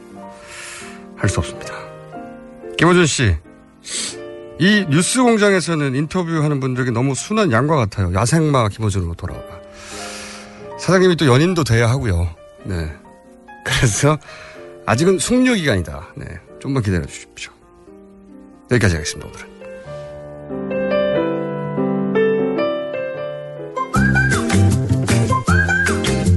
[1.15, 1.75] 할 수 없습니다.
[2.79, 3.37] 김호준 씨.
[4.59, 8.11] 이 뉴스 공장에서는 인터뷰하는 분들에게 너무 순한 양과 같아요.
[8.15, 9.45] 야생마 김호준으로 돌아오라.
[10.79, 12.33] 사장님이 또 연인도 돼야 하고요.
[12.63, 13.02] 네.
[13.63, 14.17] 그래서
[14.85, 16.13] 아직은 숙려 기간이다.
[16.15, 16.25] 네.
[16.61, 17.51] 좀만 기다려 주십시오.
[18.71, 19.53] 여기까지 하겠습니다, 오늘은.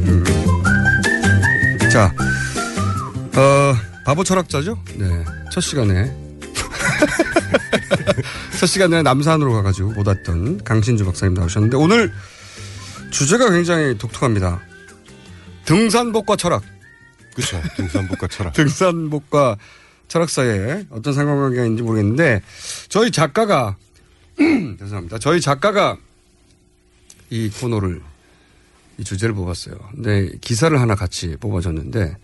[0.09, 0.25] 음.
[1.91, 2.13] 자,
[3.37, 3.75] 어,
[4.05, 4.79] 바보 철학자죠?
[4.97, 5.25] 네.
[5.53, 6.13] 첫 시간에.
[8.59, 12.11] 첫 시간에 남산으로 가가지고 못 왔던 강신주 박사님 나오셨는데 오늘
[13.11, 14.61] 주제가 굉장히 독특합니다.
[15.65, 16.63] 등산복과 철학.
[17.37, 17.63] 그렇죠.
[17.77, 18.53] 등산복과 철학.
[18.55, 19.57] 등산복과
[20.09, 22.43] 철학 사이에 어떤 상관관계가 있는지 모르겠는데
[22.89, 23.77] 저희 작가가
[24.39, 25.19] 죄송합니다.
[25.19, 25.97] 저희 작가가
[27.31, 28.01] 이 코너를
[28.99, 29.77] 이 주제를 뽑았어요.
[29.93, 32.17] 근데 기사를 하나 같이 뽑아줬는데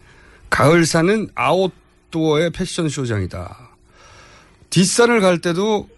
[0.50, 3.70] 가을사는 아웃도어의 패션 쇼장이다.
[4.70, 5.88] 뒷산을 갈 때도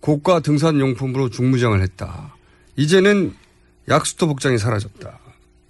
[0.00, 2.34] 고가 등산 용품으로 중무장을 했다.
[2.76, 3.34] 이제는
[3.88, 5.18] 약수터 복장이 사라졌다.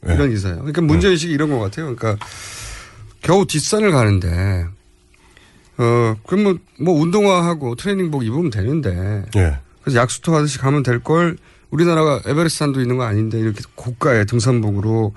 [0.04, 0.58] 이런 기사예요.
[0.58, 1.94] 그러니까 문제의식이 이런 것 같아요.
[1.94, 2.24] 그러니까
[3.24, 4.66] 겨우 뒷산을 가는데
[5.78, 9.24] 어, 그럼 뭐, 뭐 운동화하고 트레이닝복 입으면 되는데.
[9.36, 9.58] 예.
[9.82, 11.36] 그래서 약수터 가듯이 가면 될 걸
[11.70, 15.12] 우리나라가 에베레스트 산도 있는 거 아닌데 이렇게 고가의 등산복으로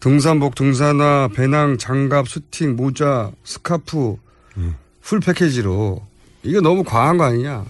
[0.00, 4.16] 등산복, 등산화, 배낭, 장갑, 수팅, 모자, 스카프,
[5.02, 6.00] 풀 패키지로
[6.44, 7.64] 이게 너무 과한 거 아니냐.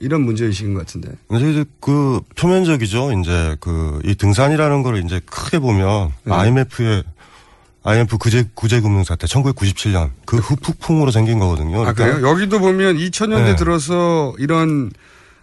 [0.00, 1.12] 이런 문제의식인 것 같은데.
[1.32, 3.12] 이제 이제 그 표면적이죠.
[3.20, 6.34] 이제 그 이 등산이라는 걸 이제 크게 보면 네.
[6.34, 7.04] IMF의
[7.84, 11.84] IMF 구제 구제 금융 사태 1997년 그 후폭풍으로 생긴 거거든요.
[11.86, 12.26] 아, 그래요?
[12.28, 13.56] 여기도 보면 2000년대 네.
[13.56, 14.90] 들어서 이런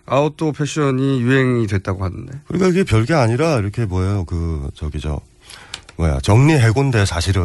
[0.06, 2.34] 아웃도어 패션이 유행이 됐다고 하던데.
[2.48, 4.24] 그러니까 이게 별게 아니라 이렇게 뭐예요.
[4.26, 5.20] 그 저기 저
[5.98, 7.44] 뭐야 정리 해고인데 사실은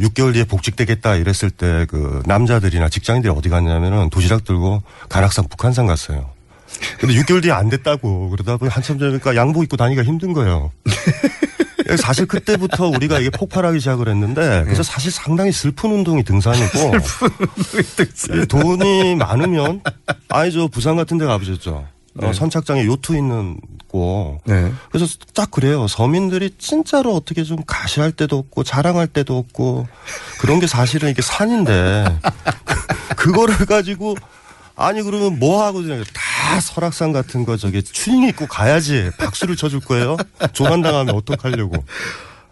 [0.00, 6.30] 6개월 뒤에 복직되겠다 이랬을 때 그 남자들이나 직장인들이 어디 갔냐면은 도시락 들고 간악산 북한산 갔어요.
[6.98, 10.70] 근데 6개월 뒤에 안 됐다고 그러다 보니 한참 전이니까 양복 입고 다니기가 힘든 거예요.
[11.96, 16.92] 사실 그때부터 우리가 이게 폭발하기 시작을 했는데 그래서 사실 상당히 슬픈 운동이 등산이고
[18.42, 19.82] 이 돈이 많으면
[20.28, 21.86] 아니 저 부산 같은 데 가보셨죠.
[22.16, 22.32] 어, 네.
[22.32, 24.38] 선착장에 요트 있는 곳.
[24.44, 24.72] 네.
[24.90, 25.86] 그래서 딱 그래요.
[25.88, 29.86] 서민들이 진짜로 어떻게 좀 가시할 때도 없고 자랑할 때도 없고
[30.40, 32.04] 그런 게 사실은 이게 산인데
[32.64, 34.16] 그- 그거를 가지고
[34.80, 39.80] 아니 그러면 뭐 하고 그냥 다 설악산 같은 거 저기 추링 입고 가야지 박수를 쳐줄
[39.80, 40.16] 거예요.
[40.52, 41.84] 조난 당하면 어떡하려고.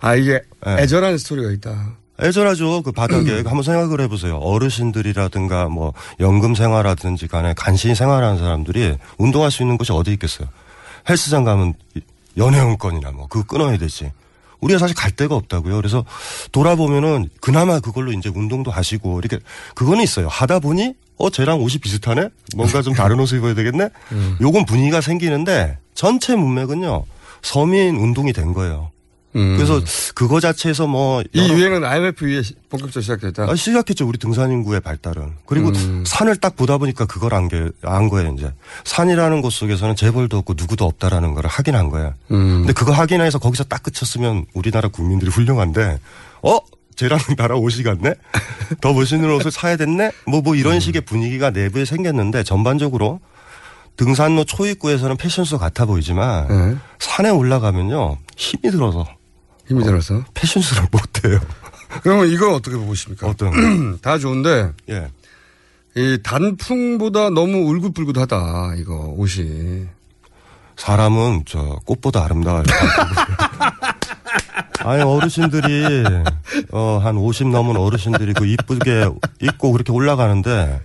[0.00, 0.82] 아 이게 네.
[0.82, 1.96] 애절한 스토리가 있다.
[2.20, 2.82] 애절하죠.
[2.82, 4.36] 그 바닥에 한번 생각을 해보세요.
[4.38, 10.48] 어르신들이라든가 뭐 연금 생활하든지 간에 간신히 생활하는 사람들이 운동할 수 있는 곳이 어디 있겠어요.
[11.09, 11.74] 헬스장 가면
[12.36, 14.12] 연회원권이나 뭐 그거 끊어야 되지.
[14.60, 15.76] 우리가 사실 갈 데가 없다고요.
[15.76, 16.05] 그래서
[16.50, 19.38] 돌아보면은 그나마 그걸로 이제 운동도 하시고 이렇게
[19.74, 20.26] 그거는 있어요.
[20.28, 22.28] 하다 보니 어 쟤랑 옷이 비슷하네.
[22.57, 23.89] 뭔가 좀 다른 옷을 입어야 되겠네.
[24.40, 27.05] 요건 분위기가 생기는데 전체 문맥은요.
[27.43, 28.90] 서민 운동이 된 거예요.
[29.32, 29.81] 그래서
[30.16, 31.24] 그거 자체에서 뭐 음.
[31.32, 33.45] 이 유행은 IMF 시- 본격적으로 시작됐다.
[33.49, 34.09] 아, 시작했죠.
[34.09, 35.35] 우리 등산 인구의 발달은.
[35.47, 36.03] 그리고 음.
[36.05, 38.53] 산을 딱 보다 보니까 그걸 안, 게, 안 거예요, 이제.
[38.85, 42.15] 산이라는 곳 속에서는 재벌도 없고 누구도 없다라는 걸 확인한 거야.
[42.32, 42.61] 음.
[42.62, 46.01] 근데 그거 확인해서 거기서 딱 그쳤으면 우리나라 국민들이 훌륭한데,
[46.43, 46.59] 어?
[46.98, 48.14] 쟤랑 나랑 옷이 같네?
[48.80, 50.10] 더 멋있는 옷을 사야 됐네?
[50.26, 50.58] 뭐, 뭐 음.
[50.58, 53.20] 이런 식의 분위기가 내부에 생겼는데 전반적으로
[53.96, 56.76] 등산로 초입구에서는 패션쇼 같아 보이지만 네.
[56.98, 58.18] 산에 올라가면요.
[58.36, 59.06] 힘이 들어서.
[59.68, 60.24] 힘이 들어서.
[60.34, 61.38] 패션쇼를 못해요.
[62.02, 63.28] 그러면 이건 어떻게 보고 있습니까?
[63.28, 63.98] 어떤?
[64.02, 65.08] 다 좋은데 예.
[65.96, 69.86] 이 단풍보다 너무 울긋불긋하다 이거 옷이.
[70.76, 72.64] 사람은 저 꽃보다 아름다워요.
[74.80, 76.05] 아니 어르신들이
[76.72, 79.09] 어 한 50 넘은 어르신들이 그 이쁘게
[79.40, 80.80] 입고 그렇게 올라가는데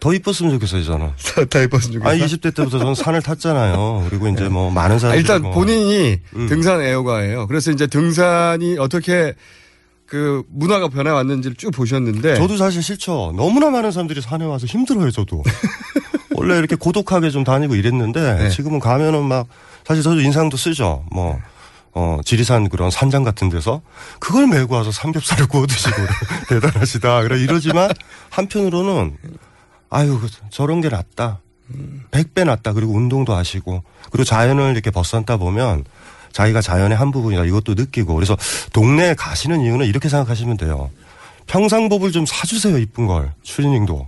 [0.00, 1.10] 더 이뻤으면 좋겠어요 저는.
[1.50, 2.08] 다 이뻤으면 좋겠어.
[2.08, 4.06] 아니 20대 때부터 저는 산을 탔잖아요.
[4.08, 6.18] 그리고 이제 뭐 많은 아, 사람들이 일단 뭐 본인이
[6.48, 7.46] 등산 애호가예요.
[7.48, 9.34] 그래서 이제 등산이 어떻게
[10.06, 12.36] 그 문화가 변해왔는지를 쭉 보셨는데.
[12.36, 13.34] 저도 사실 싫죠.
[13.36, 15.42] 너무나 많은 사람들이 산에 와서 힘들어요, 저도.
[16.34, 18.48] 원래 이렇게 고독하게 좀 다니고 이랬는데 네.
[18.50, 19.48] 지금은 가면은 막
[19.84, 21.04] 사실 저도 인상도 쓰죠.
[21.10, 21.38] 뭐
[21.98, 23.82] 어, 지리산 그런 산장 같은 데서
[24.20, 25.96] 그걸 메고 와서 삼겹살을 구워 드시고
[26.48, 27.22] 대단하시다.
[27.22, 27.90] 그래 이러지만
[28.30, 29.16] 한편으로는
[29.90, 31.40] 아유 그 저런 게 낫다.
[32.12, 32.72] 백배 낫다.
[32.72, 35.84] 그리고 운동도 하시고 그리고 자연을 이렇게 벗삼다 보면
[36.30, 38.36] 자기가 자연의 한 부분이다 이것도 느끼고 그래서
[38.72, 40.90] 동네에 가시는 이유는 이렇게 생각하시면 돼요.
[41.48, 44.06] 평상복을 좀 사주세요 이쁜 걸 추리닝도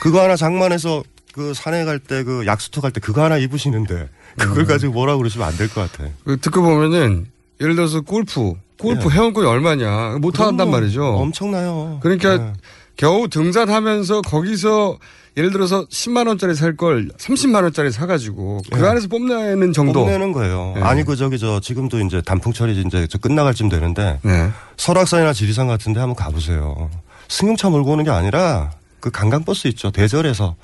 [0.00, 4.08] 그거 하나 장만해서 그 산에 갈 때 그 약수터 갈 때 그거 하나 입으시는데
[4.38, 6.08] 그걸 가지고 뭐라 그러시면 안 될 것 같아.
[6.24, 7.26] 그 듣고 보면은
[7.60, 9.14] 예를 들어서 골프, 골프 네.
[9.14, 10.38] 회원권이 얼마냐 못.
[10.40, 11.04] 한단 말이죠.
[11.04, 11.98] 엄청나요.
[12.02, 12.52] 그러니까 네.
[12.96, 14.98] 겨우 등산하면서 거기서
[15.36, 18.88] 예를 들어서 10만 원짜리 살 걸 30만 원짜리 사가지고 그 네.
[18.88, 20.04] 안에서 뽐내는 정도.
[20.04, 20.72] 뽐내는 거예요.
[20.76, 20.82] 네.
[20.82, 24.50] 아니 그 저기 저 지금도 이제 단풍철이 이제 저 끝나갈 쯤 되는데 네.
[24.76, 26.90] 설악산이나 지리산 같은데 한번 가보세요.
[27.28, 30.56] 승용차 몰고 오는 게 아니라 그 관광버스 있죠 대절에서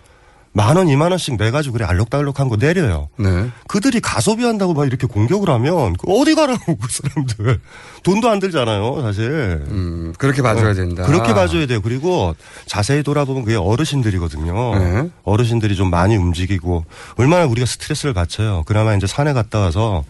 [0.57, 3.11] 만 원, 이만 원씩 내가지고 그래 알록달록한 거 내려요.
[3.19, 3.51] 네.
[3.69, 7.61] 그들이 가소비 한다고 막 이렇게 공격을 하면 그 어디 가라고 그 사람들
[8.03, 9.67] 돈도 안 들잖아요 사실.
[9.69, 11.03] 음, 그렇게 봐줘야 어, 된다.
[11.05, 11.83] 그렇게 봐줘야 돼요.
[11.83, 12.35] 그리고
[12.65, 14.79] 자세히 돌아보면 그게 어르신들이거든요.
[14.79, 15.11] 네.
[15.25, 16.87] 어르신들이 좀 많이 움직이고
[17.19, 18.63] 얼마나 우리가 스트레스를 받쳐요.
[18.65, 20.05] 그나마 이제 산에 갔다 와서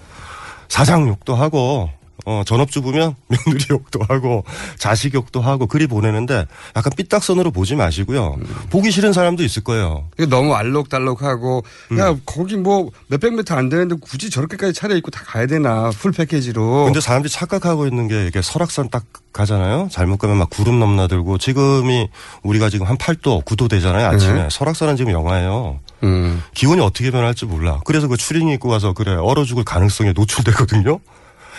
[0.68, 1.90] 사장욕도 하고
[2.24, 4.44] 어, 전업주부면 며느리 욕도 하고
[4.78, 8.36] 자식 욕도 하고 그리 보내는데 약간 삐딱선으로 보지 마시고요.
[8.70, 10.08] 보기 싫은 사람도 있을 거예요.
[10.28, 11.98] 너무 알록달록하고 음.
[11.98, 16.84] 야 거기 뭐 몇백 미터 안 되는데 굳이 저렇게까지 차려입고 다 가야 되나 full package로.
[16.84, 19.88] 근데 사람들이 착각하고 있는 게 이게 설악산 딱 가잖아요.
[19.92, 22.08] 잘못 가면 막 구름 넘나들고 지금이
[22.42, 24.06] 우리가 지금 한 8도, 9도 되잖아요.
[24.08, 24.42] 아침에.
[24.44, 24.48] 네.
[24.50, 25.78] 설악산은 지금 영하예요.
[26.04, 26.42] 음.
[26.54, 27.80] 기온이 어떻게 변할지 몰라.
[27.84, 31.00] 그래서 그 추리닝 입고 가서 그래 얼어 죽을 가능성에 노출되거든요.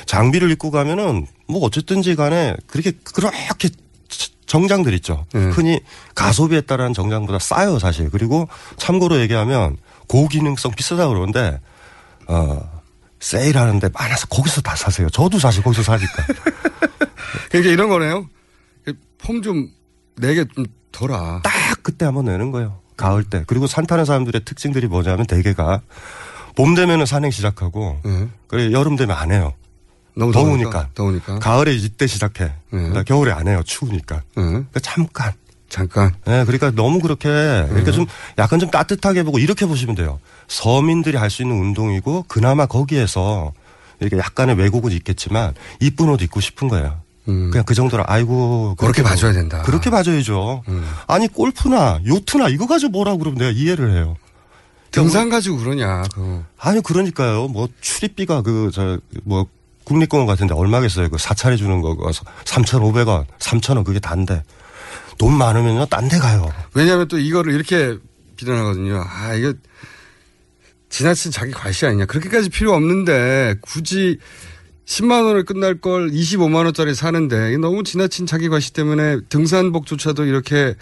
[0.07, 3.69] 장비를 입고 가면은 뭐 어쨌든지 간에 그렇게 그렇게
[4.47, 5.25] 정장들 있죠.
[5.33, 5.41] 네.
[5.49, 5.81] 흔히
[6.15, 8.09] 가소비에 따른 정장보다 싸요 사실.
[8.09, 8.47] 그리고
[8.77, 9.77] 참고로 얘기하면
[10.07, 11.59] 고기능성 비싸다 그러는데
[12.27, 12.81] 어
[13.19, 15.09] 세일하는데 많아서 거기서 다 사세요.
[15.09, 16.25] 저도 사실 거기서 사니까.
[17.51, 18.27] 그러니까 이런 거네요.
[19.19, 19.69] 폼 좀
[20.15, 21.41] 내게 좀 덜아.
[21.43, 21.53] 딱
[21.83, 22.79] 그때 한번 내는 거예요.
[22.95, 23.43] 가을 때.
[23.45, 25.81] 그리고 산 타는 사람들의 특징들이 뭐냐면 대개가
[26.55, 27.99] 봄 되면은 산행 시작하고
[28.47, 29.53] 그래 여름 되면 안 해요.
[30.17, 30.89] 너무 더우니까.
[30.95, 31.39] 더우니까.
[31.39, 32.51] 가을에 이때 시작해.
[32.69, 33.61] 그러니까 겨울에 안 해요.
[33.65, 34.21] 추우니까.
[34.33, 35.33] 그러니까 잠깐.
[35.69, 36.13] 잠깐.
[36.25, 38.05] 네, 그러니까 너무 그렇게 그러니까 좀
[38.37, 40.19] 약간 좀 따뜻하게 보고 이렇게 보시면 돼요.
[40.47, 43.51] 서민들이 할 수 있는 운동이고 그나마 거기에서
[43.99, 47.01] 이렇게 약간의 왜곡은 있겠지만 이쁜 옷 입고 싶은 거예요.
[47.25, 48.75] 그냥 그 정도로 아이고 음.
[48.77, 49.57] 그렇게 뭐- 봐줘야 된다.
[49.59, 49.63] 음.
[49.63, 50.63] 그렇게 봐줘야죠.
[51.07, 54.15] 아니 골프나 요트나 이거 가지고 뭐라고 그러면 내가 이해를 해요.
[54.91, 56.03] 등산 가지고 그러냐.
[56.13, 56.45] 그.
[56.57, 57.49] 아니 그러니까요.
[57.49, 59.45] 뭐 출입비가 그 저 뭐
[59.87, 61.09] 국립공원 같은데 얼마겠어요.
[61.09, 62.11] 그 사찰해 주는 거 그거
[62.43, 64.43] 3,500원, 3,000원 그게 단데
[65.17, 66.51] 돈 많으면요 딴 데 가요.
[66.73, 67.97] 왜냐하면 또 이거를 이렇게
[68.35, 69.01] 비난하거든요.
[69.07, 69.53] 아 이거
[70.89, 72.05] 지나친 자기 과시 아니냐.
[72.05, 74.17] 그렇게까지 필요 없는데 굳이
[74.85, 80.75] 10만 원을 끝날 걸 25만 원짜리 사는데 너무 지나친 자기 과시 때문에 등산복조차도 이렇게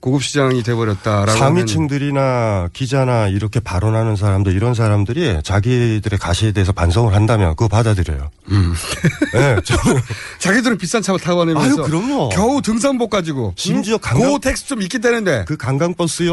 [0.00, 1.38] 고급 시장이 돼버렸다라고.
[1.38, 8.30] 상위층들이나 기자나 이렇게 발언하는 사람들 이런 사람들이 자기들의 가시에 대해서 반성을 한다면 그거 받아들여요.
[9.34, 10.00] 네, 저는
[10.40, 12.30] 자기들은 비싼 차를 타고 다니면서 아유, 그럼요.
[12.30, 13.98] 겨우 등산복 가지고 심지어 응?
[14.00, 16.32] 관광- 고텍스 좀 있기 때문에 그 강강버스요.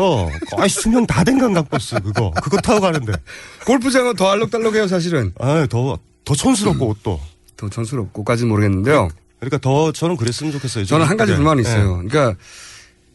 [0.56, 3.14] 거의 수명 다된 강강버스 그거 그거 타고 가는데.
[3.68, 5.34] 골프장은 더 알록달록해요 사실은.
[5.40, 6.00] 아더더
[6.36, 7.20] 촌스럽고 옷도.
[7.58, 9.10] 더 촌스럽고까지는 모르겠는데요.
[9.40, 10.86] 그러니까 더 저는 그랬으면 좋겠어요.
[10.86, 11.36] 저는 한 가지 네.
[11.38, 11.70] 불만이 네.
[11.70, 11.98] 있어요.
[12.08, 12.36] 그러니까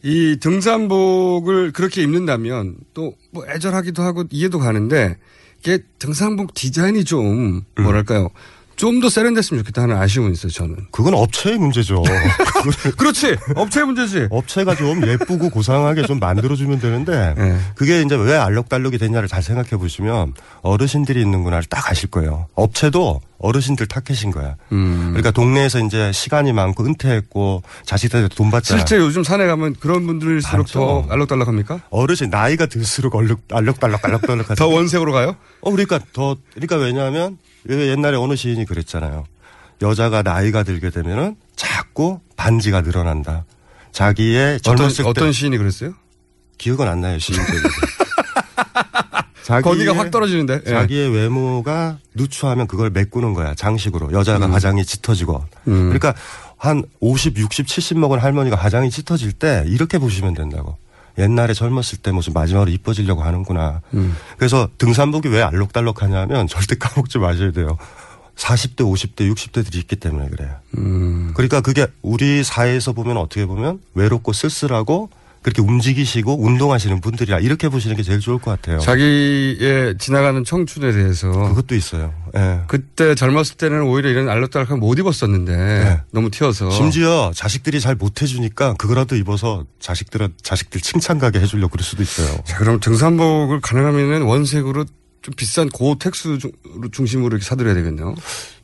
[0.03, 5.17] 이 등산복을 그렇게 입는다면 또 뭐 애절하기도 하고 이해도 가는데
[5.59, 7.83] 이게 등산복 디자인이 좀 음.
[7.83, 8.29] 뭐랄까요.
[8.75, 10.75] 좀 더 세련됐으면 좋겠다 하는 아쉬움은 있어요, 저는.
[10.91, 12.03] 그건 업체의 문제죠.
[12.97, 13.35] 그렇지.
[13.55, 14.27] 업체의 문제지.
[14.29, 17.57] 업체가 좀 예쁘고 고상하게 좀 만들어주면 되는데 네.
[17.75, 22.47] 그게 이제 왜 알록달록이 됐냐를 잘 생각해 보시면 어르신들이 있는구나를 딱 아실 거예요.
[22.55, 24.55] 업체도 어르신들 타켓인 거야.
[24.71, 25.07] 음.
[25.09, 28.79] 그러니까 동네에서 이제 시간이 많고 은퇴했고 자식들한테 돈 받잖아.
[28.79, 30.79] 실제 요즘 산에 가면 그런 분들일수록 많죠.
[30.79, 31.81] 더 알록달록합니까?
[31.89, 34.55] 어르신 나이가 들수록 얼룩 알록달록 알록달록 하죠.
[34.63, 35.35] 더 원색으로 가요?
[35.61, 37.37] 어 그러니까 더 그러니까 왜냐하면 왜
[37.69, 39.25] 옛날에 어느 시인이 그랬잖아요.
[39.81, 43.45] 여자가 나이가 들게 되면은 자꾸 반지가 늘어난다.
[43.91, 45.93] 자기의 어떤, 젊었을 때 어떤 시인이 그랬어요?
[46.57, 47.63] 기억은 안 나요 시인 때문에.
[49.61, 50.61] 거기가 확 떨어지는데.
[50.65, 50.69] 예.
[50.69, 54.53] 자기의 외모가 누추하면 그걸 메꾸는 거야 장식으로 여자가 음.
[54.53, 55.89] 화장이 짙어지고 음.
[55.89, 56.13] 그러니까
[56.57, 60.77] 한 50, 60, 70 먹은 할머니가 화장이 짙어질 때 이렇게 보시면 된다고
[61.17, 64.15] 옛날에 젊었을 때 무슨 마지막으로 이뻐지려고 하는구나 음.
[64.37, 67.77] 그래서 등산복이 왜 알록달록하냐면 절대 까먹지 마셔야 돼요
[68.35, 70.55] 40대, 50대, 60대들이 있기 때문에 그래요.
[70.77, 71.33] 음.
[71.35, 75.09] 그러니까 그게 우리 사회에서 보면 어떻게 보면 외롭고 쓸쓸하고
[75.43, 78.79] 그렇게 움직이시고 운동하시는 분들이라 이렇게 보시는 게 제일 좋을 것 같아요.
[78.79, 82.13] 자기의 지나가는 청춘에 대해서 그것도 있어요.
[82.35, 82.61] 예.
[82.67, 86.71] 그때 젊었을 때는 오히려 이런 알록달록한 못 입었었는데 너무 튀어서 네.
[86.71, 92.41] 심지어 자식들이 잘 못 해주니까 그거라도 입어서 자식들은 자식들 칭찬 가게 해주려고 그럴 수도 있어요.
[92.43, 94.85] 자, 그럼 등산복을 가능하면 원색으로
[95.23, 96.51] 좀 비싼 고텍스 중-
[96.91, 98.13] 중심으로 이렇게 사드려야 되겠네요.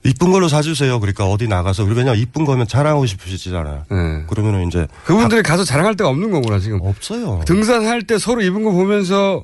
[0.06, 0.99] 이쁜 걸로 사주세요.
[0.99, 3.86] 그러니까 어디 나가서 왜냐 이쁜 거면 자랑하고 싶으시잖아요.
[3.90, 4.23] 네.
[4.27, 6.80] 그러면은 이제 그분들이 가서 자랑할 데가 없는 거구나 지금.
[6.81, 7.41] 없어요.
[7.45, 9.44] 등산할 때 서로 입은 거 보면서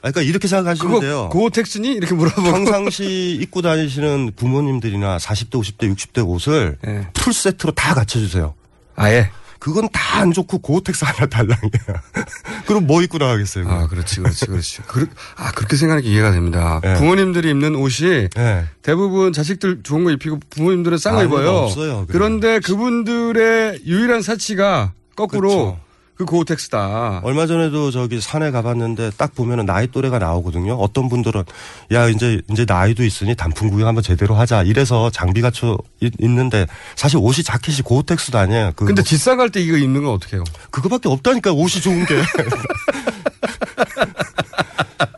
[0.00, 1.28] 그러니까 이렇게 생각하시면 돼요.
[1.32, 7.06] 고텍스니 이렇게 물어보고 평상시 입고 다니시는 부모님들이나 40대, 50대, 60대 옷을 네.
[7.14, 8.54] full set로 다 갖춰주세요.
[8.96, 9.30] 아예.
[9.58, 12.02] 그건 다 안 좋고 고텍스 하나 달랑이야.
[12.66, 13.68] 그럼 뭐 입고 나가겠어요?
[13.68, 14.78] 아, 그렇지, 그렇지, 그렇지.
[14.86, 15.06] 그,
[15.36, 16.80] 아, 그렇게 생각하는 게 이해가 됩니다.
[16.82, 16.94] 네.
[16.94, 18.64] 부모님들이 입는 옷이 네.
[18.82, 21.50] 대부분 자식들 좋은 거 입히고 부모님들은 싼 거 입어요.
[21.50, 22.18] 없어요, 그래.
[22.18, 25.80] 그런데 그분들의 유일한 사치가 거꾸로 그렇죠.
[26.16, 27.20] 그 고텍스다.
[27.24, 30.72] 얼마 전에도 저기 산에 가봤는데 딱 보면은 나이 또래가 나오거든요.
[30.74, 31.44] 어떤 분들은
[31.92, 34.62] 야 이제 이제 나이도 있으니 단풍 구경 한번 제대로 하자.
[34.62, 38.72] 이래서 장비 갖춰 있- 있는데 사실 옷이 자켓이 고텍스도 아니에요.
[38.76, 40.44] 그 근데 뭐- 뒷산 갈때 이거 입는 건 어떻게 해요?
[40.70, 42.14] 그거밖에 없다니까 옷이 좋은 게.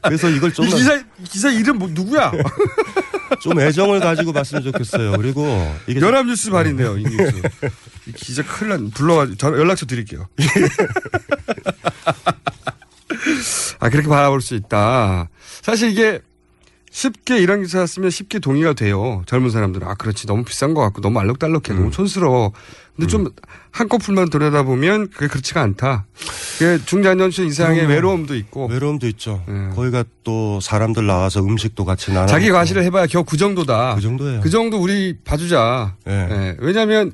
[0.03, 2.33] 그래서 이걸 좀이 기사, 이 기사 이름 뭐, 누구야?
[3.41, 5.13] 좀 애정을 가지고 봤으면 좋겠어요.
[5.13, 5.47] 그리고
[5.87, 7.43] 이게 연합뉴스 발인데요, 이 뉴스.
[8.07, 10.29] 이 기자 큰일 난, 불러가지고, 저 연락처 드릴게요.
[13.81, 15.29] 아, 그렇게 바라볼 수 있다.
[15.63, 16.21] 사실 이게
[16.91, 19.23] 쉽게 이런 기사 쓰면 쉽게 동의가 돼요.
[19.27, 19.87] 젊은 사람들은.
[19.87, 20.27] 아, 그렇지.
[20.27, 21.75] 너무 비싼 것 같고, 너무 알록달록해.
[21.75, 22.53] 너무 촌스러워.
[22.97, 23.29] 근데 좀
[23.71, 26.07] 한꺼풀만 들여다보면 그게 그렇지가 않다.
[26.59, 27.87] 그게 중장년층 이상의.
[27.87, 28.67] 외로움도 있고.
[28.67, 29.43] 외로움도 있죠.
[29.75, 32.27] 거기가 또 사람들 나와서 음식도 같이 나눠.
[32.27, 33.95] 자기 과시를 해봐야 겨우 그 정도다.
[33.95, 34.41] 그 정도예요.
[34.41, 35.95] 그 정도 우리 봐주자.
[36.09, 36.57] 예.
[36.59, 37.13] 왜냐하면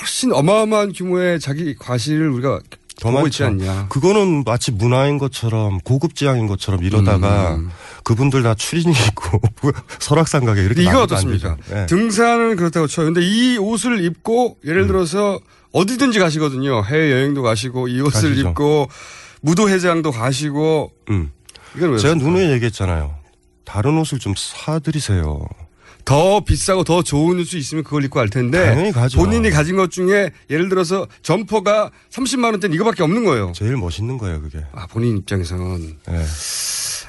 [0.00, 2.60] 훨씬 어마어마한 규모의 자기 과시를 우리가
[3.00, 3.70] 더 보고 있지 많죠.
[3.70, 3.86] 않냐.
[3.88, 7.70] 그거는 마치 문화인 것처럼 고급 지향인 것처럼 이러다가 음.
[8.04, 9.40] 그분들 다 출인이 있고
[10.00, 11.56] 설악산 가게 이렇게 이거 어떻습니까?
[11.72, 11.86] 예.
[11.86, 13.06] 등산은 그렇다고 쳐요.
[13.06, 14.86] 근데 이 옷을 입고 예를 음.
[14.88, 15.38] 들어서
[15.72, 16.84] 어디든지 가시거든요.
[16.84, 18.48] 해외 여행도 가시고 이 옷을 가시죠.
[18.50, 18.88] 입고
[19.40, 20.92] 무도 회장도 가시고.
[21.10, 21.30] 음.
[21.76, 22.14] 이건 왜 제가?
[22.14, 23.14] 누누이 얘기했잖아요.
[23.64, 25.46] 다른 옷을 좀 사드리세요.
[26.04, 29.18] 더 비싸고 더 좋은 옷이 있으면 그걸 입고 할 텐데 당연히 가죠.
[29.18, 33.52] 본인이 가진 것 중에 예를 들어서 점퍼가 30만 원대는 이거밖에 없는 거예요.
[33.54, 34.64] 제일 멋있는 거예요, 그게.
[34.72, 36.24] 아 본인 입장에선 예.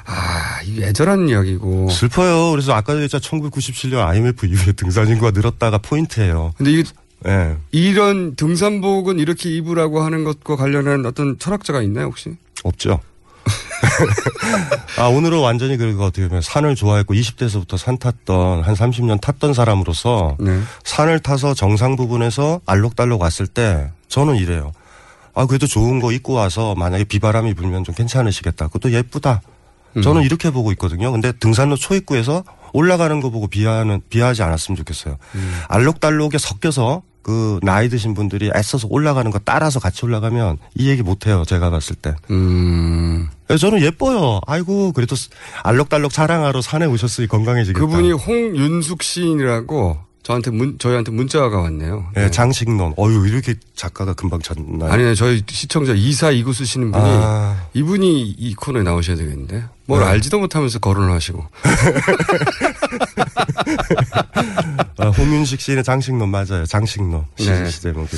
[0.05, 1.89] 아, 이 애절한 이야기고.
[1.91, 2.51] 슬퍼요.
[2.51, 3.21] 그래서 아까 얘기했잖아.
[3.21, 6.53] 1997년 IMF 이후에 등산 인구가 늘었다가 포인트예요.
[6.57, 6.83] 근데 이
[7.27, 7.57] 예.
[7.71, 12.35] 이런 등산복은 이렇게 입으라고 하는 것과 관련한 어떤 철학자가 있나요 혹시?
[12.63, 12.99] 없죠.
[14.97, 20.37] 아, 오늘은 완전히 그리고 어떻게 보면 산을 좋아했고 20대에서부터 산 탔던 한 30년 탔던 사람으로서
[20.39, 20.59] 네.
[20.83, 24.71] 산을 타서 정상 부분에서 알록달록 왔을 때 저는 이래요.
[25.33, 28.67] 아, 그래도 좋은 거 입고 와서 만약에 비바람이 불면 좀 괜찮으시겠다.
[28.67, 29.41] 그것도 예쁘다.
[29.97, 30.01] 음.
[30.01, 31.11] 저는 이렇게 보고 있거든요.
[31.11, 32.43] 근데 등산로 초입구에서
[32.73, 35.17] 올라가는 거 보고 비하는, 비하지 않았으면 좋겠어요.
[35.35, 35.61] 음.
[35.69, 41.27] 알록달록에 섞여서 그 나이 드신 분들이 애써서 올라가는 거 따라서 같이 올라가면 이 얘기 못
[41.27, 41.43] 해요.
[41.45, 42.15] 제가 봤을 때.
[42.31, 43.27] 음.
[43.45, 44.39] 그래서 저는 예뻐요.
[44.47, 45.15] 아이고, 그래도
[45.63, 47.85] 알록달록 자랑하러 산에 오셨으니 건강해지겠다.
[47.85, 52.05] 그분이 홍윤숙 시인이라고 저한테 문 저희한테 문자가 왔네요.
[52.17, 52.93] 예, 장식론.
[52.99, 54.91] 어유 이렇게 작가가 금방 찾나요?
[54.91, 57.65] 아니요, 저희 시청자 이사 이구 쓰시는 분이 아.
[57.73, 60.05] 이분이 이 코너에 나오셔야 되겠는데 뭘 네.
[60.05, 61.47] 알지도 못하면서 거론을 하시고.
[64.99, 66.63] 아, 홍윤식 씨는 장식론 맞아요.
[66.67, 67.25] 장식론.
[67.35, 67.67] 시, 네.
[67.67, 68.15] 시 제목이.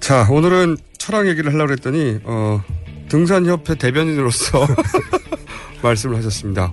[0.00, 2.64] 자, 오늘은 철학 얘기를 하려고 했더니 어,
[3.10, 4.66] 등산협회 대변인으로서
[5.82, 6.72] 말씀을 하셨습니다.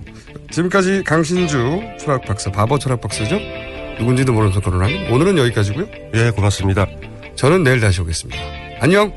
[0.50, 3.38] 지금까지 강신주 철학 박사, 바보 철학 박사죠?
[4.00, 5.86] 누군지도 모르면서 거론하는 오늘은 여기까지고요.
[6.14, 6.86] 예, 고맙습니다.
[7.36, 8.40] 저는 내일 다시 오겠습니다.
[8.80, 9.12] 안녕.